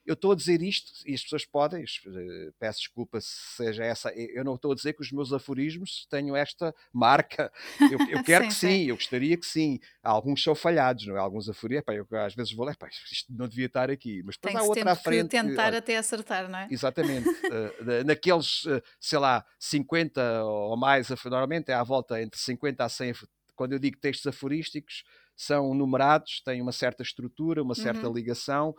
Eu 0.05 0.15
estou 0.15 0.33
a 0.33 0.35
dizer 0.35 0.61
isto, 0.63 0.93
e 1.07 1.15
as 1.15 1.23
pessoas 1.23 1.45
podem, 1.47 1.83
eh, 1.83 2.51
peço 2.59 2.81
desculpa 2.81 3.21
se 3.21 3.57
seja 3.57 3.85
essa, 3.85 4.13
eu 4.13 4.45
não 4.45 4.55
estou 4.55 4.73
a 4.73 4.75
dizer 4.75 4.93
que 4.93 5.01
os 5.01 5.11
meus 5.11 5.33
aforismos 5.33 6.07
tenham 6.11 6.37
esta 6.37 6.75
marca. 6.93 7.51
Eu, 7.95 7.99
eu 8.09 8.25
quero 8.25 8.45
sim, 8.45 8.49
que 8.49 8.55
sim, 8.55 8.69
sim, 8.69 8.85
eu 8.89 8.97
gostaria 8.97 9.37
que 9.37 9.47
sim. 9.47 9.79
Alguns 10.03 10.43
são 10.43 10.55
falhados, 10.55 11.07
não 11.07 11.17
é? 11.17 11.21
Alguns 11.21 11.49
aforismos, 11.49 11.85
eu 11.89 12.19
às 12.19 12.35
vezes 12.35 12.53
vou 12.53 12.65
ler, 12.67 12.77
isto 13.13 13.33
não 13.33 13.47
devia 13.47 13.67
estar 13.67 13.91
aqui, 13.91 14.23
mas 14.25 14.37
depois 14.37 14.55
Tem 14.55 14.63
há 14.63 14.65
outra 14.65 14.93
à 14.93 14.97
frente. 14.97 15.29
Que 15.29 15.43
tentar 15.43 15.71
que, 15.71 15.77
até 15.77 15.97
acertar, 15.97 16.49
não 16.49 16.59
é? 16.59 16.69
Exatamente. 16.71 17.29
uh, 17.29 18.05
naqueles, 18.05 18.65
uh, 18.65 18.83
sei 18.99 19.19
lá, 19.19 19.45
50 19.59 20.45
ou 20.45 20.77
mais, 20.77 21.09
normalmente 21.25 21.71
é 21.71 21.75
à 21.75 21.83
volta 21.83 22.21
entre 22.21 22.41
50 22.41 22.85
a 22.85 22.89
100, 22.89 23.15
quando 23.55 23.73
eu 23.73 23.79
digo 23.79 23.99
textos 23.99 24.27
aforísticos, 24.27 25.05
são 25.37 25.75
numerados, 25.75 26.41
têm 26.45 26.63
uma 26.63 26.73
certa 26.73 27.03
estrutura, 27.03 27.63
uma 27.63 27.75
certa 27.75 28.07
uhum. 28.07 28.15
ligação 28.15 28.75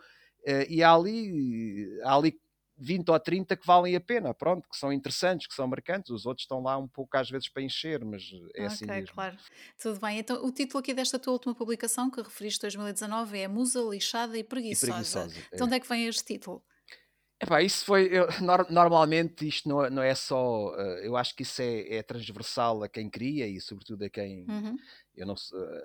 e 0.70 0.84
há 0.84 0.94
ali, 0.94 2.00
há 2.04 2.16
ali 2.16 2.40
20 2.78 3.10
ou 3.10 3.20
30 3.20 3.56
que 3.56 3.66
valem 3.66 3.96
a 3.96 4.02
pena, 4.02 4.34
pronto, 4.34 4.68
que 4.70 4.78
são 4.78 4.92
interessantes, 4.92 5.48
que 5.48 5.54
são 5.54 5.68
marcantes, 5.68 6.12
os 6.12 6.26
outros 6.26 6.44
estão 6.44 6.62
lá 6.62 6.78
um 6.78 6.88
pouco 6.88 7.16
às 7.18 7.30
vezes 7.30 7.48
para 7.48 7.64
encher, 7.64 8.04
mas 8.04 8.24
é 8.54 8.66
assim 8.66 8.86
mesmo. 8.86 9.14
claro. 9.14 9.38
Tudo 9.82 10.00
bem, 10.00 10.20
então 10.20 10.46
o 10.46 10.52
título 10.52 10.80
aqui 10.80 10.94
desta 10.94 11.18
tua 11.18 11.34
última 11.34 11.56
publicação 11.56 12.10
que 12.10 12.22
referiste 12.22 12.62
2019 12.62 13.40
é 13.40 13.48
Musa 13.48 13.82
lixada 13.82 14.38
e 14.38 14.44
preguiçosa. 14.44 14.88
E 14.88 14.92
preguiçosa 14.92 15.40
é. 15.40 15.56
Então 15.56 15.68
onde 15.68 15.76
é 15.76 15.80
que 15.80 15.88
vem 15.88 16.06
este 16.06 16.26
título? 16.26 16.64
Epá, 17.42 17.62
isso 17.62 17.86
foi. 17.86 18.08
Eu, 18.12 18.28
normalmente 18.70 19.48
isto 19.48 19.68
não, 19.68 19.84
é, 19.84 19.90
não 19.90 20.02
é 20.02 20.16
só. 20.16 20.74
Uh, 20.74 21.00
eu 21.04 21.18
acho 21.18 21.36
que 21.36 21.44
isso 21.44 21.62
é, 21.62 21.98
é, 21.98 22.04
transversal 22.04 22.84
a 22.84 22.90
quem 22.90 23.10
cria 23.10 23.46
e, 23.48 23.60
sobretudo, 23.60 24.06
a 24.06 24.10
quem. 24.10 24.46
Uhum. 24.48 24.76
Eu 25.16 25.28
não, 25.28 25.36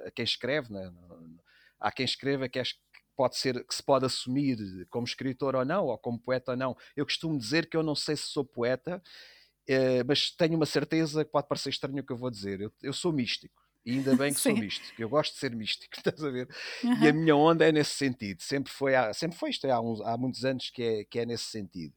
a 0.07 0.11
quem 0.12 0.25
escreve. 0.25 0.73
Né? 0.73 0.92
Há 1.79 1.90
quem 1.90 2.05
escreva 2.05 2.49
que, 2.49 2.61
pode 3.20 3.37
ser 3.37 3.62
que 3.66 3.74
se 3.74 3.83
pode 3.83 4.06
assumir 4.06 4.56
como 4.88 5.04
escritor 5.04 5.54
ou 5.54 5.62
não, 5.62 5.85
ou 5.85 5.98
como 5.98 6.18
poeta 6.18 6.52
ou 6.52 6.56
não. 6.56 6.74
Eu 6.96 7.04
costumo 7.04 7.37
dizer 7.37 7.68
que 7.68 7.76
eu 7.76 7.83
não 7.83 7.94
sei 7.94 8.16
se 8.16 8.22
sou 8.22 8.42
poeta, 8.42 9.02
eh, 9.68 10.02
mas 10.04 10.30
tenho 10.30 10.56
uma 10.56 10.64
certeza 10.64 11.22
que 11.22 11.30
pode 11.30 11.46
parecer 11.46 11.68
estranho 11.68 12.00
o 12.00 12.02
que 12.02 12.14
eu 12.14 12.16
vou 12.16 12.30
dizer. 12.30 12.62
Eu, 12.62 12.72
eu 12.83 12.94
sou 12.94 13.12
místico. 13.12 13.62
E 13.85 13.92
ainda 13.92 14.16
bem 14.16 14.33
que 14.33 14.40
Sim. 14.40 14.52
sou 14.52 14.59
místico, 14.59 15.02
eu 15.02 15.11
gosto 15.11 15.35
de 15.35 15.38
ser 15.38 15.54
místico, 15.54 15.92
estás 15.98 16.24
a 16.24 16.30
ver? 16.30 16.48
Uhum. 16.83 17.04
E 17.04 17.09
a 17.09 17.12
minha 17.12 17.37
onda 17.37 17.68
é 17.68 17.70
nesse 17.70 17.90
sentido, 17.90 18.40
sempre 18.42 18.72
foi, 18.72 18.92
sempre 19.12 19.37
foi 19.37 19.50
isto, 19.50 19.66
é, 19.66 19.70
há, 19.70 19.80
uns, 19.83 20.00
há 20.00 20.16
muitos 20.16 20.42
anos 20.46 20.70
que 20.70 20.83
é, 20.83 21.04
que 21.04 21.18
é 21.18 21.26
nesse 21.26 21.44
sentido. 21.44 21.92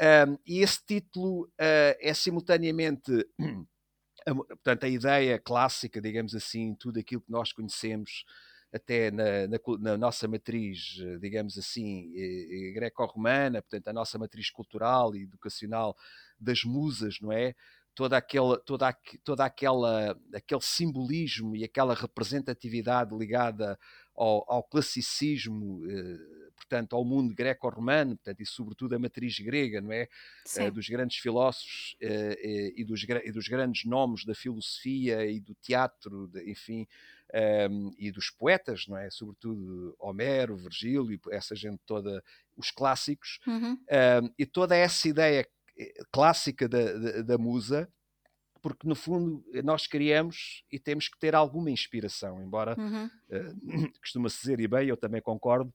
Um, 0.00 0.38
e 0.46 0.60
esse 0.60 0.82
título 0.86 1.42
uh, 1.42 1.96
é 2.00 2.14
simultaneamente, 2.14 3.12
portanto, 4.24 4.84
a 4.84 4.88
ideia 4.88 5.38
clássica, 5.38 6.00
digamos 6.00 6.34
assim, 6.34 6.74
tudo 6.76 6.98
aquilo 6.98 7.20
que 7.20 7.30
nós 7.30 7.52
conhecemos 7.52 8.24
até 8.72 9.10
na, 9.10 9.46
na, 9.46 9.58
na, 9.78 9.96
nossa 9.98 10.26
matriz, 10.26 10.96
eh, 11.00 11.18
digamos 11.18 11.58
assim, 11.58 12.10
greco-romana, 12.72 13.60
portanto, 13.60 13.88
a 13.88 13.92
nossa 13.92 14.18
matriz 14.18 14.48
cultural 14.50 15.14
e 15.14 15.24
educacional 15.24 15.94
das 16.40 16.64
musas, 16.64 17.18
não 17.20 17.30
é? 17.30 17.54
Toda 17.94 18.16
aquela, 18.16 18.58
toda, 18.58 18.96
toda 19.22 19.44
aquela, 19.44 20.18
aquele 20.34 20.62
simbolismo 20.62 21.54
e 21.54 21.62
aquela 21.62 21.94
representatividade 21.94 23.14
ligada 23.14 23.78
ao, 24.16 24.50
ao 24.50 24.62
classicismo, 24.62 25.82
eh, 25.86 26.50
portanto, 26.56 26.96
ao 26.96 27.04
mundo 27.04 27.34
greco-romano, 27.34 28.16
portanto, 28.16 28.40
e 28.40 28.46
sobretudo 28.46 28.94
a 28.94 28.98
matriz 28.98 29.38
grega, 29.38 29.82
não 29.82 29.92
é? 29.92 30.08
Eh, 30.68 30.70
dos 30.70 30.88
grandes 30.88 31.18
filósofos 31.18 31.94
e, 32.00 32.82
dos, 32.84 33.02
e 33.02 33.30
dos 33.30 33.48
grandes 33.48 33.84
nomes 33.84 34.24
da 34.24 34.34
filosofia 34.34 35.26
e 35.26 35.38
do 35.38 35.54
teatro, 35.56 36.28
de, 36.28 36.50
enfim, 36.50 36.86
um, 37.70 37.92
e 37.98 38.10
dos 38.10 38.30
poetas, 38.30 38.86
não 38.86 38.96
é? 38.96 39.10
Sobretudo 39.10 39.94
Homero, 39.98 40.56
Virgílio, 40.56 41.18
essa 41.30 41.54
gente 41.54 41.80
toda, 41.86 42.22
os 42.56 42.70
clássicos, 42.70 43.38
uhum. 43.46 43.72
um, 43.72 44.34
e 44.38 44.44
toda 44.44 44.76
essa 44.76 45.08
ideia 45.08 45.48
eh, 45.78 45.92
clássica 46.10 46.68
da, 46.68 46.92
da, 46.92 47.22
da, 47.22 47.38
musa, 47.38 47.88
porque 48.60 48.86
no 48.86 48.94
fundo 48.94 49.44
nós 49.64 49.86
criamos 49.86 50.64
e 50.70 50.78
temos 50.78 51.08
que 51.08 51.18
ter 51.18 51.34
alguma 51.34 51.70
inspiração, 51.70 52.42
embora 52.42 52.76
uhum. 52.78 53.06
uh, 53.06 53.92
costuma-se 54.00 54.40
dizer, 54.40 54.60
e 54.60 54.68
bem, 54.68 54.88
eu 54.88 54.96
também 54.96 55.20
concordo, 55.20 55.72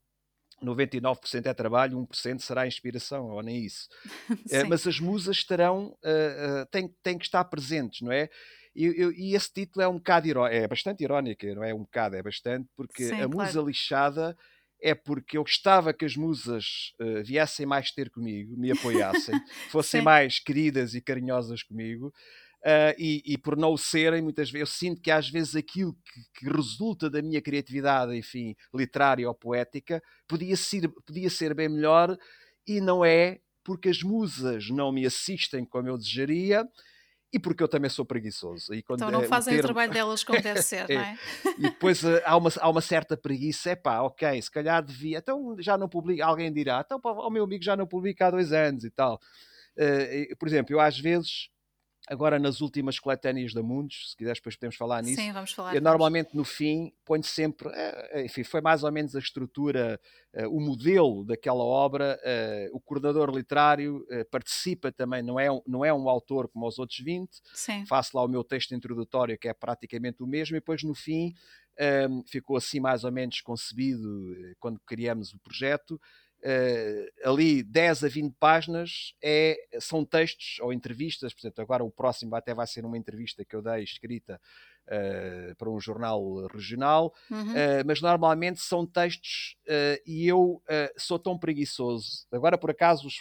99% 0.63 1.45
é 1.45 1.53
trabalho, 1.53 1.97
1% 2.07 2.39
será 2.39 2.65
inspiração, 2.65 3.29
ou 3.29 3.43
nem 3.43 3.63
isso. 3.63 3.87
uh, 4.29 4.67
mas 4.69 4.87
as 4.87 4.99
musas 4.99 5.37
estarão, 5.37 5.97
uh, 6.03 6.65
têm, 6.71 6.87
têm 7.03 7.17
que 7.17 7.25
estar 7.25 7.43
presentes, 7.45 8.01
não 8.01 8.11
é? 8.11 8.29
E, 8.77 8.85
eu, 8.85 9.11
e, 9.11 9.33
esse 9.33 9.51
título 9.51 9.83
é 9.83 9.87
um 9.87 9.97
bocado 9.97 10.27
irónico, 10.27 10.55
é 10.55 10.67
bastante 10.67 11.03
irónico, 11.03 11.43
não 11.47 11.63
é 11.63 11.73
um 11.73 11.79
bocado, 11.79 12.15
é 12.15 12.21
bastante, 12.21 12.69
porque 12.75 13.05
Sim, 13.05 13.21
a 13.21 13.27
musa 13.27 13.53
claro. 13.53 13.67
lixada 13.67 14.37
é 14.79 14.93
porque 14.93 15.35
eu 15.35 15.41
gostava 15.41 15.91
que 15.91 16.05
as 16.05 16.15
musas 16.15 16.93
uh, 17.01 17.23
viessem 17.23 17.65
mais 17.65 17.89
ter 17.91 18.11
comigo, 18.11 18.55
me 18.55 18.71
apoiassem, 18.71 19.33
fossem 19.71 20.03
mais 20.03 20.37
queridas 20.37 20.93
e 20.93 21.01
carinhosas 21.01 21.63
comigo. 21.63 22.13
Uh, 22.59 22.93
e, 22.99 23.23
e, 23.25 23.37
por 23.37 23.57
não 23.57 23.73
o 23.73 23.77
serem, 23.79 24.21
muitas 24.21 24.51
vezes, 24.51 24.69
eu 24.69 24.75
sinto 24.75 25.01
que 25.01 25.09
às 25.09 25.27
vezes 25.27 25.55
aquilo 25.55 25.93
que, 25.93 26.39
que, 26.45 26.53
resulta 26.53 27.09
da 27.09 27.21
minha 27.21 27.41
criatividade, 27.41 28.15
enfim, 28.15 28.55
literária 28.71 29.27
ou 29.27 29.33
poética, 29.33 30.03
podia 30.27 30.55
ser, 30.55 30.87
podia 31.03 31.31
ser 31.31 31.55
bem 31.55 31.69
melhor 31.69 32.15
e 32.67 32.79
não 32.79 33.03
é 33.03 33.39
porque 33.63 33.89
as 33.89 34.03
musas 34.03 34.69
não 34.69 34.91
me 34.91 35.03
assistem 35.05 35.65
como 35.65 35.87
eu 35.87 35.97
desejaria 35.97 36.63
e 37.37 37.39
porque 37.39 37.63
eu 37.63 37.67
também 37.67 37.89
sou 37.89 38.03
preguiçoso. 38.03 38.73
E 38.73 38.81
quando, 38.81 38.99
então 38.99 39.11
não 39.11 39.23
fazem 39.23 39.53
o, 39.53 39.57
termo... 39.57 39.71
o, 39.71 39.73
trabalho 39.73 39.93
delas 39.93 40.23
como 40.23 40.41
deve 40.41 40.61
ser, 40.61 40.85
é. 40.91 40.95
não 40.95 41.01
é? 41.01 41.17
E 41.57 41.61
depois 41.61 42.03
uh, 42.03 42.21
há, 42.25 42.35
uma, 42.35 42.49
há 42.59 42.69
uma 42.69 42.81
certa 42.81 43.15
preguiça, 43.15 43.69
é 43.69 43.75
pá, 43.75 44.01
ok, 44.01 44.41
se 44.41 44.51
calhar 44.51 44.83
devia, 44.83 45.19
então 45.19 45.55
já 45.59 45.77
não 45.77 45.87
publica, 45.87 46.25
alguém 46.25 46.51
dirá, 46.51 46.81
então 46.83 46.99
pá, 46.99 47.11
o 47.11 47.29
meu 47.29 47.43
amigo 47.43 47.63
já 47.63 47.75
não 47.75 47.85
publica 47.87 48.27
há 48.27 48.31
dois 48.31 48.51
anos 48.51 48.83
e 48.83 48.89
tal. 48.89 49.19
por 50.39 50.47
exemplo, 50.47 50.73
eu 50.73 50.79
às 50.79 50.99
vezes 50.99 51.49
Agora, 52.09 52.39
nas 52.39 52.61
últimas 52.61 52.97
coletâneas 52.99 53.53
da 53.53 53.61
Mundos, 53.61 54.11
se 54.11 54.15
quiseres, 54.15 54.39
depois 54.39 54.55
podemos 54.55 54.77
falar 54.77 55.03
nisso. 55.03 55.21
Sim, 55.21 55.33
vamos 55.33 55.51
falar. 55.51 55.75
Eu 55.75 55.81
normalmente 55.81 56.29
no 56.33 56.45
fim 56.45 56.93
ponho 57.03 57.23
sempre, 57.23 57.67
eh, 57.73 58.23
enfim, 58.23 58.45
foi 58.45 58.61
mais 58.61 58.81
ou 58.83 58.91
menos 58.93 59.13
a 59.13 59.19
estrutura, 59.19 59.99
eh, 60.31 60.47
o 60.47 60.61
modelo 60.61 61.25
daquela 61.25 61.65
obra. 61.65 62.17
Eh, 62.23 62.69
o 62.71 62.79
coordenador 62.79 63.29
literário 63.29 64.05
participa 64.31 64.89
também, 64.89 65.21
não 65.21 65.37
é, 65.37 65.51
um, 65.51 65.61
não 65.67 65.83
é 65.83 65.93
um 65.93 66.07
autor 66.07 66.47
como 66.47 66.65
os 66.65 66.79
outros 66.79 66.99
20. 66.99 67.41
Sim. 67.53 67.85
Faço 67.85 68.15
lá 68.15 68.23
o 68.23 68.27
meu 68.29 68.43
texto 68.43 68.73
introdutório, 68.73 69.37
que 69.37 69.49
é 69.49 69.53
praticamente 69.53 70.23
o 70.23 70.27
mesmo, 70.27 70.55
e 70.55 70.59
depois 70.59 70.83
no 70.83 70.95
fim 70.95 71.33
ficou 72.25 72.57
assim 72.57 72.79
mais 72.79 73.03
ou 73.03 73.11
menos 73.11 73.39
concebido 73.41 74.33
quando 74.59 74.79
criamos 74.79 75.33
o 75.33 75.39
projeto 75.39 75.99
uh, 76.47 77.29
ali 77.29 77.61
10 77.61 78.05
a 78.05 78.07
20 78.07 78.35
páginas 78.39 79.13
é, 79.21 79.57
são 79.79 80.05
textos 80.05 80.57
ou 80.61 80.71
entrevistas, 80.71 81.33
portanto, 81.33 81.59
agora 81.61 81.83
o 81.83 81.91
próximo 81.91 82.35
até 82.35 82.53
vai 82.53 82.65
ser 82.65 82.85
uma 82.85 82.97
entrevista 82.97 83.43
que 83.43 83.55
eu 83.55 83.61
dei 83.61 83.83
escrita 83.83 84.39
uh, 84.87 85.55
para 85.57 85.69
um 85.69 85.79
jornal 85.79 86.47
regional, 86.47 87.13
uhum. 87.29 87.51
uh, 87.51 87.83
mas 87.85 88.01
normalmente 88.01 88.61
são 88.61 88.85
textos 88.85 89.57
e 90.05 90.25
eu 90.25 90.61
sou 90.97 91.19
tão 91.19 91.37
preguiçoso. 91.37 92.25
Agora, 92.31 92.57
por 92.57 92.71
acaso, 92.71 93.07
os, 93.07 93.15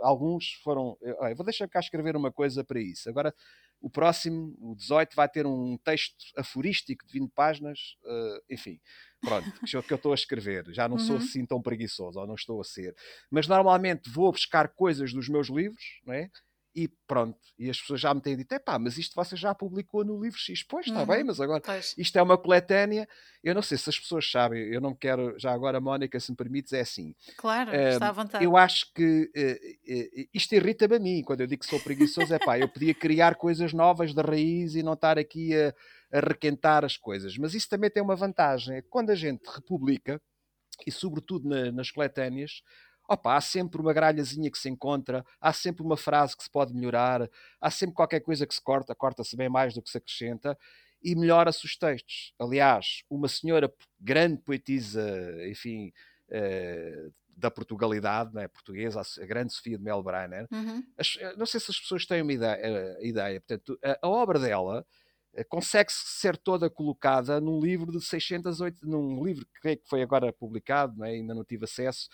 alguns 0.00 0.52
foram. 0.62 0.98
Eu, 1.00 1.16
vou 1.34 1.44
deixar 1.44 1.66
cá 1.66 1.80
escrever 1.80 2.14
uma 2.14 2.30
coisa 2.30 2.62
para 2.62 2.80
isso. 2.80 3.08
Agora 3.08 3.34
o 3.80 3.88
próximo, 3.88 4.56
o 4.60 4.74
18, 4.74 5.14
vai 5.14 5.28
ter 5.28 5.46
um 5.46 5.76
texto 5.78 6.16
aforístico 6.36 7.06
de 7.06 7.12
20 7.12 7.30
páginas, 7.32 7.96
uh, 8.04 8.42
enfim, 8.50 8.80
pronto, 9.20 9.50
que 9.86 9.92
eu 9.92 9.96
estou 9.96 10.12
a 10.12 10.14
escrever. 10.14 10.64
Já 10.72 10.88
não 10.88 10.96
uhum. 10.96 11.02
sou 11.04 11.16
assim 11.16 11.46
tão 11.46 11.62
preguiçoso, 11.62 12.18
ou 12.18 12.26
não 12.26 12.34
estou 12.34 12.60
a 12.60 12.64
ser. 12.64 12.94
Mas 13.30 13.46
normalmente 13.46 14.10
vou 14.10 14.30
buscar 14.32 14.68
coisas 14.68 15.12
dos 15.12 15.28
meus 15.28 15.48
livros, 15.48 16.00
não 16.04 16.14
é? 16.14 16.30
E 16.74 16.88
pronto. 17.06 17.38
E 17.58 17.68
as 17.68 17.80
pessoas 17.80 18.00
já 18.00 18.12
me 18.14 18.20
têm 18.20 18.36
dito: 18.36 18.52
é 18.52 18.58
pá, 18.58 18.78
mas 18.78 18.98
isto 18.98 19.14
você 19.14 19.36
já 19.36 19.54
publicou 19.54 20.04
no 20.04 20.22
livro 20.22 20.38
X. 20.38 20.62
Pois, 20.62 20.86
está 20.86 21.00
uhum. 21.00 21.06
bem, 21.06 21.24
mas 21.24 21.40
agora 21.40 21.60
pois. 21.60 21.94
isto 21.96 22.16
é 22.18 22.22
uma 22.22 22.38
coletânea. 22.38 23.08
Eu 23.42 23.54
não 23.54 23.62
sei 23.62 23.78
se 23.78 23.88
as 23.88 23.98
pessoas 23.98 24.30
sabem, 24.30 24.62
eu 24.72 24.80
não 24.80 24.94
quero, 24.94 25.38
já 25.38 25.52
agora, 25.52 25.80
Mónica, 25.80 26.18
se 26.20 26.30
me 26.30 26.36
permites, 26.36 26.72
é 26.72 26.80
assim. 26.80 27.14
Claro, 27.36 27.70
uh, 27.70 27.74
está 27.74 28.08
à 28.08 28.12
vontade. 28.12 28.44
Eu 28.44 28.56
acho 28.56 28.92
que 28.92 29.30
uh, 29.36 30.24
uh, 30.24 30.28
isto 30.34 30.54
irrita-me 30.54 30.96
a 30.96 30.98
mim, 30.98 31.22
quando 31.22 31.40
eu 31.40 31.46
digo 31.46 31.62
que 31.62 31.68
sou 31.68 31.80
preguiçoso, 31.80 32.34
é 32.34 32.38
pá, 32.38 32.58
eu 32.58 32.68
podia 32.68 32.94
criar 32.94 33.34
coisas 33.36 33.72
novas 33.72 34.14
de 34.14 34.22
raiz 34.22 34.74
e 34.74 34.82
não 34.82 34.92
estar 34.92 35.18
aqui 35.18 35.54
a, 35.56 35.74
a 36.12 36.20
requentar 36.20 36.84
as 36.84 36.96
coisas. 36.96 37.36
Mas 37.38 37.54
isso 37.54 37.68
também 37.68 37.90
tem 37.90 38.02
uma 38.02 38.16
vantagem: 38.16 38.76
é 38.76 38.82
quando 38.82 39.10
a 39.10 39.14
gente 39.14 39.44
republica, 39.48 40.20
e 40.86 40.92
sobretudo 40.92 41.48
na, 41.48 41.72
nas 41.72 41.90
coletâneas, 41.90 42.62
há 43.08 43.40
sempre 43.40 43.80
uma 43.80 43.92
gralhazinha 43.92 44.50
que 44.50 44.58
se 44.58 44.68
encontra, 44.68 45.24
há 45.40 45.52
sempre 45.52 45.82
uma 45.82 45.96
frase 45.96 46.36
que 46.36 46.42
se 46.42 46.50
pode 46.50 46.74
melhorar, 46.74 47.28
há 47.60 47.70
sempre 47.70 47.94
qualquer 47.94 48.20
coisa 48.20 48.46
que 48.46 48.54
se 48.54 48.62
corta, 48.62 48.94
corta-se 48.94 49.36
bem 49.36 49.48
mais 49.48 49.74
do 49.74 49.82
que 49.82 49.90
se 49.90 49.98
acrescenta 49.98 50.56
e 51.02 51.14
melhora-se 51.14 51.64
os 51.64 51.76
textos. 51.76 52.34
Aliás, 52.38 53.02
uma 53.08 53.28
senhora 53.28 53.72
grande 54.00 54.42
poetisa, 54.42 55.02
enfim, 55.48 55.92
uh, 56.28 57.12
da 57.36 57.50
Portugalidade, 57.50 58.34
né, 58.34 58.48
portuguesa, 58.48 59.00
a 59.00 59.26
grande 59.26 59.52
Sofia 59.52 59.78
de 59.78 59.84
Melbrenner, 59.84 60.48
uhum. 60.50 60.82
Eh, 60.98 61.36
não 61.36 61.46
sei 61.46 61.60
se 61.60 61.70
as 61.70 61.78
pessoas 61.78 62.04
têm 62.04 62.20
uma 62.20 62.32
ideia, 62.32 62.96
uh, 62.98 63.04
ideia. 63.04 63.40
portanto, 63.40 63.78
a, 63.82 63.98
a 64.02 64.08
obra 64.08 64.38
dela 64.38 64.84
consegue 65.48 65.92
ser 65.92 66.36
toda 66.36 66.68
colocada 66.68 67.40
num 67.40 67.60
livro 67.60 67.92
de 67.92 68.00
608, 68.00 68.84
num 68.84 69.24
livro 69.24 69.46
que 69.46 69.60
creio 69.60 69.78
que 69.78 69.88
foi 69.88 70.02
agora 70.02 70.32
publicado, 70.32 70.98
né, 70.98 71.10
ainda 71.10 71.32
não 71.32 71.44
tive 71.44 71.64
acesso, 71.64 72.08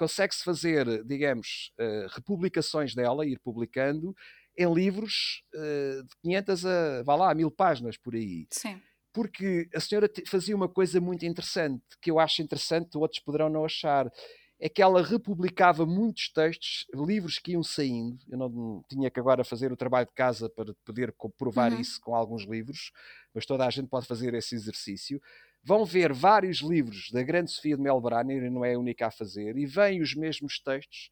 consegue-se 0.00 0.42
fazer, 0.42 1.04
digamos, 1.04 1.72
uh, 1.78 2.08
republicações 2.14 2.94
dela, 2.94 3.26
ir 3.26 3.38
publicando, 3.38 4.16
em 4.56 4.72
livros 4.72 5.42
uh, 5.54 6.02
de 6.02 6.16
500 6.22 6.64
a, 6.66 7.02
vá 7.02 7.16
lá, 7.16 7.30
a 7.30 7.34
mil 7.34 7.50
páginas 7.50 7.98
por 7.98 8.14
aí. 8.14 8.46
Sim. 8.50 8.80
Porque 9.12 9.68
a 9.74 9.80
senhora 9.80 10.10
fazia 10.26 10.56
uma 10.56 10.70
coisa 10.70 11.02
muito 11.02 11.26
interessante, 11.26 11.84
que 12.00 12.10
eu 12.10 12.18
acho 12.18 12.40
interessante, 12.40 12.96
outros 12.96 13.20
poderão 13.20 13.50
não 13.50 13.62
achar, 13.62 14.10
é 14.58 14.70
que 14.70 14.80
ela 14.80 15.02
republicava 15.02 15.84
muitos 15.84 16.32
textos, 16.32 16.86
livros 16.94 17.38
que 17.38 17.52
iam 17.52 17.62
saindo. 17.62 18.18
Eu 18.26 18.38
não 18.38 18.82
tinha 18.88 19.10
que 19.10 19.20
agora 19.20 19.44
fazer 19.44 19.70
o 19.70 19.76
trabalho 19.76 20.06
de 20.06 20.14
casa 20.14 20.48
para 20.48 20.72
poder 20.82 21.12
comprovar 21.12 21.74
uhum. 21.74 21.80
isso 21.80 22.00
com 22.00 22.14
alguns 22.14 22.44
livros, 22.44 22.90
mas 23.34 23.44
toda 23.44 23.66
a 23.66 23.70
gente 23.70 23.88
pode 23.88 24.06
fazer 24.06 24.32
esse 24.32 24.54
exercício 24.54 25.20
vão 25.62 25.84
ver 25.84 26.12
vários 26.12 26.58
livros 26.58 27.10
da 27.12 27.22
grande 27.22 27.50
Sofia 27.50 27.76
de 27.76 27.82
Melbrenner, 27.82 28.44
e 28.44 28.50
não 28.50 28.64
é 28.64 28.74
a 28.74 28.78
única 28.78 29.06
a 29.06 29.10
fazer, 29.10 29.56
e 29.56 29.66
vêm 29.66 30.00
os 30.00 30.14
mesmos 30.14 30.58
textos 30.60 31.10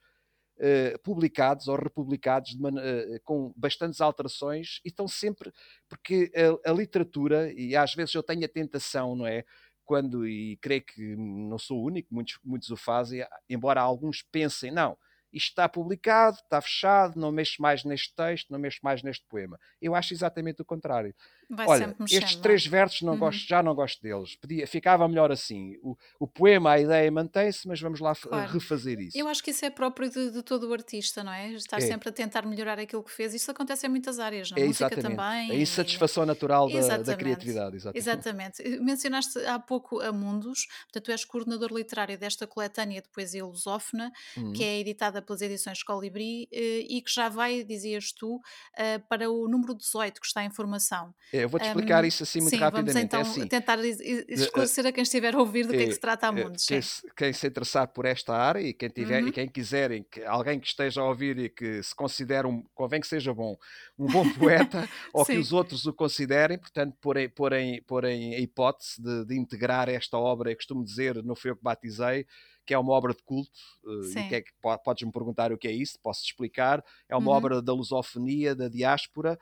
uh, 0.58 0.98
publicados 1.02 1.68
ou 1.68 1.76
republicados 1.76 2.54
uh, 2.54 3.20
com 3.24 3.52
bastantes 3.56 4.00
alterações, 4.00 4.80
e 4.84 4.88
estão 4.88 5.06
sempre, 5.06 5.52
porque 5.88 6.30
a, 6.64 6.70
a, 6.70 6.72
literatura, 6.72 7.52
e 7.52 7.76
às 7.76 7.94
vezes 7.94 8.14
eu 8.14 8.22
tenho 8.22 8.44
a 8.44 8.48
tentação, 8.48 9.14
não 9.14 9.26
é? 9.26 9.44
Quando, 9.84 10.26
e 10.26 10.58
creio 10.58 10.82
que 10.82 11.16
não 11.16 11.58
sou 11.58 11.78
o 11.78 11.86
único, 11.86 12.14
muitos, 12.14 12.38
muitos 12.44 12.70
o 12.70 12.76
fazem, 12.76 13.24
embora 13.48 13.80
alguns 13.80 14.22
pensem, 14.22 14.70
não, 14.70 14.98
isto 15.32 15.50
está 15.50 15.68
publicado, 15.68 16.38
está 16.38 16.60
fechado, 16.60 17.18
não 17.18 17.30
mexo 17.30 17.60
mais 17.60 17.84
neste 17.84 18.14
texto, 18.14 18.50
não 18.50 18.58
mexo 18.58 18.80
mais 18.82 19.02
neste 19.02 19.24
poema. 19.26 19.58
Eu 19.80 19.94
acho 19.94 20.14
exatamente 20.14 20.62
o 20.62 20.64
contrário. 20.64 21.14
Vai 21.50 21.66
Olha, 21.66 21.96
estes 22.10 22.36
é? 22.36 22.40
três 22.40 22.66
versos 22.66 23.00
não 23.02 23.14
uhum. 23.14 23.18
gosto, 23.20 23.48
já 23.48 23.62
não 23.62 23.74
gosto 23.74 24.02
deles. 24.02 24.36
Podia, 24.36 24.66
ficava 24.66 25.08
melhor 25.08 25.32
assim. 25.32 25.76
O, 25.82 25.96
o 26.20 26.26
poema, 26.26 26.72
a 26.72 26.80
ideia 26.80 27.10
mantém-se, 27.10 27.66
mas 27.66 27.80
vamos 27.80 28.00
lá 28.00 28.14
claro. 28.14 28.52
refazer 28.52 29.00
isso. 29.00 29.16
Eu 29.16 29.26
acho 29.28 29.42
que 29.42 29.50
isso 29.50 29.64
é 29.64 29.70
próprio 29.70 30.10
de, 30.10 30.30
de 30.30 30.42
todo 30.42 30.68
o 30.68 30.72
artista, 30.74 31.24
não 31.24 31.32
é? 31.32 31.52
Estar 31.52 31.78
é. 31.78 31.80
sempre 31.80 32.10
a 32.10 32.12
tentar 32.12 32.44
melhorar 32.44 32.78
aquilo 32.78 33.02
que 33.02 33.10
fez. 33.10 33.32
Isso 33.32 33.50
acontece 33.50 33.86
em 33.86 33.88
muitas 33.90 34.18
áreas, 34.18 34.50
na 34.50 34.58
é, 34.58 34.66
música 34.66 34.86
exatamente. 34.86 35.16
também. 35.16 35.50
A 35.50 35.54
insatisfação 35.54 36.26
natural 36.26 36.70
da, 36.70 36.98
da, 36.98 37.16
criatividade. 37.16 37.76
Exatamente. 37.76 38.62
exatamente. 38.62 38.80
Mencionaste 38.80 39.38
há 39.46 39.58
pouco 39.58 40.00
a 40.00 40.12
Mundos, 40.12 40.66
portanto, 40.84 41.04
tu 41.04 41.12
és 41.12 41.24
coordenador 41.24 41.72
literário 41.72 42.18
desta 42.18 42.46
coletânea 42.46 43.00
de 43.00 43.08
poesia 43.08 43.44
lusófona, 43.44 44.12
uhum. 44.36 44.52
que 44.52 44.62
é 44.62 44.78
editada 44.78 45.22
pelas 45.22 45.40
edições 45.40 45.82
Colibri 45.82 46.46
eh, 46.52 46.84
e 46.88 47.00
que 47.00 47.10
já 47.10 47.30
vai, 47.30 47.64
dizias 47.64 48.12
tu, 48.12 48.38
eh, 48.76 48.98
para 48.98 49.30
o 49.30 49.48
número 49.48 49.74
18 49.74 50.20
que 50.20 50.26
está 50.26 50.44
em 50.44 50.50
formação. 50.50 51.14
É, 51.32 51.37
eu 51.44 51.48
vou-te 51.48 51.66
explicar 51.66 52.04
um, 52.04 52.06
isso 52.06 52.22
assim 52.22 52.40
muito 52.40 52.50
sim, 52.50 52.56
rapidamente. 52.56 52.92
Vamos 52.92 53.04
então 53.04 53.20
é 53.20 53.22
assim, 53.22 53.46
tentar 53.46 53.78
esclarecer 53.84 54.86
a 54.86 54.92
quem 54.92 55.02
estiver 55.02 55.34
a 55.34 55.38
ouvir 55.38 55.66
do 55.66 55.72
que 55.72 55.82
é, 55.82 55.86
que 55.86 55.92
se 55.92 56.00
trata 56.00 56.28
a 56.28 56.32
Mundos. 56.32 56.66
Quem, 56.66 56.80
quem, 57.16 57.32
se 57.32 57.46
interessar 57.46 57.88
por 57.88 58.04
esta 58.04 58.34
área 58.34 58.60
e 58.60 58.72
quem, 58.72 58.88
tiver, 58.88 59.22
uhum. 59.22 59.28
e 59.28 59.32
quem 59.32 59.48
quiserem, 59.48 60.04
que, 60.10 60.22
alguém 60.24 60.58
que 60.58 60.66
esteja 60.66 61.00
a 61.00 61.04
ouvir 61.08 61.38
e 61.38 61.48
que 61.48 61.82
se 61.82 61.94
considere, 61.94 62.46
um, 62.46 62.62
convém 62.74 63.00
que 63.00 63.06
seja 63.06 63.32
bom, 63.32 63.56
um 63.98 64.06
bom 64.06 64.28
poeta, 64.34 64.88
ou 65.12 65.24
que 65.24 65.36
os 65.36 65.52
outros 65.52 65.86
o 65.86 65.92
considerem, 65.92 66.58
portanto, 66.58 66.96
porem, 67.00 67.28
porem, 67.28 67.82
porem 67.82 68.34
a 68.34 68.38
hipótese 68.38 69.00
de, 69.00 69.24
de 69.26 69.38
integrar 69.38 69.88
esta 69.88 70.18
obra, 70.18 70.50
eu 70.50 70.56
costumo 70.56 70.84
dizer, 70.84 71.22
não 71.22 71.34
foi 71.34 71.50
eu 71.50 71.56
que 71.56 71.62
batizei, 71.62 72.26
que 72.68 72.74
é 72.74 72.78
uma 72.78 72.92
obra 72.92 73.14
de 73.14 73.22
culto, 73.22 73.50
uh, 73.82 74.10
e 74.10 74.28
que 74.28 74.34
é 74.34 74.40
que 74.42 74.50
podes-me 74.84 75.10
perguntar 75.10 75.50
o 75.50 75.56
que 75.56 75.66
é 75.66 75.72
isso, 75.72 75.98
posso 76.02 76.22
explicar. 76.22 76.84
É 77.08 77.16
uma 77.16 77.30
uhum. 77.30 77.36
obra 77.38 77.62
da 77.62 77.72
lusofonia, 77.72 78.54
da 78.54 78.68
diáspora, 78.68 79.38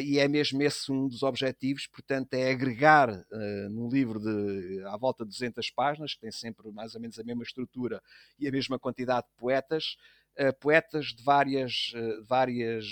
e 0.00 0.18
é 0.18 0.28
mesmo 0.28 0.62
esse 0.62 0.92
um 0.92 1.08
dos 1.08 1.22
objetivos, 1.22 1.86
portanto, 1.88 2.34
é 2.34 2.50
agregar 2.50 3.10
uh, 3.10 3.68
num 3.70 3.88
livro 3.88 4.20
de 4.20 4.82
à 4.86 4.96
volta 4.96 5.24
de 5.24 5.30
200 5.30 5.70
páginas, 5.70 6.14
que 6.14 6.20
tem 6.20 6.30
sempre 6.30 6.70
mais 6.70 6.94
ou 6.94 7.00
menos 7.00 7.18
a 7.18 7.24
mesma 7.24 7.42
estrutura 7.42 8.00
e 8.38 8.46
a 8.46 8.52
mesma 8.52 8.78
quantidade 8.78 9.26
de 9.26 9.34
poetas, 9.36 9.96
uh, 10.38 10.52
poetas 10.60 11.06
de 11.06 11.22
várias, 11.24 11.92
várias 12.28 12.86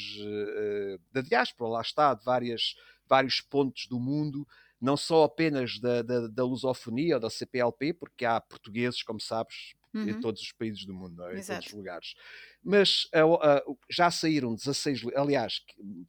da 1.13 1.21
diáspora, 1.21 1.71
lá 1.71 1.81
está, 1.81 2.13
de 2.13 2.25
várias, 2.25 2.75
vários 3.09 3.41
pontos 3.41 3.87
do 3.87 4.01
mundo, 4.01 4.47
não 4.81 4.97
só 4.97 5.25
apenas 5.25 5.79
da, 5.79 6.03
da, 6.03 6.27
da 6.27 6.45
lusofonia 6.45 7.17
ou 7.17 7.21
da 7.21 7.31
CPLP, 7.31 7.93
porque 7.93 8.25
há 8.25 8.41
portugueses, 8.41 9.03
como 9.03 9.21
sabes, 9.21 9.75
uhum. 9.95 10.09
em 10.09 10.21
todos 10.21 10.41
os 10.41 10.53
países 10.53 10.85
do 10.85 10.95
mundo, 10.95 11.23
é? 11.25 11.39
em 11.39 11.43
todos 11.43 11.67
os 11.67 11.73
lugares. 11.73 12.15
Mas 12.63 13.05
uh, 13.15 13.71
uh, 13.71 13.79
já 13.91 14.11
saíram 14.11 14.55
16, 14.55 15.03
aliás, 15.17 15.61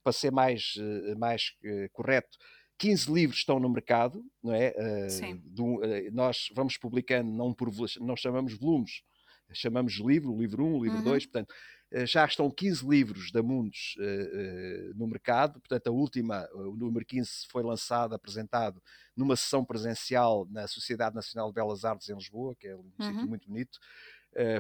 para 0.04 0.12
ser 0.12 0.32
mais, 0.32 0.76
uh, 0.78 1.18
mais 1.18 1.56
correto, 1.92 2.38
15 2.78 3.12
livros 3.12 3.40
estão 3.40 3.60
no 3.60 3.70
mercado, 3.70 4.24
não 4.42 4.56
é? 4.56 4.74
Do, 5.46 5.80
nós 6.12 6.50
vamos 6.56 6.78
publicando, 6.78 7.32
não, 7.32 7.54
por, 7.54 7.70
não 8.00 8.16
chamamos 8.16 8.58
volumes, 8.58 9.04
chamamos 9.54 9.94
livro, 10.00 10.36
livro 10.36 10.66
1, 10.66 10.84
livro 10.84 10.98
uhum. 10.98 11.04
2, 11.04 11.26
portanto, 11.28 11.54
já 12.06 12.26
estão 12.26 12.50
15 12.50 12.88
livros 12.88 13.32
da 13.32 13.44
Mundos 13.44 13.96
uh, 13.98 14.02
uh, 14.02 14.98
no 14.98 15.08
mercado, 15.08 15.60
portanto 15.60 15.88
a 15.88 15.92
última, 15.92 16.48
o 16.54 16.76
número 16.76 17.06
15 17.06 17.48
foi 17.50 17.64
lançado, 17.64 18.16
apresentado 18.16 18.82
numa 19.16 19.36
sessão 19.36 19.66
presencial 19.66 20.48
na 20.50 20.68
Sociedade 20.68 21.16
Nacional 21.16 21.50
de 21.50 21.56
Belas 21.56 21.84
Artes 21.84 22.10
em 22.10 22.16
Lisboa, 22.16 22.56
que 22.56 22.68
é 22.68 22.76
um 22.76 22.80
uhum. 22.80 23.12
sítio 23.12 23.28
muito 23.28 23.48
bonito, 23.48 23.80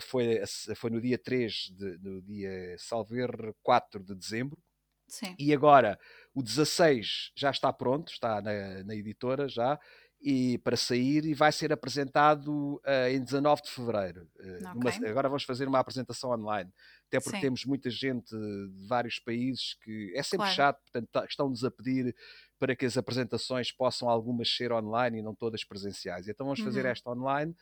foi, 0.02 0.42
foi 0.76 0.90
no 0.90 1.00
dia 1.00 1.18
3, 1.18 1.54
de, 1.74 1.98
no 2.00 2.22
dia, 2.22 2.76
salver 2.78 3.32
4 3.64 4.04
de 4.04 4.14
dezembro, 4.14 4.62
Sim. 5.08 5.34
e 5.40 5.54
agora 5.54 5.98
o 6.34 6.44
16 6.44 7.32
já 7.36 7.50
está 7.50 7.72
pronto, 7.72 8.12
está 8.12 8.42
na, 8.42 8.84
na 8.84 8.96
editora 8.96 9.48
já, 9.48 9.80
e 10.22 10.60
para 10.60 10.78
sair 10.78 11.26
e 11.26 11.34
vai 11.34 11.52
ser 11.52 11.74
apresentado 11.74 12.76
uh, 12.86 13.10
em 13.10 13.24
19 13.24 13.64
de 13.64 13.72
fevereiro. 13.72 14.28
Uh, 14.40 14.88
okay. 14.88 15.10
agora 15.10 15.28
vamos 15.28 15.44
fazer 15.44 15.68
uma 15.68 15.80
apresentação 15.80 16.30
online, 16.30 16.72
até 17.08 17.20
porque 17.20 17.38
Sim. 17.38 17.42
temos 17.42 17.66
muita 17.66 17.90
gente 17.90 18.30
de 18.30 18.88
vários 18.88 19.20
países 19.20 19.76
que 19.84 20.14
é 20.16 20.22
sempre 20.22 20.46
claro. 20.46 20.56
chato, 20.56 20.82
portanto 20.82 21.10
tá, 21.12 21.26
estão-nos 21.26 21.64
a 21.64 21.72
pedir 21.72 22.16
para 22.60 22.76
que 22.76 22.86
as 22.86 22.96
apresentações 22.98 23.72
possam 23.72 24.08
algumas 24.08 24.48
ser 24.56 24.72
online 24.72 25.18
e 25.18 25.22
não 25.24 25.34
todas 25.34 25.64
presenciais. 25.64 26.28
Então 26.28 26.46
vamos 26.46 26.60
fazer 26.60 26.86
uhum. 26.86 26.92
esta 26.92 27.10
online 27.10 27.56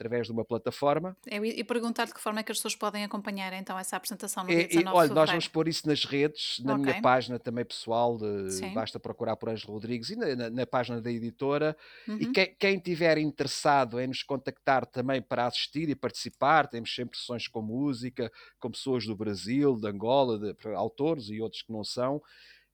através 0.00 0.26
de 0.26 0.32
uma 0.32 0.44
plataforma. 0.44 1.14
E 1.30 1.62
perguntar 1.62 2.06
de 2.06 2.14
que 2.14 2.20
forma 2.20 2.40
é 2.40 2.42
que 2.42 2.50
as 2.50 2.56
pessoas 2.56 2.74
podem 2.74 3.04
acompanhar 3.04 3.52
então 3.52 3.78
essa 3.78 3.96
apresentação 3.96 4.44
no 4.44 4.48
dia 4.48 4.66
19 4.66 4.86
e, 4.86 4.90
olha, 4.90 5.12
nós 5.12 5.28
vamos 5.28 5.46
pôr 5.46 5.68
isso 5.68 5.86
nas 5.86 6.04
redes, 6.06 6.58
na 6.64 6.72
okay. 6.72 6.84
minha 6.86 7.02
página 7.02 7.38
também 7.38 7.64
pessoal, 7.64 8.16
de, 8.16 8.66
basta 8.70 8.98
procurar 8.98 9.36
por 9.36 9.50
Ângelo 9.50 9.74
Rodrigues 9.74 10.08
e 10.08 10.16
na, 10.16 10.34
na, 10.34 10.50
na 10.50 10.66
página 10.66 11.02
da 11.02 11.10
editora. 11.10 11.76
Uhum. 12.08 12.16
E 12.18 12.26
quem, 12.26 12.56
quem 12.58 12.78
tiver 12.78 13.18
interessado 13.18 14.00
em 14.00 14.06
nos 14.06 14.22
contactar 14.22 14.86
também 14.86 15.20
para 15.20 15.46
assistir 15.46 15.90
e 15.90 15.94
participar, 15.94 16.66
temos 16.66 16.94
sempre 16.94 17.18
sessões 17.18 17.46
com 17.46 17.60
música, 17.60 18.32
com 18.58 18.70
pessoas 18.70 19.04
do 19.04 19.14
Brasil, 19.14 19.76
de 19.76 19.86
Angola, 19.86 20.38
de, 20.38 20.74
autores 20.74 21.28
e 21.28 21.42
outros 21.42 21.60
que 21.60 21.72
não 21.72 21.84
são. 21.84 22.22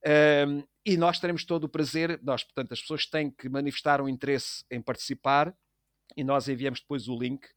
Um, 0.05 0.61
e 0.86 0.97
nós 0.97 1.19
teremos 1.19 1.45
todo 1.45 1.63
o 1.65 1.69
prazer, 1.69 2.19
nós, 2.22 2.43
portanto, 2.43 2.74
as 2.74 2.82
pessoas 2.82 3.05
têm 3.05 3.32
que 3.32 3.47
manifestar 3.47 4.01
um 4.01 4.09
interesse 4.09 4.65
em 4.69 4.82
participar 4.82 5.55
e 6.17 6.24
nós 6.24 6.49
enviamos 6.49 6.82
depois 6.82 7.07
o 7.07 7.17
link 7.17 7.47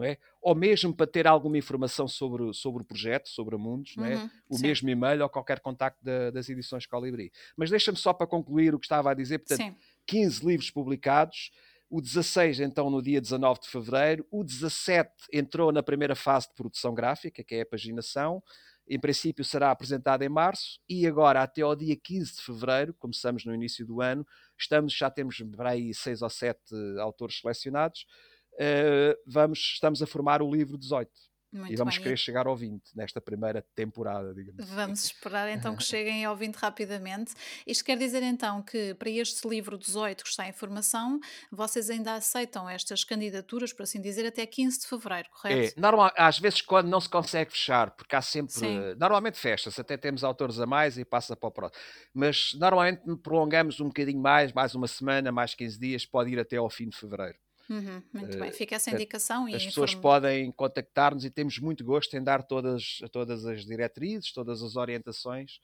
não 0.00 0.06
é? 0.06 0.16
Ou 0.40 0.54
mesmo 0.54 0.94
para 0.94 1.06
ter 1.06 1.26
alguma 1.26 1.58
informação 1.58 2.08
sobre, 2.08 2.54
sobre 2.54 2.82
o 2.82 2.84
projeto, 2.84 3.28
sobre 3.28 3.54
a 3.54 3.58
Mundos, 3.58 3.94
não 3.96 4.06
é? 4.06 4.16
Uhum, 4.16 4.30
o 4.48 4.56
sim. 4.56 4.62
mesmo 4.66 4.88
e-mail 4.88 5.22
ou 5.22 5.28
qualquer 5.28 5.60
contacto 5.60 6.02
da, 6.02 6.30
das 6.30 6.48
edições 6.48 6.86
Colibri. 6.86 7.30
Mas 7.54 7.68
deixa-me 7.68 7.98
só 7.98 8.14
para 8.14 8.26
concluir 8.26 8.74
o 8.74 8.78
que 8.78 8.86
estava 8.86 9.10
a 9.10 9.14
dizer, 9.14 9.40
portanto, 9.40 9.58
sim. 9.58 9.76
15 10.06 10.46
livros 10.46 10.70
publicados, 10.70 11.50
o 11.90 12.00
16 12.00 12.60
então 12.60 12.88
no 12.88 13.02
dia 13.02 13.20
19 13.20 13.60
de 13.60 13.68
fevereiro, 13.68 14.26
o 14.30 14.42
17 14.42 15.10
entrou 15.32 15.70
na 15.70 15.82
primeira 15.82 16.14
fase 16.14 16.48
de 16.48 16.54
produção 16.54 16.94
gráfica, 16.94 17.44
que 17.44 17.56
é 17.56 17.60
a 17.60 17.66
paginação, 17.66 18.42
em 18.88 18.98
princípio 18.98 19.44
será 19.44 19.70
apresentado 19.70 20.22
em 20.22 20.28
março 20.28 20.80
e 20.88 21.06
agora 21.06 21.42
até 21.42 21.60
ao 21.60 21.76
dia 21.76 21.94
15 21.94 22.36
de 22.36 22.42
fevereiro, 22.42 22.94
começamos 22.94 23.44
no 23.44 23.54
início 23.54 23.86
do 23.86 24.00
ano, 24.00 24.26
estamos, 24.58 24.94
já 24.94 25.10
temos 25.10 25.42
para 25.54 25.70
aí 25.70 25.92
seis 25.92 26.22
ou 26.22 26.30
sete 26.30 26.74
autores 26.98 27.38
selecionados, 27.38 28.06
uh, 28.54 29.16
vamos, 29.26 29.58
estamos 29.74 30.02
a 30.02 30.06
formar 30.06 30.42
o 30.42 30.50
livro 30.50 30.78
18. 30.78 31.10
Muito 31.52 31.72
e 31.72 31.76
vamos 31.76 31.96
bem. 31.96 32.04
querer 32.04 32.16
chegar 32.16 32.46
ao 32.46 32.56
20 32.56 32.94
nesta 32.94 33.20
primeira 33.20 33.64
temporada, 33.74 34.32
digamos. 34.32 34.64
Vamos 34.70 35.04
esperar 35.04 35.48
então 35.48 35.74
que 35.74 35.82
cheguem 35.82 36.24
ao 36.24 36.36
20 36.36 36.54
rapidamente. 36.54 37.34
Isto 37.66 37.84
quer 37.84 37.98
dizer 37.98 38.22
então 38.22 38.62
que 38.62 38.94
para 38.94 39.10
este 39.10 39.48
livro 39.48 39.76
18 39.76 40.22
que 40.22 40.30
está 40.30 40.48
em 40.48 40.52
formação, 40.52 41.18
vocês 41.50 41.90
ainda 41.90 42.14
aceitam 42.14 42.68
estas 42.68 43.02
candidaturas, 43.02 43.72
por 43.72 43.82
assim 43.82 44.00
dizer, 44.00 44.26
até 44.26 44.46
15 44.46 44.80
de 44.80 44.86
fevereiro, 44.86 45.28
correto? 45.30 45.76
É, 45.76 45.80
normal, 45.80 46.12
às 46.16 46.38
vezes 46.38 46.62
quando 46.62 46.88
não 46.88 47.00
se 47.00 47.08
consegue 47.08 47.50
fechar, 47.50 47.90
porque 47.90 48.14
há 48.14 48.22
sempre. 48.22 48.52
Sim. 48.52 48.78
Normalmente 48.96 49.36
fecha-se, 49.36 49.80
até 49.80 49.96
temos 49.96 50.22
autores 50.22 50.60
a 50.60 50.66
mais 50.66 50.98
e 50.98 51.04
passa 51.04 51.34
para 51.34 51.48
o 51.48 51.52
próximo. 51.52 51.82
Mas 52.14 52.54
normalmente 52.54 53.02
prolongamos 53.24 53.80
um 53.80 53.88
bocadinho 53.88 54.20
mais, 54.20 54.52
mais 54.52 54.76
uma 54.76 54.86
semana, 54.86 55.32
mais 55.32 55.54
15 55.56 55.80
dias, 55.80 56.06
pode 56.06 56.30
ir 56.30 56.38
até 56.38 56.56
ao 56.58 56.70
fim 56.70 56.88
de 56.88 56.96
fevereiro. 56.96 57.38
Uhum, 57.70 58.02
muito 58.12 58.36
bem, 58.36 58.50
fica 58.50 58.74
essa 58.74 58.90
indicação. 58.90 59.46
As 59.46 59.64
pessoas 59.64 59.94
podem 59.94 60.50
contactar-nos 60.50 61.24
e 61.24 61.30
temos 61.30 61.56
muito 61.60 61.84
gosto 61.84 62.16
em 62.16 62.22
dar 62.22 62.42
todas, 62.42 62.98
todas 63.12 63.46
as 63.46 63.64
diretrizes, 63.64 64.32
todas 64.32 64.60
as 64.60 64.74
orientações 64.74 65.60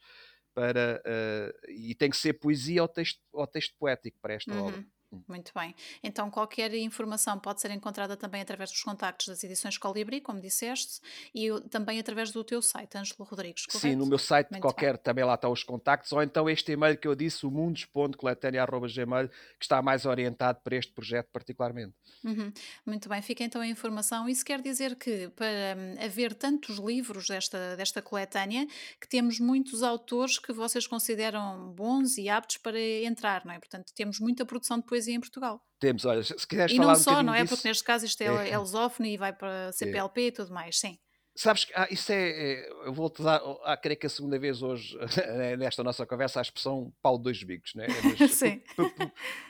para. 0.53 1.03
Uh, 1.05 1.71
e 1.71 1.93
tem 1.93 2.09
que 2.09 2.15
ser 2.15 2.33
poesia 2.33 2.81
ou 2.81 2.87
texto, 2.87 3.19
ou 3.33 3.45
texto 3.45 3.75
poético 3.77 4.17
para 4.21 4.35
esta 4.35 4.53
uhum. 4.53 4.67
obra. 4.67 4.85
Muito 5.27 5.51
bem. 5.55 5.75
Então, 6.03 6.29
qualquer 6.29 6.73
informação 6.73 7.39
pode 7.39 7.61
ser 7.61 7.71
encontrada 7.71 8.15
também 8.17 8.41
através 8.41 8.71
dos 8.71 8.81
contactos 8.81 9.27
das 9.27 9.43
edições 9.43 9.77
Colibri, 9.77 10.21
como 10.21 10.41
disseste, 10.41 10.99
e 11.33 11.49
também 11.69 11.99
através 11.99 12.31
do 12.31 12.43
teu 12.43 12.61
site, 12.61 12.97
Ângelo 12.97 13.23
Rodrigues, 13.23 13.65
correto? 13.65 13.87
Sim, 13.87 13.95
no 13.95 14.05
meu 14.05 14.17
site 14.17 14.51
Muito 14.51 14.61
qualquer 14.61 14.93
bem. 14.93 15.03
também 15.03 15.23
lá 15.23 15.35
estão 15.35 15.51
os 15.51 15.63
contactos, 15.63 16.11
ou 16.11 16.21
então 16.21 16.49
este 16.49 16.71
e-mail 16.71 16.97
que 16.97 17.07
eu 17.07 17.15
disse, 17.15 17.45
o 17.45 17.51
mundos.coletânea.gmail, 17.51 19.29
que 19.29 19.35
está 19.61 19.81
mais 19.81 20.05
orientado 20.05 20.59
para 20.63 20.75
este 20.75 20.91
projeto 20.91 21.29
particularmente. 21.31 21.93
Uhum. 22.23 22.51
Muito 22.85 23.07
bem, 23.09 23.21
fica 23.21 23.43
então 23.43 23.61
a 23.61 23.67
informação. 23.67 24.27
Isso 24.27 24.43
quer 24.43 24.61
dizer 24.61 24.95
que, 24.95 25.29
para 25.29 25.77
hum, 25.77 26.05
haver 26.05 26.33
tantos 26.33 26.77
livros 26.77 27.27
desta, 27.27 27.75
desta 27.75 28.01
coletânea, 28.01 28.67
que 28.99 29.07
temos 29.07 29.39
muitos 29.39 29.83
autores 29.83 30.39
que 30.39 30.51
vocês 30.51 30.87
consideram 30.87 31.71
bons 31.73 32.17
e 32.17 32.29
aptos 32.29 32.57
para 32.57 32.79
entrar, 32.79 33.45
não 33.45 33.53
é? 33.53 33.59
Portanto, 33.59 33.93
temos 33.95 34.19
muita 34.19 34.45
produção 34.45 34.77
de 34.77 34.85
poesia 34.85 35.06
poesia 35.07 35.15
em 35.15 35.19
Portugal. 35.19 35.61
Temos, 35.79 36.05
olha, 36.05 36.21
se 36.23 36.47
quiseres 36.47 36.73
e 36.73 36.77
falar 36.77 36.93
não 36.93 36.99
um 36.99 37.03
só, 37.03 37.23
não 37.23 37.33
é? 37.33 37.43
Disso, 37.43 37.55
porque 37.55 37.67
neste 37.67 37.83
caso 37.83 38.05
isto 38.05 38.21
é, 38.21 38.49
é 38.49 38.57
lusófono 38.57 39.07
e 39.07 39.17
vai 39.17 39.33
para 39.33 39.71
CPLP 39.71 40.21
é. 40.21 40.25
e 40.25 40.31
tudo 40.31 40.53
mais, 40.53 40.77
sim. 40.79 40.99
Sabes 41.35 41.65
que 41.65 41.73
ah, 41.75 41.87
isso 41.91 42.11
é, 42.11 42.29
é. 42.29 42.69
Eu 42.85 42.93
vou-te 42.93 43.21
dar, 43.21 43.39
ah, 43.63 43.77
creio 43.77 43.99
que 43.99 44.07
a 44.07 44.09
segunda 44.09 44.39
vez 44.39 44.63
hoje, 44.63 44.97
nesta 45.57 45.83
nossa 45.83 46.05
conversa, 46.05 46.39
a 46.39 46.41
expressão 46.41 46.91
pau 47.01 47.17
de 47.17 47.25
dois 47.25 47.43
bicos, 47.43 47.75
né? 47.75 47.85
Mas, 48.19 48.31
Sim. 48.33 48.61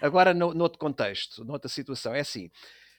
Agora, 0.01 0.33
no, 0.33 0.53
noutro 0.53 0.77
contexto, 0.77 1.45
noutra 1.45 1.69
situação, 1.69 2.13
é 2.13 2.19
assim. 2.19 2.51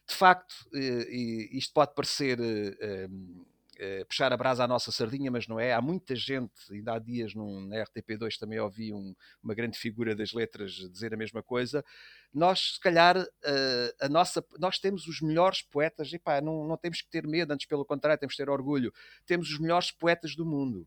De 0.09 0.14
facto, 0.14 0.54
e, 0.72 1.50
isto 1.52 1.72
pode 1.74 1.94
parecer. 1.94 2.40
Um, 2.40 3.44
uh, 3.78 4.06
puxar 4.06 4.32
a 4.32 4.36
brasa 4.36 4.64
à 4.64 4.68
nossa 4.68 4.90
sardinha, 4.90 5.30
mas 5.30 5.46
não 5.46 5.59
é. 5.59 5.72
Há 5.72 5.80
muita 5.80 6.14
gente, 6.14 6.52
ainda 6.70 6.94
há 6.94 6.98
dias 6.98 7.34
num, 7.34 7.66
na 7.66 7.76
RTP2 7.84 8.36
também 8.38 8.59
ouvi 8.59 8.92
um, 8.92 9.14
uma 9.42 9.54
grande 9.54 9.78
figura 9.78 10.14
das 10.14 10.32
letras 10.32 10.72
dizer 10.72 11.14
a 11.14 11.16
mesma 11.16 11.42
coisa. 11.42 11.84
Nós, 12.32 12.74
se 12.74 12.80
calhar, 12.80 13.16
uh, 13.16 13.94
a 14.00 14.08
nossa, 14.08 14.44
nós 14.58 14.78
temos 14.78 15.06
os 15.06 15.20
melhores 15.20 15.62
poetas, 15.62 16.12
e 16.12 16.18
pá, 16.18 16.40
não, 16.40 16.66
não 16.66 16.76
temos 16.76 17.00
que 17.02 17.08
ter 17.08 17.26
medo, 17.26 17.52
antes 17.52 17.66
pelo 17.66 17.84
contrário, 17.84 18.18
temos 18.18 18.34
que 18.34 18.42
ter 18.42 18.50
orgulho. 18.50 18.92
Temos 19.26 19.50
os 19.50 19.58
melhores 19.58 19.90
poetas 19.90 20.36
do 20.36 20.44
mundo. 20.44 20.86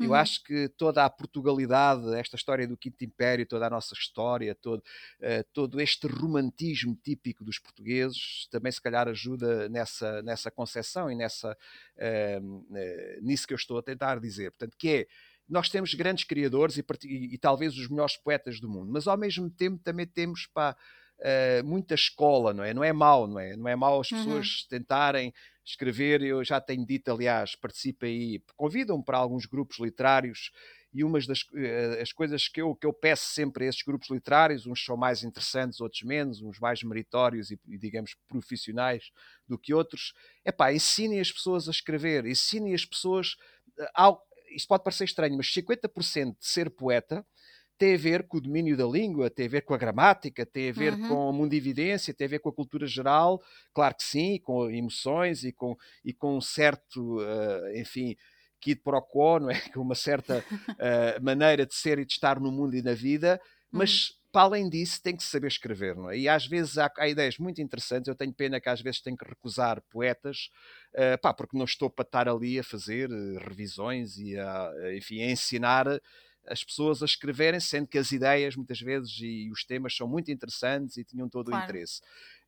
Eu 0.00 0.08
uhum. 0.08 0.14
acho 0.14 0.42
que 0.42 0.66
toda 0.70 1.04
a 1.04 1.10
Portugalidade, 1.10 2.14
esta 2.14 2.34
história 2.34 2.66
do 2.66 2.76
Quinto 2.76 3.04
Império, 3.04 3.46
toda 3.46 3.66
a 3.66 3.70
nossa 3.70 3.92
história, 3.92 4.54
todo, 4.54 4.80
uh, 4.80 5.44
todo 5.52 5.78
este 5.78 6.06
romantismo 6.06 6.96
típico 7.04 7.44
dos 7.44 7.58
portugueses, 7.58 8.48
também 8.50 8.72
se 8.72 8.80
calhar 8.80 9.06
ajuda 9.08 9.68
nessa, 9.68 10.22
nessa 10.22 10.50
concepção 10.50 11.10
e 11.10 11.14
nessa, 11.14 11.52
uh, 11.52 12.46
uh, 12.46 13.20
nisso 13.20 13.46
que 13.46 13.52
eu 13.52 13.58
estou 13.58 13.76
a 13.76 13.82
tentar 13.82 14.18
dizer. 14.18 14.52
Portanto, 14.52 14.74
que 14.78 14.88
é, 14.88 15.06
nós 15.50 15.68
temos 15.68 15.92
grandes 15.94 16.24
criadores 16.24 16.78
e, 16.78 16.84
e, 17.04 17.34
e, 17.34 17.38
talvez 17.38 17.76
os 17.76 17.88
melhores 17.88 18.16
poetas 18.16 18.60
do 18.60 18.68
mundo, 18.68 18.90
mas 18.92 19.08
ao 19.08 19.18
mesmo 19.18 19.50
tempo 19.50 19.82
também 19.82 20.06
temos 20.06 20.46
pá, 20.46 20.76
uh, 21.20 21.64
muita 21.66 21.94
escola, 21.94 22.54
não 22.54 22.62
é? 22.62 22.72
Não 22.72 22.84
é 22.84 22.92
mau, 22.92 23.26
não 23.26 23.38
é? 23.38 23.56
Não 23.56 23.68
é 23.68 23.74
mau 23.74 24.00
as 24.00 24.10
uhum. 24.10 24.18
pessoas 24.18 24.62
uhum. 24.62 24.68
tentarem 24.68 25.34
escrever, 25.64 26.22
eu 26.22 26.42
já 26.44 26.60
tenho 26.60 26.86
dito, 26.86 27.10
aliás, 27.10 27.54
participa 27.54 28.06
aí, 28.06 28.42
convidam-me 28.56 29.04
para 29.04 29.18
alguns 29.18 29.46
grupos 29.46 29.78
literários 29.78 30.50
e 30.92 31.04
umas 31.04 31.26
das 31.26 31.42
uh, 31.42 32.00
as 32.00 32.12
coisas 32.12 32.48
que 32.48 32.60
eu, 32.60 32.74
que 32.74 32.86
eu 32.86 32.92
peço 32.92 33.32
sempre 33.32 33.64
a 33.64 33.68
esses 33.68 33.82
grupos 33.82 34.10
literários, 34.10 34.66
uns 34.66 34.84
são 34.84 34.96
mais 34.96 35.22
interessantes, 35.22 35.80
outros 35.80 36.02
menos, 36.02 36.42
uns 36.42 36.58
mais 36.58 36.82
meritórios 36.82 37.50
e, 37.50 37.60
e 37.68 37.78
digamos, 37.78 38.16
profissionais 38.28 39.10
do 39.48 39.58
que 39.58 39.74
outros, 39.74 40.12
é 40.44 40.50
pá, 40.50 40.72
ensinem 40.72 41.20
as 41.20 41.30
pessoas 41.30 41.68
a 41.68 41.70
escrever, 41.70 42.26
ensinem 42.26 42.74
as 42.74 42.84
pessoas, 42.84 43.36
uh, 43.78 43.86
ao, 43.94 44.29
isto 44.50 44.68
pode 44.68 44.84
parecer 44.84 45.04
estranho, 45.04 45.36
mas 45.36 45.46
50% 45.46 46.38
de 46.38 46.46
ser 46.46 46.70
poeta 46.70 47.24
tem 47.80 47.94
a 47.94 47.98
ver 47.98 48.28
com 48.28 48.36
o 48.36 48.40
domínio 48.42 48.76
da 48.76 48.84
língua, 48.84 49.30
tem 49.30 49.46
a 49.46 49.48
ver 49.48 49.62
com 49.62 49.72
a 49.72 49.78
gramática, 49.78 50.44
tem 50.44 50.68
a 50.68 50.72
ver 50.72 50.92
uhum. 50.92 51.08
com 51.08 51.28
a 51.30 51.32
mundividência, 51.32 52.12
tem 52.12 52.26
a 52.26 52.30
ver 52.30 52.38
com 52.38 52.50
a 52.50 52.52
cultura 52.52 52.86
geral, 52.86 53.42
claro 53.72 53.94
que 53.94 54.02
sim, 54.02 54.38
com 54.38 54.70
emoções 54.70 55.44
e 55.44 55.52
com, 55.52 55.74
e 56.04 56.12
com 56.12 56.36
um 56.36 56.42
certo, 56.42 57.18
uh, 57.20 57.78
enfim, 57.78 58.14
quid 58.60 58.82
pro 58.82 59.00
quo, 59.00 59.40
não 59.40 59.50
é? 59.50 59.54
Com 59.72 59.80
uma 59.80 59.94
certa 59.94 60.44
uh, 60.68 61.24
maneira 61.24 61.64
de 61.64 61.74
ser 61.74 61.98
e 61.98 62.04
de 62.04 62.12
estar 62.12 62.38
no 62.38 62.52
mundo 62.52 62.76
e 62.76 62.82
na 62.82 62.92
vida, 62.92 63.40
mas 63.70 64.10
uhum. 64.10 64.16
Para 64.32 64.42
além 64.42 64.68
disso 64.68 65.02
tem 65.02 65.16
que 65.16 65.22
saber 65.22 65.48
escrever, 65.48 65.96
não 65.96 66.10
é? 66.10 66.18
E 66.18 66.28
às 66.28 66.46
vezes 66.46 66.78
há, 66.78 66.90
há, 66.98 67.08
ideias 67.08 67.38
muito 67.38 67.60
interessantes, 67.60 68.08
eu 68.08 68.14
tenho 68.14 68.32
pena 68.32 68.60
que 68.60 68.68
às 68.68 68.80
vezes 68.80 69.00
tenho 69.00 69.16
que 69.16 69.28
recusar 69.28 69.82
poetas, 69.90 70.50
uh, 70.94 71.20
pá, 71.20 71.34
porque 71.34 71.56
não 71.56 71.64
estou 71.64 71.90
para 71.90 72.04
estar 72.04 72.28
ali 72.28 72.58
a 72.58 72.64
fazer 72.64 73.08
revisões 73.38 74.16
e 74.18 74.38
a, 74.38 74.72
enfim, 74.94 75.22
a 75.22 75.30
ensinar 75.30 75.86
as 76.46 76.64
pessoas 76.64 77.02
a 77.02 77.04
escreverem, 77.04 77.60
sendo 77.60 77.86
que 77.86 77.98
as 77.98 78.12
ideias 78.12 78.56
muitas 78.56 78.80
vezes 78.80 79.18
e 79.20 79.50
os 79.50 79.64
temas 79.64 79.94
são 79.94 80.08
muito 80.08 80.30
interessantes 80.30 80.96
e 80.96 81.04
tinham 81.04 81.28
todo 81.28 81.46
claro. 81.46 81.62
o 81.62 81.64
interesse. 81.64 82.00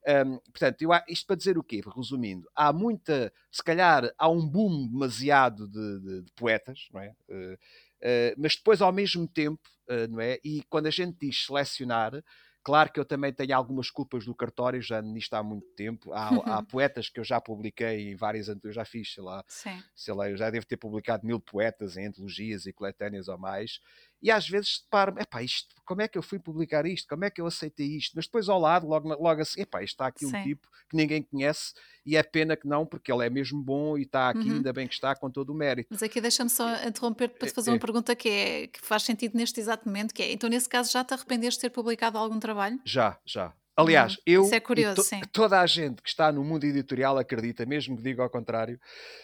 Um, 0.04 0.38
portanto, 0.38 0.82
eu, 0.82 0.90
isto 1.08 1.26
para 1.26 1.36
dizer 1.36 1.56
o 1.56 1.62
quê? 1.62 1.80
Resumindo, 1.94 2.48
há 2.56 2.72
muita, 2.72 3.32
se 3.50 3.62
calhar 3.62 4.12
há 4.18 4.28
um 4.28 4.44
boom 4.48 4.88
demasiado 4.88 5.68
de, 5.68 6.00
de, 6.00 6.22
de 6.22 6.32
poetas, 6.32 6.88
não 6.92 7.00
é? 7.00 7.14
Uh, 7.28 7.58
uh, 8.02 8.34
mas 8.36 8.56
depois 8.56 8.82
ao 8.82 8.92
mesmo 8.92 9.26
tempo, 9.26 9.62
uh, 9.88 10.10
não 10.10 10.20
é? 10.20 10.38
E 10.44 10.62
quando 10.68 10.86
a 10.86 10.90
gente 10.90 11.16
diz 11.20 11.44
selecionar, 11.46 12.22
Claro 12.64 12.92
que 12.92 13.00
eu 13.00 13.04
também 13.04 13.32
tenho 13.32 13.56
algumas 13.56 13.90
culpas 13.90 14.24
do 14.24 14.34
cartório, 14.34 14.80
já 14.80 15.02
nisto 15.02 15.34
há 15.34 15.42
muito 15.42 15.66
tempo. 15.74 16.12
Há, 16.12 16.58
há 16.58 16.62
poetas 16.62 17.08
que 17.08 17.18
eu 17.18 17.24
já 17.24 17.40
publiquei 17.40 18.12
em 18.12 18.16
várias 18.16 18.46
eu 18.48 18.72
já 18.72 18.84
fiz, 18.84 19.12
sei 19.12 19.22
lá, 19.22 19.44
Sim. 19.48 19.82
sei 19.96 20.14
lá, 20.14 20.30
eu 20.30 20.36
já 20.36 20.48
devo 20.48 20.64
ter 20.64 20.76
publicado 20.76 21.26
mil 21.26 21.40
poetas 21.40 21.96
em 21.96 22.06
antologias 22.06 22.64
e 22.66 22.72
coletâneas 22.72 23.26
ou 23.26 23.36
mais, 23.36 23.80
e 24.22 24.30
às 24.30 24.48
vezes 24.48 24.86
paro, 24.88 25.18
epá, 25.18 25.42
isto, 25.42 25.74
como 25.84 26.00
é 26.00 26.08
que 26.08 26.16
eu 26.16 26.22
fui 26.22 26.38
publicar 26.38 26.86
isto? 26.86 27.08
Como 27.08 27.24
é 27.24 27.30
que 27.30 27.40
eu 27.40 27.46
aceitei 27.46 27.86
isto? 27.96 28.12
Mas 28.14 28.26
depois 28.26 28.48
ao 28.48 28.60
lado, 28.60 28.86
logo, 28.86 29.08
logo 29.08 29.42
assim, 29.42 29.62
epá, 29.62 29.82
está 29.82 30.06
aqui 30.06 30.26
Sim. 30.26 30.36
um 30.36 30.42
tipo 30.44 30.68
que 30.88 30.96
ninguém 30.96 31.22
conhece 31.22 31.74
e 32.06 32.16
é 32.16 32.22
pena 32.22 32.56
que 32.56 32.66
não, 32.66 32.86
porque 32.86 33.12
ele 33.12 33.26
é 33.26 33.30
mesmo 33.30 33.60
bom 33.60 33.98
e 33.98 34.02
está 34.02 34.30
aqui, 34.30 34.48
uhum. 34.48 34.56
ainda 34.56 34.72
bem 34.72 34.86
que 34.86 34.94
está, 34.94 35.14
com 35.14 35.30
todo 35.30 35.50
o 35.50 35.54
mérito. 35.54 35.88
Mas 35.90 36.02
aqui 36.02 36.20
deixa-me 36.20 36.50
só 36.50 36.84
interromper 36.86 37.28
para 37.28 37.48
te 37.48 37.54
fazer 37.54 37.70
é, 37.70 37.72
uma 37.72 37.78
é. 37.78 37.80
pergunta 37.80 38.14
que, 38.14 38.28
é, 38.28 38.66
que 38.68 38.80
faz 38.80 39.02
sentido 39.02 39.36
neste 39.36 39.58
exato 39.58 39.86
momento, 39.86 40.14
que 40.14 40.22
é, 40.22 40.32
então 40.32 40.48
nesse 40.48 40.68
caso 40.68 40.92
já 40.92 41.02
te 41.02 41.14
arrependeste 41.14 41.58
de 41.58 41.62
ter 41.62 41.70
publicado 41.70 42.16
algum 42.16 42.38
trabalho? 42.38 42.78
Já, 42.84 43.18
já. 43.24 43.52
Aliás, 43.74 44.14
hum, 44.14 44.22
eu 44.26 44.50
é 44.52 44.60
curioso, 44.60 45.02
to, 45.02 45.28
toda 45.32 45.60
a 45.60 45.66
gente 45.66 46.02
que 46.02 46.08
está 46.08 46.30
no 46.30 46.44
mundo 46.44 46.64
editorial 46.64 47.16
acredita, 47.16 47.64
mesmo 47.64 47.96
que 47.96 48.02
diga 48.02 48.22
ao 48.22 48.28
contrário, 48.28 48.78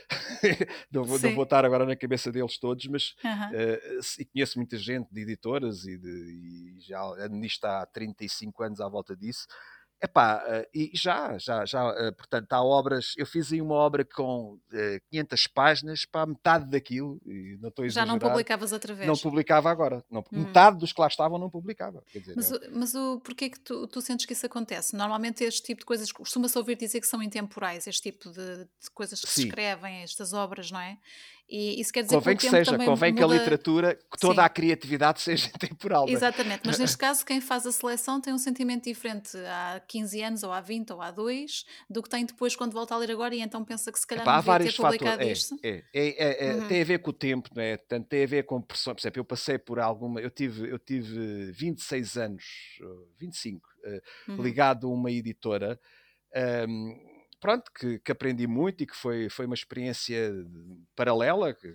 não, 0.90 1.04
vou, 1.04 1.18
não, 1.18 1.34
vou, 1.34 1.44
estar 1.44 1.64
agora 1.66 1.84
na 1.84 1.94
cabeça 1.94 2.32
deles 2.32 2.58
todos, 2.58 2.86
mas 2.86 3.14
uh, 3.24 4.26
conheço 4.32 4.58
muita 4.58 4.78
gente 4.78 5.12
de 5.12 5.20
editoras 5.20 5.84
e, 5.84 5.98
de, 5.98 6.08
e 6.08 6.80
já 6.80 7.28
nisto 7.28 7.64
há 7.66 7.84
35 7.86 8.62
anos 8.62 8.80
à 8.80 8.88
volta 8.88 9.14
disso, 9.14 9.46
Epá, 10.00 10.44
eh, 10.46 10.68
e 10.72 10.90
já, 10.94 11.36
já, 11.38 11.64
já, 11.64 11.92
eh, 11.98 12.12
portanto, 12.12 12.52
há 12.52 12.62
obras, 12.62 13.14
eu 13.16 13.26
fiz 13.26 13.52
aí 13.52 13.60
uma 13.60 13.74
obra 13.74 14.04
com 14.04 14.52
uh, 14.52 14.60
eh, 14.72 15.00
500 15.10 15.46
páginas, 15.48 16.04
para 16.04 16.24
metade 16.24 16.70
daquilo, 16.70 17.20
e 17.26 17.58
não 17.60 17.68
estou 17.68 17.84
a 17.84 17.88
Já 17.88 18.06
não 18.06 18.16
publicavas 18.16 18.70
outra 18.70 18.94
vez? 18.94 19.08
Não 19.08 19.16
publicava 19.16 19.68
agora, 19.68 20.04
não, 20.08 20.20
hum. 20.32 20.44
metade 20.44 20.78
dos 20.78 20.92
que 20.92 21.00
lá 21.00 21.08
estavam 21.08 21.36
não 21.36 21.50
publicava. 21.50 22.04
Dizer, 22.14 22.34
mas, 22.36 22.50
eu... 22.50 22.60
mas 22.72 22.94
o, 22.94 23.18
porquê 23.18 23.50
que 23.50 23.58
tu, 23.58 23.88
tu 23.88 24.00
sentes 24.00 24.24
que 24.24 24.34
isso 24.34 24.46
acontece? 24.46 24.94
Normalmente 24.94 25.42
este 25.42 25.62
tipo 25.62 25.80
de 25.80 25.86
coisas, 25.86 26.12
costuma-se 26.12 26.56
ouvir 26.56 26.76
dizer 26.76 27.00
que 27.00 27.06
são 27.06 27.20
intemporais, 27.20 27.88
este 27.88 28.02
tipo 28.12 28.30
de, 28.30 28.64
de 28.64 28.90
coisas 28.94 29.20
que 29.20 29.28
Sim. 29.28 29.42
se 29.42 29.48
escrevem, 29.48 30.02
estas 30.04 30.32
obras, 30.32 30.70
não 30.70 30.80
é? 30.80 30.96
E 31.48 31.80
isso 31.80 31.90
quer 31.90 32.02
dizer 32.02 32.14
convém 32.14 32.36
que, 32.36 32.44
que 32.44 32.50
seja, 32.50 32.76
convém 32.76 33.12
muda... 33.12 33.26
que 33.26 33.32
a 33.32 33.38
literatura, 33.38 33.94
que 33.94 34.18
toda 34.18 34.42
Sim. 34.42 34.46
a 34.46 34.48
criatividade 34.50 35.20
seja 35.22 35.50
temporal. 35.58 36.06
É? 36.06 36.12
Exatamente, 36.12 36.60
mas 36.66 36.78
neste 36.78 36.96
caso 36.98 37.24
quem 37.24 37.40
faz 37.40 37.66
a 37.66 37.72
seleção 37.72 38.20
tem 38.20 38.34
um 38.34 38.38
sentimento 38.38 38.84
diferente 38.84 39.36
há 39.38 39.80
15 39.88 40.22
anos, 40.22 40.42
ou 40.42 40.52
há 40.52 40.60
20, 40.60 40.92
ou 40.92 41.00
há 41.00 41.10
2, 41.10 41.64
do 41.88 42.02
que 42.02 42.10
tem 42.10 42.26
depois 42.26 42.54
quando 42.54 42.72
volta 42.72 42.94
a 42.94 42.98
ler 42.98 43.10
agora 43.10 43.34
e 43.34 43.40
então 43.40 43.64
pensa 43.64 43.90
que 43.90 43.98
se 43.98 44.06
calhar 44.06 44.24
Epá, 44.24 44.42
não 44.42 44.58
devia 44.58 44.70
ter 44.70 44.76
publicado 44.76 45.10
fatores. 45.12 45.38
isto. 45.38 45.58
É, 45.62 45.84
é, 45.94 46.08
é, 46.08 46.48
é 46.48 46.54
uhum. 46.54 46.68
Tem 46.68 46.82
a 46.82 46.84
ver 46.84 46.98
com 46.98 47.10
o 47.10 47.14
tempo, 47.14 47.48
não 47.54 47.62
é? 47.62 47.76
Portanto, 47.78 48.06
tem 48.06 48.24
a 48.24 48.26
ver 48.26 48.44
com 48.44 48.60
pressão. 48.60 48.94
Por 48.94 49.00
exemplo, 49.00 49.20
eu 49.20 49.24
passei 49.24 49.58
por 49.58 49.78
alguma. 49.78 50.20
Eu 50.20 50.30
tive, 50.30 50.68
eu 50.70 50.78
tive 50.78 51.50
26 51.52 52.16
anos, 52.18 52.44
25, 53.18 53.66
eh, 53.84 54.02
uhum. 54.28 54.42
ligado 54.42 54.86
a 54.86 54.90
uma 54.90 55.10
editora. 55.10 55.80
Um, 56.68 57.07
pronto, 57.40 57.70
que, 57.72 57.98
que, 58.00 58.12
aprendi 58.12 58.46
muito 58.46 58.82
e 58.82 58.86
que 58.86 58.96
foi, 58.96 59.28
foi 59.28 59.46
uma 59.46 59.54
experiência 59.54 60.32
paralela 60.94 61.54
que, 61.54 61.72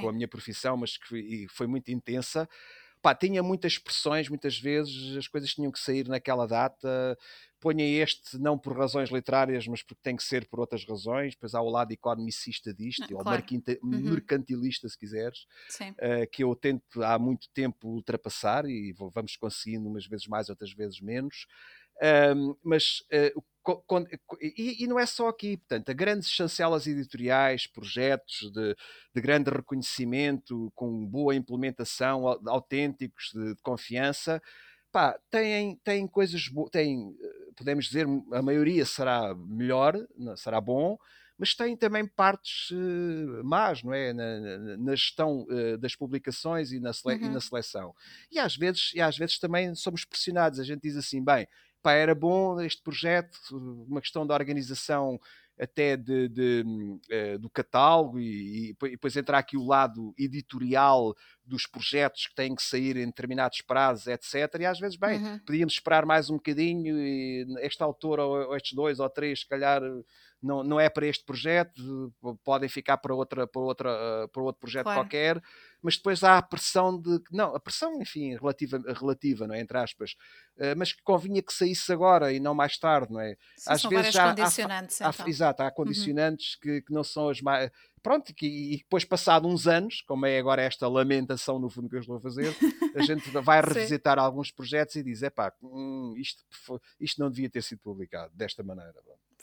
com 0.00 0.08
a 0.08 0.12
minha 0.12 0.28
profissão, 0.28 0.76
mas 0.76 0.96
que 0.96 1.06
foi, 1.06 1.46
foi 1.50 1.66
muito 1.66 1.90
intensa. 1.90 2.48
Pá, 3.04 3.14
tinha 3.14 3.42
muitas 3.42 3.72
expressões, 3.72 4.30
muitas 4.30 4.58
vezes 4.58 5.14
as 5.14 5.28
coisas 5.28 5.52
tinham 5.52 5.70
que 5.70 5.78
sair 5.78 6.08
naquela 6.08 6.46
data. 6.46 7.18
Ponha 7.60 7.84
este 7.84 8.38
não 8.38 8.58
por 8.58 8.76
razões 8.78 9.10
literárias, 9.10 9.66
mas 9.66 9.82
porque 9.82 10.00
tem 10.02 10.16
que 10.16 10.24
ser 10.24 10.48
por 10.48 10.58
outras 10.58 10.86
razões. 10.86 11.34
Depois 11.34 11.54
há 11.54 11.60
o 11.60 11.68
lado 11.68 11.92
economicista 11.92 12.72
disto, 12.72 13.02
ah, 13.02 13.16
ou 13.18 13.22
claro. 13.22 13.44
uhum. 13.82 14.00
mercantilista, 14.10 14.88
se 14.88 14.98
quiseres, 14.98 15.40
uh, 15.80 16.26
que 16.32 16.44
eu 16.44 16.56
tento 16.56 17.02
há 17.02 17.18
muito 17.18 17.46
tempo 17.52 17.88
ultrapassar 17.88 18.64
e 18.64 18.94
vamos 19.12 19.36
conseguindo 19.36 19.86
umas 19.86 20.06
vezes 20.06 20.26
mais, 20.26 20.48
outras 20.48 20.72
vezes 20.72 20.98
menos. 21.02 21.46
Um, 22.34 22.56
mas 22.64 23.02
uh, 23.12 23.44
e, 24.40 24.84
e, 24.84 24.86
não 24.86 24.98
é 24.98 25.06
só 25.06 25.28
aqui, 25.28 25.56
portanto, 25.56 25.88
a 25.90 25.92
grandes 25.92 26.28
chancelas 26.28 26.86
editoriais, 26.86 27.66
projetos 27.66 28.50
de, 28.52 28.76
de 29.14 29.20
grande 29.20 29.50
reconhecimento, 29.50 30.70
com 30.74 31.06
boa 31.06 31.34
implementação, 31.34 32.26
autênticos, 32.46 33.30
de, 33.34 33.54
de 33.54 33.62
confiança, 33.62 34.42
pá, 34.92 35.18
têm, 35.30 35.76
têm 35.82 36.06
coisas 36.06 36.46
boas, 36.48 36.70
têm, 36.70 37.16
eh, 37.20 37.52
podemos 37.56 37.86
dizer, 37.86 38.06
a 38.32 38.42
maioria 38.42 38.84
será 38.84 39.34
melhor, 39.34 39.96
será 40.36 40.60
bom, 40.60 40.96
mas 41.36 41.54
tem 41.54 41.76
também 41.76 42.06
partes 42.06 42.70
uh, 42.70 43.42
más, 43.44 43.82
não 43.82 43.92
é? 43.92 44.12
Na, 44.12 44.38
na, 44.38 44.76
na 44.76 44.94
gestão 44.94 45.44
uh, 45.50 45.76
das 45.78 45.96
publicações 45.96 46.70
e 46.70 46.78
na, 46.78 46.92
sele 46.92 47.24
uhum. 47.24 47.30
e 47.30 47.34
na 47.34 47.40
seleção. 47.40 47.94
E 48.30 48.38
às, 48.38 48.56
vezes, 48.56 48.92
e 48.94 49.00
às 49.00 49.18
vezes 49.18 49.38
também 49.38 49.74
somos 49.74 50.04
pressionados, 50.04 50.60
a 50.60 50.64
gente 50.64 50.82
diz 50.82 50.96
assim, 50.96 51.24
bem, 51.24 51.46
pá, 51.84 51.92
era 51.92 52.14
bom 52.14 52.58
este 52.62 52.82
projeto, 52.82 53.38
uma 53.86 54.00
questão 54.00 54.26
da 54.26 54.32
organização 54.32 55.20
até 55.60 55.96
de, 55.96 56.28
de, 56.28 56.64
uh, 57.12 57.38
do 57.38 57.48
catálogo 57.48 58.18
e, 58.18 58.70
e, 58.70 58.90
depois 58.90 59.16
entrar 59.16 59.38
aqui 59.38 59.56
o 59.56 59.64
lado 59.64 60.12
editorial 60.18 61.14
dos 61.44 61.66
projetos 61.66 62.26
que 62.26 62.34
têm 62.34 62.54
que 62.54 62.62
sair 62.62 62.96
em 62.96 63.06
determinados 63.06 63.60
prazos, 63.60 64.06
etc. 64.06 64.34
E 64.60 64.66
às 64.66 64.80
vezes, 64.80 64.96
bem, 64.96 65.22
uhum. 65.22 65.38
podíamos 65.40 65.74
esperar 65.74 66.06
mais 66.06 66.30
um 66.30 66.36
bocadinho 66.36 66.98
e 66.98 67.46
este 67.60 67.82
autor 67.82 68.18
ou, 68.18 68.48
ou 68.48 68.56
estes 68.56 68.72
dois 68.72 68.98
ou 68.98 69.08
três, 69.08 69.40
se 69.40 69.46
calhar 69.46 69.80
não, 70.44 70.62
não 70.62 70.78
é 70.78 70.90
para 70.90 71.06
este 71.06 71.24
projeto, 71.24 72.12
podem 72.44 72.68
ficar 72.68 72.98
para, 72.98 73.14
outra, 73.14 73.46
para, 73.46 73.62
outra, 73.62 73.90
eh, 73.90 74.26
para 74.28 74.42
outro 74.42 74.60
projeto 74.60 74.84
claro. 74.84 75.00
qualquer, 75.00 75.42
mas 75.82 75.96
depois 75.96 76.22
há 76.22 76.36
a 76.36 76.42
pressão 76.42 77.00
de. 77.00 77.18
Não, 77.32 77.56
a 77.56 77.60
pressão, 77.60 78.00
enfim, 78.00 78.36
relativa, 78.36 78.78
relativa 78.86 79.46
não 79.46 79.54
é? 79.54 79.60
entre 79.60 79.78
aspas, 79.78 80.14
eh, 80.58 80.74
mas 80.74 80.92
que 80.92 81.02
convinha 81.02 81.42
que 81.42 81.52
saísse 81.52 81.90
agora 81.92 82.32
e 82.32 82.38
não 82.38 82.54
mais 82.54 82.78
tarde, 82.78 83.12
não 83.12 83.20
é? 83.20 83.36
Sim, 83.56 83.72
Às 83.72 83.82
vezes 83.82 84.12
já 84.12 84.34
condicionantes, 84.34 85.00
há, 85.00 85.08
então. 85.08 85.24
há, 85.24 85.28
Exato, 85.28 85.62
há 85.62 85.66
uhum. 85.66 85.72
condicionantes 85.72 86.54
uhum. 86.54 86.60
que, 86.60 86.82
que 86.82 86.92
não 86.92 87.02
são 87.02 87.30
as 87.30 87.40
mais 87.40 87.70
pronto, 88.04 88.34
e 88.42 88.76
depois 88.76 89.02
passado 89.02 89.48
uns 89.48 89.66
anos, 89.66 90.02
como 90.02 90.26
é 90.26 90.38
agora 90.38 90.60
esta 90.60 90.86
lamentação 90.86 91.58
no 91.58 91.70
fundo 91.70 91.88
que 91.88 91.96
eu 91.96 92.00
estou 92.00 92.16
a 92.16 92.20
fazer, 92.20 92.54
a 92.94 93.00
gente 93.02 93.30
vai 93.30 93.62
revisitar 93.62 94.18
alguns 94.18 94.50
projetos 94.50 94.94
e 94.96 95.02
diz, 95.02 95.22
é 95.22 95.30
pá, 95.30 95.50
hum, 95.62 96.12
isto, 96.18 96.44
isto 97.00 97.18
não 97.18 97.30
devia 97.30 97.48
ter 97.48 97.62
sido 97.62 97.78
publicado 97.78 98.30
desta 98.36 98.62
maneira. 98.62 98.92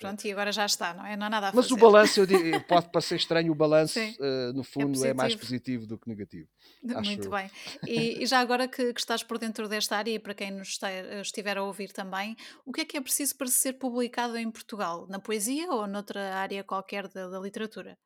Pronto, 0.02 0.26
e 0.26 0.32
agora 0.32 0.52
já 0.52 0.66
está, 0.66 0.94
não 0.94 1.06
é? 1.06 1.16
Não 1.16 1.28
há 1.28 1.30
nada 1.30 1.48
a 1.50 1.52
Fazer. 1.52 1.70
Mas 1.70 1.72
o 1.72 1.78
balanço, 1.78 2.20
eu 2.20 2.26
digo, 2.26 2.42
pode 2.68 2.90
parecer 2.90 3.16
estranho, 3.16 3.52
o 3.52 3.56
balanço, 3.56 4.00
uh, 4.00 4.54
no 4.54 4.62
é 4.62 4.64
fundo, 4.64 5.06
é, 5.06 5.10
é, 5.10 5.14
mais 5.14 5.36
positivo 5.36 5.86
do 5.86 5.98
que 5.98 6.10
negativo. 6.10 6.48
Muito 6.84 7.30
bem. 7.30 7.50
E, 7.88 8.24
e, 8.24 8.26
já 8.26 8.40
agora 8.40 8.68
que, 8.68 8.94
que, 8.94 9.00
estás 9.00 9.24
por 9.24 9.38
dentro 9.38 9.70
desta 9.70 9.98
área, 9.98 10.12
e 10.12 10.20
para 10.20 10.34
quem 10.34 10.52
nos 10.52 10.80
estiver 11.22 11.58
a 11.58 11.64
ouvir 11.64 11.92
também, 11.92 12.36
o 12.66 12.72
que 12.72 12.82
é 12.82 12.86
que 12.86 12.98
é 12.98 13.02
preciso 13.02 13.36
para 13.38 13.48
ser 13.48 13.74
publicado 13.74 14.38
em 14.38 14.50
Portugal? 14.50 15.06
Na 15.08 15.20
poesia 15.20 15.72
ou 15.72 15.86
noutra 15.88 16.36
área 16.36 16.64
qualquer 16.64 17.08
da, 17.08 17.30
da 17.30 17.40
literatura? 17.40 17.98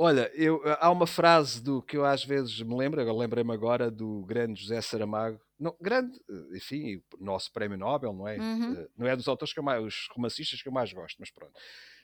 Olha, 0.00 0.30
eu, 0.34 0.62
há 0.78 0.90
uma 0.90 1.08
frase 1.08 1.60
do 1.60 1.82
que 1.82 1.96
eu 1.96 2.04
às 2.04 2.24
vezes 2.24 2.60
me 2.60 2.76
lembro, 2.76 3.00
agora 3.00 3.16
lembrei-me 3.16 3.52
agora 3.52 3.90
do 3.90 4.24
grande 4.26 4.60
José 4.60 4.80
Saramago, 4.80 5.40
não, 5.58 5.76
grande, 5.80 6.18
enfim, 6.52 7.02
nosso 7.20 7.52
prémio 7.52 7.76
Nobel, 7.76 8.12
não 8.12 8.28
é? 8.28 8.38
Uhum. 8.38 8.74
Eh, 8.74 8.88
não 8.96 9.06
é 9.06 9.16
dos 9.16 9.26
autores 9.26 9.52
que 9.52 9.58
eu 9.58 9.64
mais, 9.64 9.82
os 9.82 10.08
romancistas 10.12 10.62
que 10.62 10.68
eu 10.68 10.72
mais 10.72 10.92
gosto, 10.92 11.16
mas 11.18 11.30
pronto. 11.30 11.52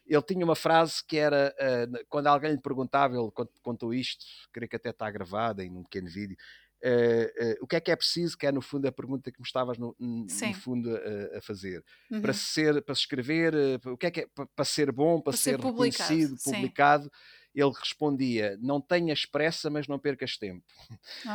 Ele 0.06 0.22
tinha 0.22 0.44
uma 0.44 0.56
frase 0.56 1.02
que 1.06 1.16
era, 1.16 1.54
uh, 1.58 2.04
quando 2.08 2.26
alguém 2.26 2.52
lhe 2.52 2.60
perguntava, 2.60 3.14
ele 3.16 3.30
contou 3.62 3.94
isto, 3.94 4.24
creio 4.52 4.68
que 4.68 4.76
até 4.76 4.90
está 4.90 5.10
gravada 5.10 5.64
em 5.64 5.70
um 5.70 5.82
pequeno 5.82 6.10
vídeo, 6.10 6.36
uh, 6.84 7.44
uh, 7.44 7.56
o 7.62 7.66
que 7.66 7.76
é 7.76 7.80
que 7.80 7.90
é 7.90 7.96
preciso, 7.96 8.36
que 8.36 8.46
é 8.46 8.52
no 8.52 8.60
fundo 8.60 8.86
a 8.86 8.92
pergunta 8.92 9.32
que 9.32 9.40
me 9.40 9.46
estavas 9.46 9.78
no, 9.78 9.96
no 9.98 10.54
fundo 10.60 10.94
a, 10.94 11.38
a 11.38 11.40
fazer. 11.40 11.82
Uhum. 12.10 12.20
Para 12.20 12.32
ser, 12.34 12.82
para 12.82 12.94
se 12.94 13.02
escrever, 13.02 13.54
o 13.86 13.96
que 13.96 14.06
é 14.06 14.10
que 14.10 14.20
é 14.20 14.26
para 14.54 14.64
ser 14.64 14.92
bom, 14.92 15.20
para, 15.20 15.32
para 15.32 15.38
ser, 15.38 15.52
ser 15.52 15.58
publicado, 15.58 16.10
reconhecido, 16.10 16.36
publicado. 16.42 17.04
Sim 17.04 17.44
ele 17.54 17.72
respondia: 17.78 18.58
Não 18.60 18.80
tenhas 18.80 19.24
pressa, 19.24 19.70
mas 19.70 19.86
não 19.86 19.98
percas 19.98 20.36
tempo. 20.36 20.64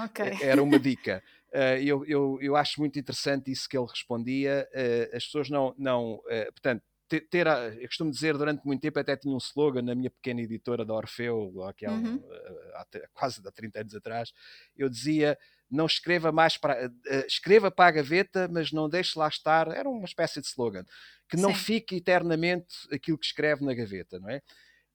Okay. 0.05 0.37
Era 0.41 0.61
uma 0.61 0.77
dica. 0.77 1.23
Uh, 1.53 1.81
eu, 1.81 2.05
eu, 2.05 2.37
eu 2.41 2.55
acho 2.55 2.79
muito 2.79 2.99
interessante 2.99 3.51
isso 3.51 3.67
que 3.67 3.77
ele 3.77 3.87
respondia. 3.87 4.67
Uh, 4.71 5.15
as 5.15 5.25
pessoas 5.25 5.49
não. 5.49 5.73
não 5.77 6.15
uh, 6.15 6.51
portanto, 6.51 6.83
ter, 7.31 7.47
a, 7.47 7.69
eu 7.69 7.87
costumo 7.87 8.11
dizer 8.11 8.37
durante 8.37 8.63
muito 8.63 8.81
tempo, 8.81 8.99
até 8.99 9.17
tinha 9.17 9.33
um 9.33 9.39
slogan 9.39 9.81
na 9.81 9.95
minha 9.95 10.11
pequena 10.11 10.41
editora 10.41 10.85
da 10.85 10.93
Orfeu, 10.93 11.63
aqui 11.63 11.83
há, 11.83 11.91
uhum. 11.91 12.21
há, 12.75 12.85
quase 13.13 13.41
há 13.43 13.51
30 13.51 13.79
anos 13.81 13.95
atrás. 13.95 14.31
Eu 14.77 14.87
dizia 14.87 15.35
não 15.71 15.87
escreva 15.87 16.31
mais 16.31 16.55
para 16.57 16.91
escreva 17.27 17.71
para 17.71 17.89
a 17.89 17.91
gaveta, 17.91 18.47
mas 18.51 18.71
não 18.71 18.87
deixe 18.87 19.17
lá 19.17 19.27
estar. 19.27 19.69
Era 19.69 19.89
uma 19.89 20.05
espécie 20.05 20.39
de 20.39 20.47
slogan 20.47 20.83
que 21.27 21.37
não 21.37 21.49
Sim. 21.49 21.63
fique 21.63 21.95
eternamente 21.95 22.75
aquilo 22.91 23.17
que 23.17 23.25
escreve 23.25 23.65
na 23.65 23.73
gaveta, 23.73 24.19
não 24.19 24.29
é? 24.29 24.41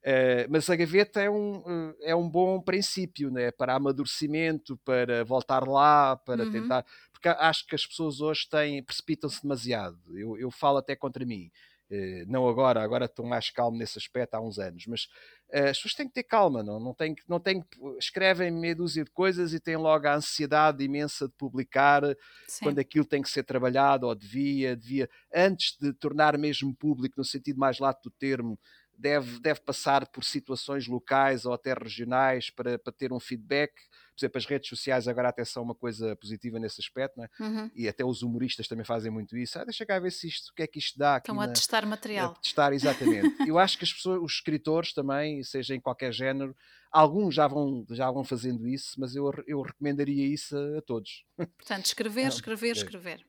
Uh, 0.05 0.45
mas 0.51 0.69
a 0.69 0.77
gaveta 0.77 1.23
é 1.23 1.31
um, 1.31 1.57
uh, 1.61 1.97
é 2.03 2.15
um 2.15 2.29
bom 2.29 2.61
princípio 2.61 3.31
né? 3.31 3.51
para 3.51 3.75
amadurecimento, 3.75 4.77
para 4.85 5.25
voltar 5.25 5.67
lá, 5.67 6.15
para 6.15 6.45
uhum. 6.45 6.53
tentar. 6.53 6.85
Porque 7.11 7.29
acho 7.29 7.67
que 7.67 7.75
as 7.75 7.87
pessoas 7.87 8.21
hoje 8.21 8.47
têm, 8.49 8.83
precipitam-se 8.83 9.41
demasiado. 9.41 9.99
Eu, 10.15 10.37
eu 10.37 10.51
falo 10.51 10.77
até 10.77 10.95
contra 10.95 11.25
mim. 11.25 11.51
Uh, 11.91 12.25
não 12.27 12.47
agora, 12.47 12.83
agora 12.83 13.07
estou 13.07 13.25
mais 13.25 13.49
calmo 13.49 13.79
nesse 13.79 13.99
aspecto 13.99 14.35
há 14.35 14.41
uns 14.41 14.59
anos, 14.59 14.87
mas 14.87 15.09
Uh, 15.53 15.69
as 15.69 15.77
pessoas 15.77 15.95
têm 15.95 16.09
que 16.09 16.15
ter 16.15 16.25
calma, 16.25 16.65
não, 16.65 16.81
não 16.81 16.93
têm, 16.93 17.15
não 17.29 17.39
têm, 17.39 17.65
escrevem 17.97 18.51
meia 18.51 18.75
dúzia 18.75 19.05
de 19.05 19.11
coisas 19.13 19.53
e 19.53 19.61
têm 19.61 19.77
logo 19.77 20.05
a 20.09 20.17
ansiedade 20.17 20.83
imensa 20.83 21.29
de 21.29 21.35
publicar 21.35 22.03
Sim. 22.49 22.65
quando 22.65 22.81
aquilo 22.81 23.05
tem 23.05 23.23
que 23.23 23.29
ser 23.29 23.45
trabalhado 23.45 24.07
ou 24.07 24.15
devia, 24.17 24.75
devia, 24.75 25.09
antes 25.33 25.77
de 25.79 25.93
tornar 25.93 26.37
mesmo 26.39 26.75
público, 26.75 27.15
no 27.19 27.25
sentido 27.25 27.61
mais 27.61 27.79
lato 27.79 28.09
do 28.09 28.17
termo, 28.19 28.59
deve, 28.99 29.39
deve 29.41 29.61
passar 29.61 30.07
por 30.09 30.25
situações 30.25 30.87
locais 30.87 31.45
ou 31.45 31.53
até 31.53 31.75
regionais 31.75 32.51
para, 32.51 32.79
para 32.79 32.93
ter 32.93 33.13
um 33.13 33.21
feedback. 33.21 33.73
Por 34.15 34.21
exemplo, 34.21 34.39
as 34.39 34.47
redes 34.47 34.69
sociais 34.69 35.09
agora 35.09 35.29
até 35.29 35.45
são 35.45 35.63
uma 35.63 35.75
coisa 35.75 36.15
positiva 36.17 36.59
nesse 36.59 36.81
aspecto, 36.81 37.21
é? 37.21 37.29
Uhum. 37.41 37.71
e 37.75 37.89
até 37.89 38.05
os 38.05 38.23
humoristas 38.23 38.69
também 38.69 38.85
fazem 38.85 39.11
muito 39.11 39.37
isso. 39.37 39.59
Ah, 39.59 39.65
deixa 39.65 39.85
cá 39.85 39.99
ver 39.99 40.13
se 40.13 40.29
isto, 40.29 40.51
o 40.51 40.55
que 40.55 40.63
é 40.63 40.67
que 40.67 40.79
isto 40.79 40.99
dá. 40.99 41.17
Estão 41.17 41.41
a 41.41 41.49
testar 41.49 41.85
material. 41.85 42.31
A 42.31 42.41
testar, 42.41 42.73
exatamente. 42.73 43.35
Eu 43.49 43.59
acho 43.59 43.77
que 43.77 43.85
as 43.85 43.93
pessoas, 43.93 44.23
os 44.23 44.33
escritores 44.35 44.93
também, 44.93 45.43
seja 45.43 45.75
em 45.75 45.81
qualquer 45.81 46.13
género, 46.13 46.57
alguns 46.93 47.35
já 47.35 47.49
vão, 47.49 47.85
já 47.91 48.11
vão 48.11 48.23
fazendo 48.23 48.67
isso, 48.69 48.95
mas 48.99 49.17
eu, 49.17 49.31
eu 49.47 49.61
recomendaria 49.61 50.27
isso 50.27 50.57
a, 50.57 50.79
a 50.79 50.83
todos. 50.83 51.25
Portanto, 51.37 51.87
escrever, 51.87 52.29
escrever, 52.29 52.69
é. 52.69 52.73
escrever. 52.73 53.27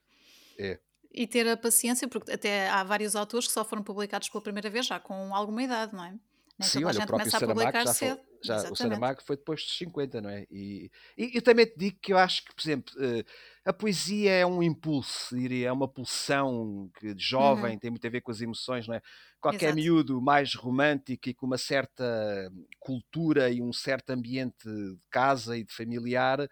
É 0.57 0.79
e 1.15 1.25
ter 1.25 1.47
a 1.47 1.55
paciência, 1.55 2.07
porque 2.07 2.31
até 2.31 2.69
há 2.69 2.83
vários 2.83 3.15
autores 3.15 3.47
que 3.47 3.53
só 3.53 3.63
foram 3.63 3.81
publicados 3.81 4.27
pela 4.27 4.43
primeira 4.43 4.69
vez 4.69 4.85
já 4.85 4.99
com 4.99 5.33
alguma 5.33 5.63
idade, 5.63 5.95
não 5.95 6.03
é? 6.03 6.13
Nem 6.57 6.69
Sim, 6.69 6.83
olha, 6.83 7.03
o 7.03 7.07
próprio 7.07 7.31
Saramago 7.31 7.71
já 7.71 7.93
cedo. 7.93 8.17
Foi, 8.17 8.25
já, 8.41 8.71
o 8.71 8.75
Saramago 8.75 9.23
foi 9.23 9.35
depois 9.35 9.61
dos 9.61 9.77
50, 9.77 10.21
não 10.21 10.29
é? 10.29 10.45
E, 10.49 10.89
e 11.17 11.31
eu 11.35 11.41
também 11.41 11.65
te 11.65 11.77
digo 11.77 11.97
que 12.01 12.13
eu 12.13 12.17
acho 12.17 12.45
que, 12.45 12.53
por 12.53 12.61
exemplo, 12.61 12.93
eh, 12.99 13.25
a 13.65 13.73
poesia 13.73 14.31
é 14.31 14.45
um 14.45 14.63
impulso, 14.63 15.35
diria, 15.35 15.69
é 15.69 15.71
uma 15.71 15.87
pulsão 15.87 16.89
que 16.97 17.13
jovem, 17.17 17.73
uhum. 17.73 17.79
tem 17.79 17.89
muito 17.89 18.05
a 18.05 18.09
ver 18.09 18.21
com 18.21 18.31
as 18.31 18.39
emoções, 18.39 18.87
não 18.87 18.95
é? 18.95 19.01
Qualquer 19.41 19.65
Exato. 19.65 19.75
miúdo 19.75 20.21
mais 20.21 20.53
romântico 20.53 21.27
e 21.27 21.33
com 21.33 21.45
uma 21.45 21.57
certa 21.57 22.49
cultura 22.79 23.49
e 23.49 23.61
um 23.61 23.73
certo 23.73 24.11
ambiente 24.11 24.63
de 24.63 24.97
casa 25.09 25.57
e 25.57 25.63
de 25.63 25.73
familiar 25.73 26.47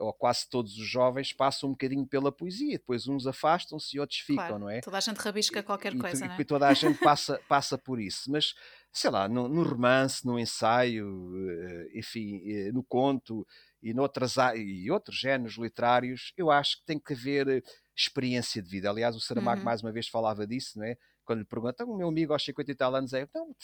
ou 0.00 0.12
quase 0.12 0.48
todos 0.48 0.76
os 0.76 0.88
jovens 0.88 1.32
passam 1.32 1.68
um 1.68 1.72
bocadinho 1.72 2.06
pela 2.06 2.32
poesia, 2.32 2.78
depois 2.78 3.06
uns 3.06 3.26
afastam-se 3.26 3.96
e 3.96 4.00
outros 4.00 4.18
ficam, 4.20 4.46
claro, 4.46 4.58
não 4.58 4.70
é? 4.70 4.80
Toda 4.80 4.96
a 4.96 5.00
gente 5.00 5.18
rabisca 5.18 5.62
qualquer 5.62 5.94
e, 5.94 5.98
coisa, 5.98 6.24
e, 6.24 6.28
não 6.28 6.34
é? 6.34 6.44
toda 6.44 6.66
a 6.66 6.74
gente 6.74 6.98
passa, 7.04 7.40
passa 7.46 7.76
por 7.76 8.00
isso, 8.00 8.30
mas 8.30 8.54
sei 8.92 9.10
lá, 9.10 9.28
no, 9.28 9.48
no 9.48 9.62
romance, 9.62 10.26
no 10.26 10.38
ensaio, 10.38 11.32
eh, 11.48 11.98
enfim, 11.98 12.42
eh, 12.44 12.72
no 12.72 12.82
conto 12.82 13.46
e, 13.82 13.94
noutras, 13.94 14.34
e 14.56 14.90
outros 14.90 15.18
géneros 15.18 15.56
literários, 15.56 16.32
eu 16.36 16.50
acho 16.50 16.78
que 16.78 16.86
tem 16.86 16.98
que 16.98 17.12
haver 17.12 17.48
eh, 17.48 17.62
experiência 17.96 18.60
de 18.60 18.68
vida. 18.68 18.90
Aliás, 18.90 19.14
o 19.14 19.20
Saramago 19.20 19.58
uhum. 19.58 19.64
mais 19.64 19.82
uma 19.82 19.92
vez 19.92 20.08
falava 20.08 20.46
disso, 20.46 20.78
não 20.78 20.86
é? 20.86 20.96
Quando 21.24 21.40
lhe 21.40 21.44
perguntam, 21.44 21.88
o 21.88 21.96
meu 21.96 22.08
amigo 22.08 22.32
aos 22.32 22.44
50 22.44 22.72
e 22.72 22.74
tal 22.74 22.92
anos 22.92 23.12
é, 23.12 23.28
não, 23.32 23.54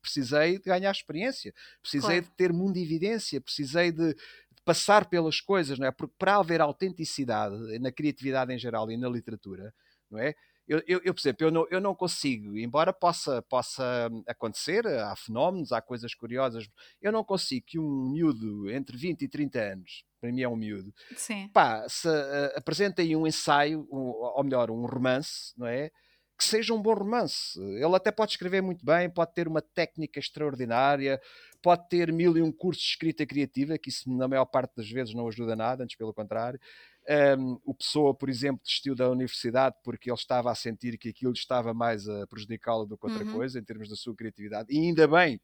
precisei 0.00 0.58
de 0.58 0.64
ganhar 0.64 0.90
experiência, 0.90 1.52
precisei 1.82 2.20
claro. 2.20 2.24
de 2.24 2.30
ter 2.30 2.50
mundo 2.50 2.78
evidência, 2.78 3.42
precisei 3.42 3.92
de, 3.92 4.16
passar 4.64 5.06
pelas 5.06 5.40
coisas, 5.40 5.78
não 5.78 5.86
é? 5.86 5.90
Porque 5.90 6.14
para 6.18 6.36
haver 6.36 6.60
autenticidade 6.60 7.56
na 7.78 7.90
criatividade 7.92 8.52
em 8.52 8.58
geral 8.58 8.90
e 8.90 8.96
na 8.96 9.08
literatura, 9.08 9.74
não 10.10 10.18
é? 10.18 10.34
Eu, 10.66 10.80
eu, 10.86 11.00
eu, 11.04 11.12
por 11.12 11.20
exemplo, 11.20 11.46
eu 11.46 11.50
não, 11.50 11.66
eu 11.70 11.80
não 11.80 11.94
consigo, 11.94 12.56
embora 12.56 12.92
possa, 12.92 13.42
possa 13.42 14.08
acontecer, 14.28 14.86
há 14.86 15.14
fenómenos, 15.16 15.72
há 15.72 15.82
coisas 15.82 16.14
curiosas, 16.14 16.68
eu 17.00 17.10
não 17.10 17.24
consigo 17.24 17.66
que 17.66 17.78
um 17.78 18.10
miúdo 18.10 18.70
entre 18.70 18.96
20 18.96 19.22
e 19.22 19.28
30 19.28 19.58
anos, 19.58 20.04
para 20.20 20.30
mim 20.30 20.40
é 20.40 20.48
um 20.48 20.54
miúdo, 20.54 20.94
Sim. 21.16 21.48
pá, 21.52 21.84
se 21.88 22.08
uh, 22.08 22.52
apresenta 22.56 23.02
aí 23.02 23.16
um 23.16 23.26
ensaio, 23.26 23.88
um, 23.90 23.98
ou 23.98 24.44
melhor, 24.44 24.70
um 24.70 24.86
romance, 24.86 25.52
não 25.56 25.66
é? 25.66 25.90
Que 26.42 26.48
seja 26.48 26.74
um 26.74 26.82
bom 26.82 26.94
romance. 26.94 27.58
Ele 27.60 27.94
até 27.94 28.10
pode 28.10 28.32
escrever 28.32 28.60
muito 28.60 28.84
bem, 28.84 29.08
pode 29.08 29.32
ter 29.32 29.46
uma 29.46 29.62
técnica 29.62 30.18
extraordinária, 30.18 31.20
pode 31.62 31.88
ter 31.88 32.12
mil 32.12 32.36
e 32.36 32.42
um 32.42 32.50
cursos 32.50 32.82
de 32.82 32.90
escrita 32.90 33.24
criativa, 33.24 33.78
que 33.78 33.88
isso 33.88 34.10
na 34.10 34.26
maior 34.26 34.44
parte 34.44 34.74
das 34.76 34.90
vezes 34.90 35.14
não 35.14 35.28
ajuda 35.28 35.54
nada, 35.54 35.84
antes 35.84 35.96
pelo 35.96 36.12
contrário. 36.12 36.58
Um, 37.38 37.60
o 37.64 37.74
Pessoa, 37.74 38.14
por 38.14 38.28
exemplo, 38.28 38.60
desistiu 38.64 38.94
da 38.94 39.08
universidade 39.08 39.76
porque 39.84 40.10
ele 40.10 40.16
estava 40.16 40.50
a 40.50 40.54
sentir 40.54 40.98
que 40.98 41.08
aquilo 41.08 41.32
estava 41.32 41.72
mais 41.72 42.08
a 42.08 42.26
prejudicá-lo 42.26 42.86
do 42.86 42.98
que 42.98 43.06
outra 43.06 43.24
uhum. 43.24 43.32
coisa, 43.32 43.58
em 43.58 43.64
termos 43.64 43.88
da 43.88 43.96
sua 43.96 44.14
criatividade. 44.14 44.72
E 44.72 44.78
ainda 44.78 45.06
bem 45.06 45.40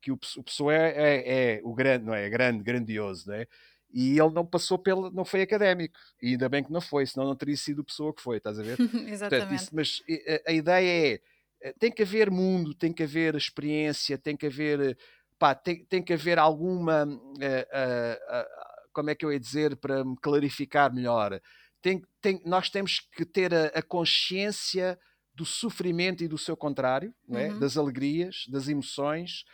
que 0.00 0.10
o, 0.10 0.16
Pessoa 0.16 0.74
é, 0.74 0.88
é, 0.96 1.56
é, 1.56 1.60
o 1.62 1.74
grande, 1.74 2.06
não 2.06 2.14
é? 2.14 2.26
é 2.26 2.30
grande, 2.30 2.62
grandioso, 2.62 3.28
não 3.28 3.34
é? 3.34 3.46
E 3.92 4.18
ele 4.18 4.30
não 4.30 4.44
passou 4.44 4.78
pela, 4.78 5.10
não 5.10 5.24
foi 5.24 5.42
académico, 5.42 5.98
e 6.22 6.28
ainda 6.28 6.48
bem 6.48 6.62
que 6.62 6.72
não 6.72 6.80
foi, 6.80 7.06
senão 7.06 7.26
não 7.26 7.36
teria 7.36 7.56
sido 7.56 7.80
a 7.80 7.84
pessoa 7.84 8.14
que 8.14 8.22
foi, 8.22 8.36
estás 8.36 8.58
a 8.58 8.62
ver? 8.62 8.78
Exatamente. 8.80 9.18
Portanto, 9.28 9.54
isso, 9.54 9.70
mas 9.72 10.02
a, 10.46 10.50
a, 10.50 10.52
ideia 10.52 11.14
é, 11.14 11.20
eh, 11.62 11.74
tem 11.78 11.90
que 11.90 12.02
haver 12.02 12.30
mundo, 12.30 12.74
tem 12.74 12.92
que 12.92 13.02
haver 13.02 13.34
experiência, 13.34 14.18
tem 14.18 14.36
que 14.36 14.46
haver, 14.46 14.96
pá, 15.38 15.54
tem, 15.54 15.84
tem 15.86 16.02
que 16.02 16.12
haver 16.12 16.38
alguma, 16.38 17.04
uh, 17.04 17.08
uh, 17.08 18.40
uh, 18.40 18.46
como 18.92 19.10
é 19.10 19.14
que 19.14 19.24
eu 19.24 19.32
ia 19.32 19.40
dizer, 19.40 19.76
para 19.76 20.04
me 20.04 20.16
clarificar 20.20 20.92
melhor, 20.92 21.40
tem, 21.80 22.02
tem, 22.20 22.42
nós 22.44 22.68
temos 22.68 23.00
que 23.00 23.24
ter 23.24 23.54
a, 23.54 23.66
a 23.66 23.82
consciência 23.82 24.98
do 25.34 25.44
sofrimento 25.44 26.24
e 26.24 26.28
do 26.28 26.36
seu 26.36 26.56
contrário, 26.56 27.14
é? 27.30 27.48
uhum. 27.48 27.60
das 27.60 27.76
alegrias, 27.76 28.44
das 28.48 28.68
emoções, 28.68 29.44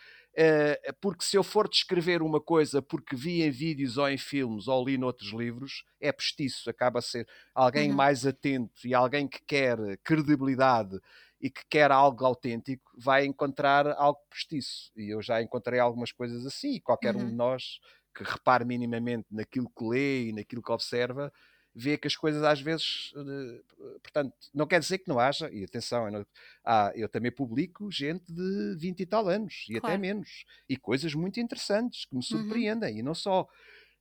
porque 1.01 1.25
se 1.25 1.37
eu 1.37 1.45
for 1.45 1.69
descrever 1.69 2.23
uma 2.23 2.41
coisa 2.41 2.83
porque 2.83 3.15
vi 3.15 3.43
em 3.43 3.51
vídeos 3.51 3.97
ou 3.97 4.09
em 4.09 4.19
filmes 4.19 4.67
ou 4.67 4.85
li 4.85 4.99
noutros 4.99 5.33
livros, 5.33 5.85
é 6.01 6.11
postiço, 6.13 6.69
acaba 6.69 6.99
a 6.99 7.03
ser 7.03 7.27
alguém 7.55 7.91
uhum. 7.91 7.97
mais 7.97 8.27
atento 8.27 8.87
e 8.87 8.95
alguém 8.95 9.29
que 9.29 9.41
quer 9.45 9.79
credibilidade 10.03 10.99
e 11.41 11.51
que 11.51 11.63
quer 11.69 11.93
algo 11.93 12.25
autêntico, 12.25 12.91
vai 12.97 13.27
encontrar 13.27 13.87
algo 13.99 14.19
postiço. 14.31 14.91
E 14.97 15.13
eu 15.13 15.21
já 15.21 15.43
encontrei 15.43 15.79
algumas 15.79 16.11
coisas 16.11 16.47
assim, 16.47 16.77
e 16.77 16.81
qualquer 16.81 17.15
uhum. 17.15 17.23
um 17.23 17.27
de 17.29 17.35
nós 17.35 17.81
que 18.15 18.25
repare 18.25 18.65
minimamente 18.65 19.27
naquilo 19.31 19.71
que 19.77 19.85
lê 19.85 20.29
e 20.29 20.33
naquilo 20.33 20.63
que 20.63 20.73
observa, 20.73 21.31
vê 21.75 21.99
que 21.99 22.07
as 22.07 22.15
coisas 22.15 22.43
às 22.45 22.61
vezes, 22.61 23.13
eh, 23.17 23.61
portanto, 24.01 24.33
não 24.55 24.67
quer 24.67 24.79
dizer 24.79 24.99
que 24.99 25.09
não 25.09 25.19
haja, 25.19 25.51
e 25.51 25.65
atenção, 25.65 26.07
eu, 26.07 26.13
não, 26.13 26.27
ah, 26.65 26.93
eu 26.95 27.09
também 27.09 27.33
publico 27.33 27.91
gente 27.91 28.33
de 28.33 28.77
20 28.77 29.01
e 29.01 29.07
tal 29.07 29.29
anos, 29.29 29.67
e 29.69 29.81
claro. 29.81 29.87
até 29.87 29.99
menos, 29.99 30.45
e 30.69 30.77
coisas 30.77 31.13
muito 31.15 31.41
interessantes 31.41 32.05
que 32.05 32.15
me 32.15 32.19
uhum. 32.19 32.23
surpreendem, 32.23 32.95
uhum. 32.95 32.99
e 33.01 33.03
não 33.03 33.15
só. 33.15 33.49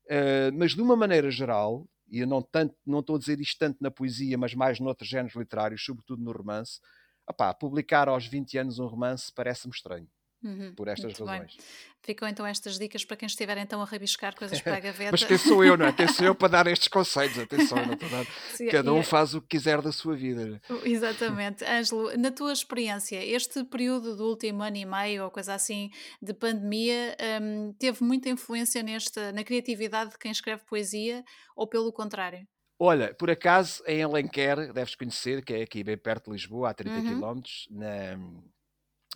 Uh, 0.05 0.51
mas 0.53 0.75
de 0.75 0.81
uma 0.81 0.95
maneira 0.95 1.31
geral, 1.31 1.87
e 2.09 2.19
eu 2.19 2.27
não, 2.27 2.41
tanto, 2.41 2.75
não 2.85 2.99
estou 2.99 3.15
a 3.15 3.19
dizer 3.19 3.39
isto 3.39 3.57
tanto 3.57 3.81
na 3.81 3.89
poesia, 3.89 4.37
mas 4.37 4.53
mais 4.53 4.79
noutros 4.79 5.09
géneros 5.09 5.35
literários, 5.35 5.83
sobretudo 5.83 6.21
no 6.21 6.31
romance, 6.31 6.79
opá, 7.27 7.53
publicar 7.53 8.07
aos 8.07 8.27
20 8.27 8.57
anos 8.57 8.79
um 8.79 8.85
romance 8.85 9.31
parece-me 9.33 9.73
estranho. 9.73 10.07
Uhum, 10.43 10.73
por 10.75 10.87
estas 10.87 11.17
razões. 11.17 11.55
Bem. 11.55 11.65
Ficam 12.01 12.27
então 12.27 12.45
estas 12.45 12.77
dicas 12.77 13.05
para 13.05 13.15
quem 13.15 13.27
estiver 13.27 13.57
então 13.57 13.81
a 13.81 13.85
rabiscar 13.85 14.35
coisas 14.35 14.59
para 14.59 14.75
a 14.75 14.79
gaveta. 14.79 15.11
Mas 15.11 15.23
quem 15.23 15.37
sou 15.37 15.63
eu, 15.63 15.77
não 15.77 15.85
é? 15.85 15.93
Quem 15.93 16.07
sou 16.07 16.25
eu 16.25 16.35
para 16.35 16.49
dar 16.49 16.67
estes 16.67 16.89
conselhos? 16.89 17.39
Atenção, 17.39 17.77
não 17.85 17.93
estou 17.93 18.09
a 18.09 18.25
Sim, 18.53 18.67
Cada 18.67 18.91
um 18.91 19.01
faz 19.01 19.33
o 19.33 19.41
que 19.41 19.47
quiser 19.47 19.81
da 19.81 19.91
sua 19.91 20.13
vida. 20.13 20.61
Exatamente. 20.83 21.63
Ângelo, 21.63 22.17
na 22.17 22.29
tua 22.29 22.51
experiência, 22.51 23.23
este 23.23 23.63
período 23.63 24.17
do 24.17 24.27
último 24.27 24.61
ano 24.63 24.75
e 24.75 24.85
meio 24.85 25.23
ou 25.23 25.31
coisa 25.31 25.53
assim 25.53 25.89
de 26.21 26.33
pandemia 26.33 27.15
um, 27.41 27.71
teve 27.79 28.03
muita 28.03 28.27
influência 28.27 28.83
nesta, 28.83 29.31
na 29.31 29.43
criatividade 29.45 30.11
de 30.11 30.17
quem 30.17 30.31
escreve 30.31 30.63
poesia 30.65 31.23
ou 31.55 31.65
pelo 31.67 31.93
contrário? 31.93 32.45
Olha, 32.77 33.13
por 33.13 33.29
acaso 33.31 33.81
em 33.87 34.03
Alenquer, 34.03 34.73
deves 34.73 34.95
conhecer, 34.95 35.41
que 35.45 35.53
é 35.53 35.61
aqui 35.61 35.85
bem 35.85 35.97
perto 35.97 36.25
de 36.25 36.31
Lisboa, 36.31 36.71
a 36.71 36.73
30 36.73 36.95
uhum. 36.97 37.21
km, 37.21 37.41
na, 37.69 38.17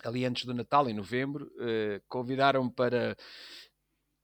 ali 0.04 0.24
antes 0.24 0.44
do 0.44 0.54
Natal, 0.54 0.88
em 0.88 0.94
novembro, 0.94 1.46
uh, 1.56 2.02
convidaram-me 2.08 2.70
para 2.70 3.16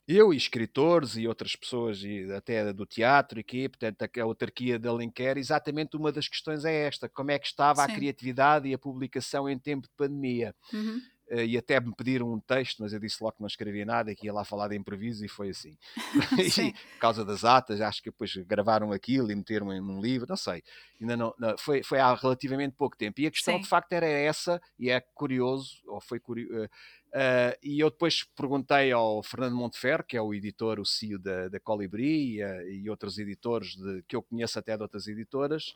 eu 0.07 0.35
e 0.35 0.37
escritores 0.37 1.17
e 1.17 1.27
outras 1.27 1.57
pessoas, 1.57 2.03
e 2.03 2.31
até 2.33 2.73
do 2.73 2.85
teatro 2.85 3.41
e 3.41 3.45
que, 3.45 3.69
portanto, 3.69 4.03
a 4.03 4.23
autarquia 4.23 4.79
de 4.79 4.87
Alenquer, 4.87 5.39
exatamente 5.39 5.97
uma 5.97 6.13
das 6.13 6.29
questões 6.29 6.65
é 6.65 6.87
esta: 6.87 7.09
como 7.09 7.31
é 7.31 7.39
que 7.39 7.47
estava 7.47 7.85
Sim. 7.85 7.93
a 7.93 7.95
criatividade 7.95 8.69
e 8.69 8.75
a 8.75 8.79
publicação 8.79 9.49
em 9.49 9.59
tempo 9.59 9.87
de 9.87 9.95
pandemia? 9.97 10.55
Uhum. 10.73 11.01
Uh, 11.31 11.41
e 11.41 11.57
até 11.57 11.81
me 11.81 11.95
pediram 11.95 12.33
um 12.33 12.39
texto, 12.39 12.83
mas 12.83 12.93
eu 12.93 13.01
disse 13.01 13.23
logo 13.23 13.37
que 13.37 13.41
não 13.41 13.47
escrevia 13.47 13.85
nada, 13.87 14.15
que 14.15 14.27
ia 14.27 14.33
lá 14.33 14.45
falar 14.45 14.69
de 14.69 14.77
improviso 14.77 15.25
e 15.25 15.29
foi 15.29 15.51
assim. 15.51 15.77
e, 16.39 16.73
por 16.73 16.99
causa 17.01 17.25
das 17.25 17.45
atas, 17.45 17.81
acho 17.81 18.03
que 18.03 18.11
depois 18.11 18.35
gravaram 18.47 18.93
aquilo 18.93 19.31
e 19.31 19.35
meteram 19.35 19.73
em 19.73 19.81
um 19.81 20.01
livro, 20.01 20.27
não 20.29 20.37
sei. 20.37 20.63
Ainda 21.01 21.17
não, 21.17 21.35
não 21.39 21.57
foi, 21.57 21.83
foi 21.83 21.99
há 21.99 22.15
relativamente 22.15 22.77
pouco 22.77 22.97
tempo. 22.97 23.21
E 23.21 23.27
a 23.27 23.31
questão 23.31 23.55
Sim. 23.55 23.63
de 23.63 23.69
facto 23.69 23.93
era 23.93 24.07
essa, 24.07 24.61
e 24.79 24.91
é 24.91 25.01
curioso, 25.15 25.83
ou 25.87 26.01
foi 26.01 26.21
curioso. 26.21 26.53
Uh, 26.55 26.65
uh, 26.65 27.57
e 27.63 27.81
eu 27.81 27.91
depois 27.91 28.25
perguntei 28.37 28.93
ao 28.93 29.23
Fernando 29.23 29.57
Monteferro, 29.57 30.05
que 30.05 30.17
é 30.17 30.21
o 30.21 30.35
editor, 30.35 30.79
o 30.79 30.85
CEO 30.85 31.19
da, 31.19 31.49
da 31.49 31.59
Colibri 31.59 32.39
e, 32.39 32.83
e 32.83 32.91
outros 32.91 33.19
editores 33.19 33.77
de, 33.77 34.03
que 34.07 34.15
eu 34.15 34.23
conheço 34.23 34.59
até 34.59 34.77
de 34.77 34.83
outras 34.83 35.07
editoras, 35.07 35.75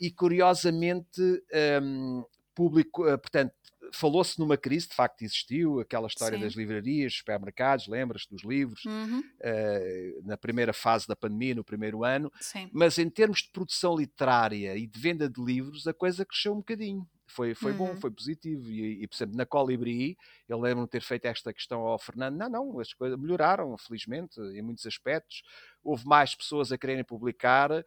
e 0.00 0.10
curiosamente 0.10 1.20
um, 1.82 2.24
público, 2.54 3.04
portanto, 3.18 3.54
falou-se 3.92 4.38
numa 4.38 4.56
crise, 4.56 4.88
de 4.88 4.94
facto 4.94 5.22
existiu, 5.22 5.80
aquela 5.80 6.06
história 6.06 6.36
Sim. 6.36 6.44
das 6.44 6.54
livrarias, 6.54 7.14
supermercados, 7.14 7.86
lembras-te 7.86 8.30
dos 8.30 8.44
livros, 8.44 8.84
uhum. 8.84 9.20
uh, 9.20 10.26
na 10.26 10.36
primeira 10.36 10.72
fase 10.72 11.06
da 11.06 11.16
pandemia, 11.16 11.54
no 11.54 11.64
primeiro 11.64 12.04
ano, 12.04 12.32
Sim. 12.40 12.68
mas 12.72 12.98
em 12.98 13.08
termos 13.08 13.42
de 13.42 13.50
produção 13.50 13.96
literária 13.96 14.76
e 14.76 14.86
de 14.86 14.98
venda 14.98 15.28
de 15.28 15.42
livros, 15.42 15.86
a 15.86 15.94
coisa 15.94 16.24
cresceu 16.24 16.52
um 16.52 16.58
bocadinho. 16.58 17.08
Foi, 17.26 17.54
foi 17.54 17.72
uhum. 17.72 17.78
bom, 17.78 17.96
foi 17.96 18.10
positivo. 18.10 18.70
E, 18.70 19.02
e, 19.02 19.06
por 19.06 19.14
exemplo, 19.14 19.36
na 19.36 19.44
Colibri, 19.44 20.16
eu 20.48 20.58
lembro-me 20.58 20.86
de 20.86 20.90
ter 20.90 21.02
feito 21.02 21.26
esta 21.26 21.52
questão 21.52 21.80
ao 21.80 21.98
Fernando. 21.98 22.36
Não, 22.36 22.48
não, 22.48 22.80
as 22.80 22.94
coisas 22.94 23.18
melhoraram, 23.18 23.76
felizmente, 23.76 24.40
em 24.40 24.62
muitos 24.62 24.86
aspectos. 24.86 25.42
Houve 25.84 26.06
mais 26.06 26.34
pessoas 26.34 26.72
a 26.72 26.78
quererem 26.78 27.04
publicar. 27.04 27.70
Uh, 27.70 27.84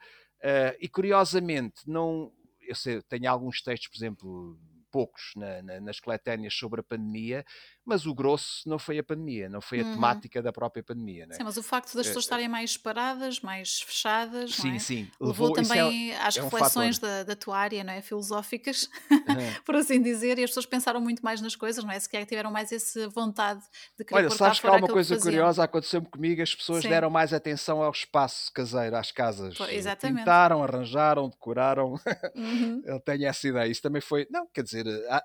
e 0.80 0.88
curiosamente, 0.88 1.82
não, 1.88 2.32
eu 2.62 2.76
sei, 2.76 3.02
tenho 3.02 3.30
alguns 3.30 3.64
textos, 3.64 3.90
por 3.90 3.98
exemplo, 3.98 4.60
poucos 4.92 5.32
na, 5.36 5.62
na, 5.62 5.82
nas 5.82 6.00
coletâneas 6.00 6.54
sobre 6.54 6.82
a 6.82 6.84
pandemia, 6.84 7.46
mas 7.86 8.06
o 8.06 8.14
grosso 8.14 8.68
não 8.68 8.78
foi 8.78 9.00
a 9.00 9.04
pandemia, 9.04 9.50
não 9.50 9.60
foi 9.60 9.82
a 9.82 9.84
uhum. 9.84 9.94
temática 9.94 10.42
da 10.42 10.52
própria 10.52 10.84
pandemia. 10.84 11.26
Né? 11.26 11.36
Sim, 11.36 11.44
mas 11.44 11.58
o 11.58 11.64
facto 11.64 11.96
das 11.96 12.08
pessoas 12.08 12.26
estarem 12.26 12.48
mais 12.48 12.74
separadas, 12.74 13.40
mais 13.40 13.82
fechadas, 13.82 14.56
sim, 14.56 14.76
é? 14.76 14.80
sim. 14.80 15.12
levou, 15.20 15.48
levou 15.48 15.60
é 15.60 15.64
também 15.64 16.12
é, 16.12 16.22
às 16.22 16.38
é 16.38 16.42
um 16.42 16.46
reflexões 16.46 17.00
da, 17.00 17.24
da, 17.24 17.36
tua 17.36 17.58
área, 17.58 17.84
não 17.84 17.94
é? 17.94 18.02
filosóficas, 18.02 18.88
uhum. 19.10 19.18
por 19.66 19.76
assim 19.76 20.02
dizer, 20.02 20.38
e 20.38 20.44
as 20.44 20.52
pessoas 20.52 20.66
pensaram 20.66 21.02
muito 21.02 21.24
mais 21.24 21.42
nas 21.42 21.56
coisas, 21.56 21.84
não 21.84 21.92
é? 21.92 22.00
Se 22.00 22.08
calhar 22.08 22.28
tiveram 22.28 22.52
mais 22.52 22.72
essa 22.72 23.10
vontade 23.10 23.62
de 23.98 24.06
querer 24.06 24.26
Olha, 24.26 24.30
sabes 24.30 24.60
que 24.60 24.68
há 24.68 24.74
uma 24.74 24.88
coisa 24.88 25.18
curiosa, 25.18 25.64
aconteceu-me 25.64 26.08
comigo, 26.08 26.42
as 26.42 26.54
pessoas 26.54 26.84
sim. 26.84 26.90
deram 26.90 27.10
mais 27.10 27.34
atenção 27.34 27.82
ao 27.82 27.92
espaço 27.92 28.52
caseiro, 28.54 28.96
às 28.96 29.12
casas. 29.12 29.58
Pô, 29.58 29.66
exatamente. 29.66 30.20
Pintaram, 30.20 30.64
arranjaram, 30.64 31.30
decoraram. 31.30 31.96
Uhum. 32.36 32.82
Eu 32.86 33.00
tenho 33.00 33.26
essa 33.28 33.48
ideia. 33.48 33.70
Isso 33.70 33.82
também 33.82 34.02
foi. 34.02 34.28
Não, 34.30 34.48
quer 34.48 34.64
dizer, 34.64 34.86
há, 35.10 35.24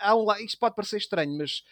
há 0.00 0.16
um, 0.16 0.30
isto 0.36 0.58
pode 0.58 0.74
parecer 0.74 0.96
estranho, 0.96 1.36
mas 1.36 1.62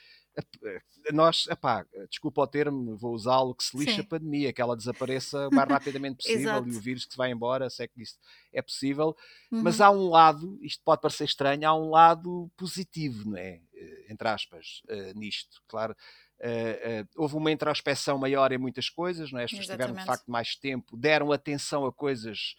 nós, 1.12 1.47
epá, 1.49 1.87
desculpa 2.09 2.43
o 2.43 2.47
termo, 2.47 2.97
vou 2.97 3.14
usá-lo, 3.14 3.55
que 3.55 3.64
se 3.64 3.76
lixa 3.76 3.97
Sim. 3.97 4.01
a 4.01 4.05
pandemia, 4.05 4.53
que 4.53 4.61
ela 4.61 4.76
desapareça 4.76 5.49
o 5.49 5.55
mais 5.55 5.68
rapidamente 5.68 6.16
possível 6.22 6.66
e 6.66 6.70
o 6.70 6.80
vírus 6.80 7.05
que 7.05 7.12
se 7.12 7.16
vai 7.16 7.30
embora, 7.30 7.70
se 7.70 7.82
é 7.82 7.87
que 7.87 8.03
isso 8.03 8.18
é 8.53 8.61
possível. 8.61 9.16
Uhum. 9.51 9.62
Mas 9.62 9.80
há 9.80 9.91
um 9.91 10.09
lado, 10.09 10.59
isto 10.62 10.82
pode 10.84 11.01
parecer 11.01 11.24
estranho, 11.24 11.68
há 11.68 11.74
um 11.74 11.91
lado 11.91 12.51
positivo, 12.57 13.30
não 13.30 13.39
é? 13.39 13.61
Eh, 13.74 14.07
entre 14.11 14.28
aspas, 14.28 14.82
uh, 14.89 15.18
nisto, 15.18 15.62
claro. 15.68 15.95
Uh, 16.39 17.03
uh, 17.03 17.09
houve 17.16 17.37
uma 17.37 17.51
introspeção 17.51 18.18
maior 18.18 18.53
em 18.53 18.59
muitas 18.59 18.91
coisas, 18.91 19.32
não 19.32 19.41
é? 19.41 19.45
as 19.45 19.51
pessoas 19.51 19.68
tiveram 19.68 19.95
de 19.95 20.05
facto 20.05 20.30
mais 20.30 20.55
tempo, 20.55 20.97
deram 20.97 21.32
atenção 21.32 21.87
a 21.87 21.93
coisas 21.93 22.55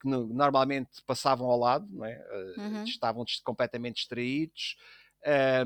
que 0.00 0.08
no, 0.08 0.28
normalmente 0.28 1.02
passavam 1.04 1.50
ao 1.50 1.58
lado, 1.58 1.88
não 1.90 2.04
é? 2.04 2.24
Uhum. 2.56 2.84
estavam 2.84 3.24
completamente 3.42 3.96
distraídos 3.96 4.76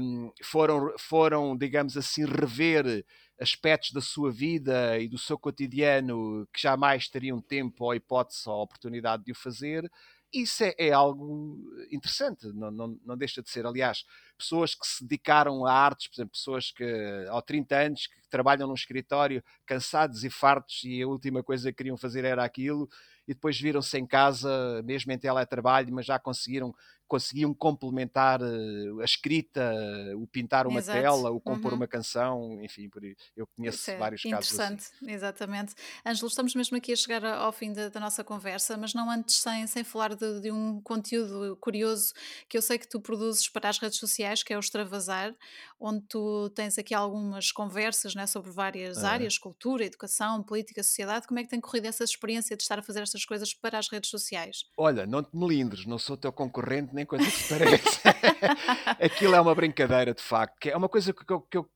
um, 0.01 0.33
foram, 0.43 0.95
foram, 0.99 1.57
digamos 1.57 1.97
assim, 1.97 2.25
rever 2.25 3.05
aspectos 3.39 3.93
da 3.93 4.01
sua 4.01 4.31
vida 4.31 4.99
e 4.99 5.09
do 5.09 5.19
seu 5.19 5.39
cotidiano 5.39 6.47
que 6.53 6.61
jamais 6.61 7.09
teriam 7.09 7.41
tempo 7.41 7.85
ou 7.85 7.95
hipótese 7.95 8.49
ou 8.49 8.63
oportunidade 8.63 9.25
de 9.25 9.33
o 9.33 9.35
fazer. 9.35 9.91
Isso 10.33 10.63
é, 10.63 10.75
é 10.79 10.93
algo 10.93 11.59
interessante, 11.91 12.47
não, 12.55 12.71
não, 12.71 13.01
não, 13.05 13.17
deixa 13.17 13.43
de 13.43 13.51
ser. 13.51 13.67
Aliás, 13.67 14.05
pessoas 14.39 14.77
que 14.77 14.87
se 14.87 15.03
dedicaram 15.03 15.67
a 15.67 15.73
artes, 15.73 16.07
por 16.07 16.15
exemplo, 16.15 16.33
pessoas 16.33 16.71
que 16.71 16.85
aos 17.29 17.43
30 17.43 17.77
anos 17.77 18.07
que 18.07 18.29
trabalham 18.29 18.69
num 18.69 18.75
escritório 18.75 19.43
cansados 19.67 20.23
e 20.23 20.31
fartos 20.31 20.83
e 20.85 21.03
a 21.03 21.09
última 21.09 21.43
coisa 21.43 21.73
que 21.73 21.79
queriam 21.79 21.97
fazer 21.97 22.25
era 22.25 22.45
aquilo 22.45 22.89
e 23.27 23.35
depois 23.35 23.61
viram-se 23.61 23.99
em 23.99 24.07
casa, 24.07 24.83
mesmo 24.85 25.11
em 25.13 25.19
teletrabalho, 25.19 25.93
mas 25.93 26.07
já 26.07 26.19
conseguiram 26.19 26.75
conseguiam 27.11 27.53
complementar 27.53 28.41
uh, 28.41 29.01
a 29.01 29.05
escrita, 29.05 29.75
o 30.17 30.29
pintar 30.29 30.69
uma 30.69 30.79
Exato. 30.79 31.01
tela, 31.01 31.31
o 31.33 31.41
compor 31.41 31.73
uhum. 31.73 31.79
uma 31.79 31.89
canção, 31.89 32.63
enfim, 32.63 32.89
por, 32.89 33.03
eu 33.37 33.49
conheço 33.49 33.91
é 33.91 33.97
vários 33.97 34.23
casos 34.23 34.61
assim. 34.61 34.75
Interessante, 34.75 35.13
exatamente. 35.13 35.75
Ângelo, 36.07 36.29
estamos 36.29 36.55
mesmo 36.55 36.77
aqui 36.77 36.93
a 36.93 36.97
chegar 36.97 37.25
ao 37.25 37.51
fim 37.51 37.73
da, 37.73 37.89
da 37.89 37.99
nossa 37.99 38.23
conversa, 38.23 38.77
mas 38.77 38.95
não 38.95 39.11
antes 39.11 39.39
sem, 39.39 39.67
sem 39.67 39.83
falar 39.83 40.15
de, 40.15 40.41
de, 40.41 40.53
um 40.53 40.81
conteúdo 40.83 41.57
curioso 41.57 42.15
que 42.49 42.57
eu 42.57 42.63
sei 42.63 42.79
que 42.79 42.87
tu 42.87 43.01
produzes 43.01 43.49
para 43.49 43.69
as 43.69 43.79
redes 43.79 43.99
sociais, 43.99 44.45
que 44.45 44.53
é 44.53 44.57
o 44.57 44.61
Extravasar, 44.61 45.35
onde 45.81 46.03
tu 46.03 46.49
tens 46.51 46.79
aqui 46.79 46.95
algumas 46.95 47.51
conversas 47.51 48.15
né, 48.15 48.25
sobre 48.29 48.53
várias 48.53 49.03
áreas, 49.03 49.37
cultura, 49.37 49.85
educação, 49.85 50.45
política, 50.45 50.81
sociedade. 50.85 51.27
Como 51.27 51.41
é 51.41 51.43
que 51.43 51.49
tem 51.49 51.61
corrido 51.61 51.87
essa 51.87 52.05
experiência 52.05 52.57
de 52.57 52.63
estar 52.63 52.79
a 52.79 52.83
fazer 52.83 53.03
estas 53.03 53.25
coisas 53.25 53.53
para 53.53 53.81
as 53.81 53.91
redes 53.91 54.11
sociais? 54.11 54.65
Olha, 54.77 55.05
não 55.07 55.25
te 55.25 55.37
melindres, 55.37 55.85
não 55.87 55.99
sou 55.99 56.17
teu 56.17 56.33
concorrente 56.33 57.00
nem 57.01 57.07
coisa 57.07 57.25
que 57.25 57.31
se 57.31 57.49
parece. 57.49 58.01
Aquilo 59.01 59.35
é 59.35 59.41
uma 59.41 59.55
brincadeira, 59.55 60.15
de 60.15 60.23
facto. 60.23 60.67
É 60.67 60.77
uma 60.77 60.89
coisa 60.89 61.13
que 61.13 61.33
eu, 61.33 61.41
que 61.41 61.57
eu 61.57 61.69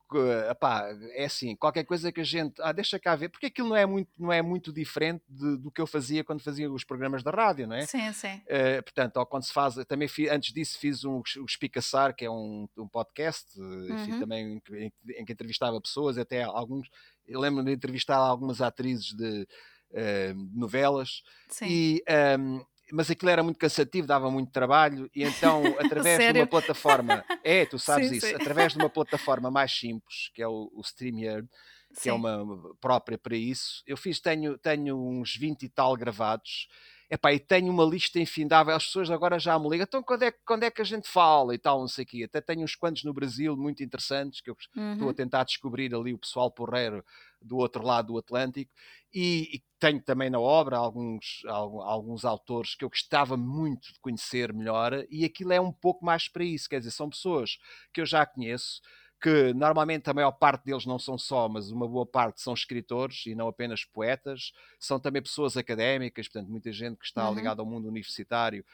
epá, 0.50 0.86
é 1.12 1.24
assim, 1.24 1.56
qualquer 1.56 1.84
coisa 1.84 2.12
que 2.12 2.20
a 2.20 2.24
gente, 2.24 2.54
ah, 2.60 2.72
deixa 2.72 2.98
cá 2.98 3.16
ver, 3.16 3.30
porque 3.30 3.46
aquilo 3.46 3.70
não 3.70 3.76
é 3.76 3.86
muito, 3.86 4.10
não 4.18 4.32
é 4.32 4.42
muito 4.42 4.72
diferente 4.72 5.24
de, 5.28 5.56
do 5.56 5.70
que 5.70 5.80
eu 5.80 5.86
fazia 5.86 6.22
quando 6.22 6.42
fazia 6.42 6.70
os 6.70 6.84
programas 6.84 7.22
da 7.22 7.30
rádio, 7.30 7.66
não 7.66 7.76
é? 7.76 7.86
Sim, 7.86 8.12
sim. 8.12 8.36
Uh, 8.46 8.82
portanto, 8.82 9.16
ou 9.16 9.26
quando 9.26 9.44
se 9.44 9.52
faz, 9.52 9.74
também 9.88 10.06
fiz, 10.06 10.30
antes 10.30 10.52
disso 10.52 10.78
fiz 10.78 11.04
um, 11.04 11.22
o 11.38 11.44
Espicaçar, 11.44 12.14
que 12.14 12.24
é 12.24 12.30
um, 12.30 12.68
um 12.76 12.86
podcast, 12.86 13.46
enfim, 13.58 14.12
uhum. 14.12 14.20
também 14.20 14.62
em, 14.70 14.92
em, 15.18 15.24
que 15.24 15.32
entrevistava 15.32 15.80
pessoas, 15.80 16.18
até 16.18 16.42
alguns, 16.42 16.88
eu 17.26 17.40
lembro 17.40 17.64
de 17.64 17.72
entrevistar 17.72 18.16
algumas 18.16 18.60
atrizes 18.60 19.14
de 19.14 19.48
uh, 19.90 20.50
novelas, 20.52 21.22
Sim. 21.48 21.66
e 21.68 22.04
um, 22.38 22.64
mas 22.92 23.10
aquilo 23.10 23.30
era 23.30 23.42
muito 23.42 23.58
cansativo, 23.58 24.06
dava 24.06 24.30
muito 24.30 24.52
trabalho, 24.52 25.10
e 25.14 25.22
então, 25.22 25.62
através 25.78 26.18
de 26.18 26.38
uma 26.38 26.46
plataforma, 26.46 27.24
é, 27.42 27.64
tu 27.64 27.78
sabes 27.78 28.08
sim, 28.08 28.16
isso, 28.16 28.26
sim. 28.26 28.34
através 28.34 28.72
de 28.72 28.78
uma 28.78 28.88
plataforma 28.90 29.50
mais 29.50 29.72
simples, 29.72 30.30
que 30.34 30.42
é 30.42 30.48
o, 30.48 30.70
o 30.74 30.80
StreamYard, 30.82 31.48
que 31.48 32.00
é 32.00 32.02
sim. 32.02 32.08
é 32.10 32.12
uma 32.12 32.74
própria 32.80 33.16
para 33.16 33.36
isso, 33.36 33.82
eu 33.86 33.96
fiz, 33.96 34.20
tenho, 34.20 34.58
tenho 34.58 34.96
uns 34.96 35.36
20 35.36 35.62
e 35.62 35.68
tal 35.68 35.96
gravados, 35.96 36.68
epá, 37.10 37.32
e 37.32 37.38
tenho 37.38 37.72
uma 37.72 37.84
lista 37.84 38.18
infindável, 38.18 38.74
as 38.74 38.86
pessoas 38.86 39.10
agora 39.10 39.38
já 39.38 39.58
me 39.58 39.68
ligam, 39.68 39.84
então 39.84 40.02
quando 40.02 40.22
é, 40.22 40.32
quando 40.44 40.62
é 40.64 40.70
que 40.70 40.82
a 40.82 40.84
gente 40.84 41.08
fala 41.08 41.54
e 41.54 41.58
tal, 41.58 41.80
não 41.80 41.88
sei 41.88 42.04
o 42.04 42.06
quê. 42.06 42.24
Até 42.24 42.40
tenho 42.40 42.62
uns 42.62 42.74
quantos 42.74 43.04
no 43.04 43.12
Brasil 43.12 43.56
muito 43.56 43.82
interessantes 43.82 44.40
que 44.40 44.50
eu 44.50 44.56
uhum. 44.76 44.92
estou 44.92 45.06
a 45.06 45.10
uhum. 45.10 45.14
tentar 45.14 45.44
descobrir 45.44 45.94
ali 45.94 46.14
o 46.14 46.18
pessoal 46.18 46.50
porreiro 46.50 47.04
do 47.40 47.56
outro 47.58 47.84
lado 47.84 48.12
do 48.12 48.18
Atlântico. 48.18 48.72
E, 49.12 49.56
e 49.56 49.62
tenho 49.78 50.02
também 50.02 50.28
na 50.28 50.40
obra 50.40 50.76
alguns, 50.76 51.42
alguns 51.46 52.24
autores 52.24 52.74
que 52.74 52.84
eu 52.84 52.88
gostava 52.88 53.36
muito 53.36 53.92
de 53.92 54.00
conhecer 54.00 54.52
melhor, 54.52 55.04
e 55.08 55.24
aquilo 55.24 55.52
é 55.52 55.60
um 55.60 55.72
pouco 55.72 56.04
mais 56.04 56.26
para 56.26 56.42
isso, 56.42 56.68
quer 56.68 56.78
dizer, 56.78 56.90
são 56.90 57.08
pessoas 57.08 57.58
que 57.92 58.00
eu 58.00 58.06
já 58.06 58.26
conheço, 58.26 58.80
que 59.20 59.52
normalmente 59.54 60.08
a 60.10 60.14
maior 60.14 60.32
parte 60.32 60.64
deles 60.64 60.84
não 60.84 60.98
são 60.98 61.16
só, 61.16 61.48
mas 61.48 61.70
uma 61.70 61.88
boa 61.88 62.04
parte 62.04 62.40
são 62.40 62.52
escritores 62.52 63.24
e 63.26 63.34
não 63.34 63.48
apenas 63.48 63.84
poetas, 63.84 64.52
são 64.78 65.00
também 65.00 65.22
pessoas 65.22 65.56
académicas, 65.56 66.28
portanto, 66.28 66.50
muita 66.50 66.72
gente 66.72 66.98
que 66.98 67.06
está 67.06 67.28
uhum. 67.28 67.34
ligada 67.34 67.62
ao 67.62 67.66
mundo 67.66 67.88
universitário 67.88 68.64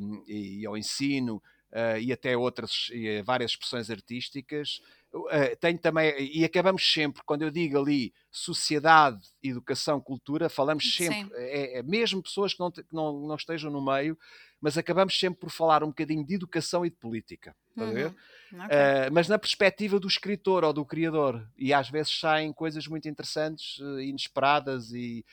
um, 0.00 0.24
e, 0.26 0.60
e, 0.60 0.66
ao 0.66 0.76
ensino. 0.76 1.42
Uh, 1.66 1.98
e 1.98 2.12
até 2.12 2.34
outras, 2.36 2.88
e 2.92 3.20
várias 3.22 3.50
expressões 3.50 3.90
artísticas, 3.90 4.80
Uh, 5.16 5.56
tenho 5.58 5.78
também, 5.78 6.14
e 6.18 6.44
acabamos 6.44 6.92
sempre, 6.92 7.22
quando 7.24 7.42
eu 7.42 7.50
digo 7.50 7.78
ali 7.78 8.12
sociedade, 8.30 9.18
educação, 9.42 9.98
cultura, 9.98 10.50
falamos 10.50 10.94
sempre, 10.94 11.34
é, 11.38 11.78
é, 11.78 11.82
mesmo 11.82 12.22
pessoas 12.22 12.52
que, 12.52 12.60
não, 12.60 12.70
que 12.70 12.84
não, 12.92 13.20
não, 13.20 13.34
estejam 13.34 13.70
no 13.70 13.82
meio, 13.82 14.18
mas 14.66 14.76
acabamos 14.76 15.16
sempre 15.16 15.38
por 15.38 15.48
falar 15.48 15.84
um 15.84 15.88
bocadinho 15.90 16.26
de 16.26 16.34
educação 16.34 16.84
e 16.84 16.90
de 16.90 16.96
política, 16.96 17.54
uhum. 17.76 17.88
Okay. 17.88 18.06
Uh, 18.06 19.12
mas 19.12 19.28
na 19.28 19.38
perspectiva 19.38 20.00
do 20.00 20.08
escritor 20.08 20.64
ou 20.64 20.72
do 20.72 20.84
criador, 20.84 21.48
e 21.56 21.72
às 21.72 21.88
vezes 21.88 22.18
saem 22.18 22.52
coisas 22.52 22.88
muito 22.88 23.08
interessantes, 23.08 23.78
uh, 23.78 24.00
inesperadas 24.00 24.90
e 24.92 25.24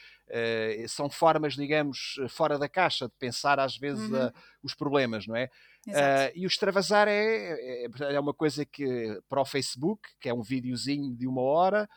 são 0.88 1.10
formas, 1.10 1.54
digamos, 1.54 2.20
fora 2.30 2.58
da 2.58 2.68
caixa 2.70 3.08
de 3.08 3.14
pensar 3.20 3.60
às 3.60 3.76
vezes 3.76 4.10
uhum. 4.10 4.32
os 4.64 4.76
problemas, 4.76 5.26
não 5.26 5.36
é? 5.36 5.50
Uh, 5.88 6.32
e 6.36 6.46
o 6.46 6.48
extravasar 6.48 7.08
é, 7.08 7.86
é, 7.86 7.88
é, 8.00 8.20
uma 8.20 8.36
coisa 8.36 8.64
que 8.64 9.20
para 9.28 9.42
o 9.42 9.46
Facebook, 9.46 10.10
que 10.20 10.30
é 10.30 10.34
um 10.34 10.44
videozinho 10.44 11.12
de 11.16 11.28
uma 11.28 11.42
hora, 11.42 11.90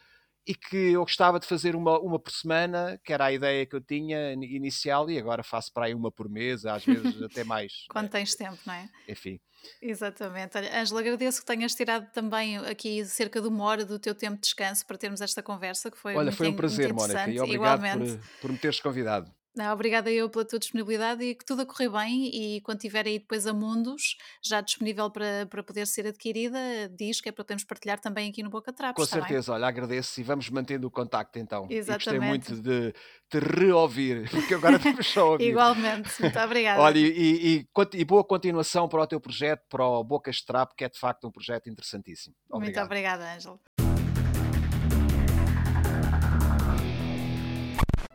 e 0.46 0.54
que 0.54 0.92
eu 0.92 1.00
gostava 1.00 1.40
de 1.40 1.46
fazer 1.46 1.74
uma, 1.74 1.98
uma 1.98 2.18
por 2.18 2.30
semana, 2.30 3.00
que 3.02 3.12
era 3.12 3.26
a 3.26 3.32
ideia 3.32 3.66
que 3.66 3.74
eu 3.74 3.80
tinha 3.80 4.32
inicial, 4.32 5.10
e 5.10 5.18
agora 5.18 5.42
faço 5.42 5.72
para 5.72 5.86
aí 5.86 5.94
uma 5.94 6.10
por 6.10 6.28
mês, 6.28 6.64
às 6.64 6.84
vezes 6.84 7.20
até 7.22 7.42
mais. 7.42 7.84
Quando 7.90 8.08
tens 8.08 8.34
tempo, 8.34 8.58
não 8.64 8.74
é? 8.74 8.88
Enfim. 9.08 9.40
Exatamente. 9.82 10.56
Olha, 10.56 10.80
Ângela, 10.80 11.00
agradeço 11.00 11.40
que 11.40 11.46
tenhas 11.46 11.74
tirado 11.74 12.10
também 12.12 12.58
aqui 12.58 13.04
cerca 13.04 13.40
de 13.40 13.48
uma 13.48 13.64
hora 13.64 13.84
do 13.84 13.98
teu 13.98 14.14
tempo 14.14 14.36
de 14.36 14.42
descanso 14.42 14.86
para 14.86 14.96
termos 14.96 15.20
esta 15.20 15.42
conversa, 15.42 15.90
que 15.90 15.98
foi 15.98 16.12
Olha, 16.12 16.26
muito 16.26 16.36
foi 16.36 16.48
um 16.48 16.54
prazer, 16.54 16.92
Mónica, 16.92 17.28
e 17.28 17.40
obrigado 17.40 17.80
por, 17.80 18.20
por 18.40 18.52
me 18.52 18.58
teres 18.58 18.78
convidado. 18.78 19.34
Não, 19.56 19.72
obrigada 19.72 20.10
eu 20.10 20.28
pela 20.28 20.44
tua 20.44 20.58
disponibilidade 20.58 21.24
e 21.24 21.34
que 21.34 21.42
tudo 21.42 21.62
a 21.62 21.66
correr 21.66 21.88
bem 21.88 22.26
e 22.26 22.60
quando 22.60 22.78
tiver 22.78 23.06
aí 23.06 23.18
depois 23.18 23.46
a 23.46 23.54
Mundos, 23.54 24.18
já 24.42 24.60
disponível 24.60 25.10
para, 25.10 25.46
para 25.46 25.62
poder 25.62 25.86
ser 25.86 26.06
adquirida, 26.06 26.58
diz 26.94 27.22
que 27.22 27.30
é 27.30 27.32
para 27.32 27.42
podermos 27.42 27.64
partilhar 27.64 27.98
também 27.98 28.28
aqui 28.28 28.42
no 28.42 28.50
Boca 28.50 28.70
Trapos. 28.70 29.02
Com 29.02 29.10
certeza, 29.10 29.52
bem? 29.52 29.62
olha, 29.62 29.68
agradeço 29.68 30.20
e 30.20 30.22
vamos 30.22 30.50
mantendo 30.50 30.86
o 30.86 30.90
contacto 30.90 31.38
então. 31.38 31.66
Exatamente. 31.70 31.86
E 31.86 32.18
gostei 32.18 32.20
muito 32.20 32.62
de 32.62 32.94
te 33.30 33.38
reouvir, 33.38 34.28
porque 34.30 34.52
agora 34.52 34.76
estamos 34.76 35.06
só 35.06 35.32
ouvir. 35.32 35.48
Igualmente, 35.48 36.10
muito 36.20 36.38
obrigada. 36.38 36.82
olha, 36.82 36.98
e, 36.98 37.64
e, 37.64 37.68
e, 37.94 38.04
boa 38.04 38.22
continuação 38.22 38.86
para 38.86 39.00
o 39.00 39.06
teu 39.06 39.18
projeto, 39.18 39.62
para 39.70 39.86
o 39.86 40.04
Bocas 40.04 40.42
Trap, 40.42 40.74
que 40.76 40.84
é 40.84 40.88
de 40.90 40.98
facto 40.98 41.26
um 41.26 41.30
projeto 41.30 41.70
interessantíssimo. 41.70 42.36
Obrigado. 42.50 42.74
Muito 42.74 42.84
obrigada, 42.84 43.34
Ângela. 43.34 43.58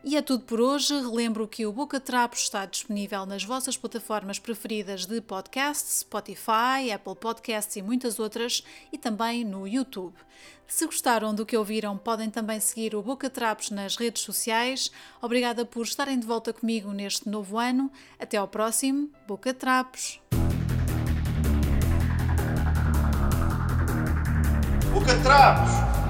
E 0.03 0.17
é 0.17 0.21
tudo 0.21 0.43
por 0.43 0.59
hoje. 0.59 0.93
Relembro 0.93 1.47
que 1.47 1.65
o 1.65 1.71
Boca 1.71 1.99
Trapos 1.99 2.41
está 2.41 2.65
disponível 2.65 3.25
nas 3.25 3.43
vossas 3.43 3.77
plataformas 3.77 4.39
preferidas 4.39 5.05
de 5.05 5.21
podcasts, 5.21 5.99
Spotify, 5.99 6.91
Apple 6.93 7.15
Podcasts 7.15 7.75
e 7.75 7.81
muitas 7.81 8.19
outras, 8.19 8.63
e 8.91 8.97
também 8.97 9.45
no 9.45 9.67
YouTube. 9.67 10.15
Se 10.67 10.85
gostaram 10.85 11.35
do 11.35 11.45
que 11.45 11.55
ouviram, 11.55 11.97
podem 11.97 12.29
também 12.29 12.59
seguir 12.59 12.95
o 12.95 13.03
Boca 13.03 13.29
Trapos 13.29 13.69
nas 13.69 13.95
redes 13.95 14.23
sociais. 14.23 14.91
Obrigada 15.21 15.65
por 15.65 15.83
estarem 15.83 16.17
de 16.17 16.25
volta 16.25 16.51
comigo 16.51 16.91
neste 16.91 17.29
novo 17.29 17.59
ano. 17.59 17.91
Até 18.17 18.37
ao 18.37 18.47
próximo 18.47 19.09
Boca 19.27 19.53
Trapos. 19.53 20.19
Boca 24.93 25.15
Trapos! 25.21 26.00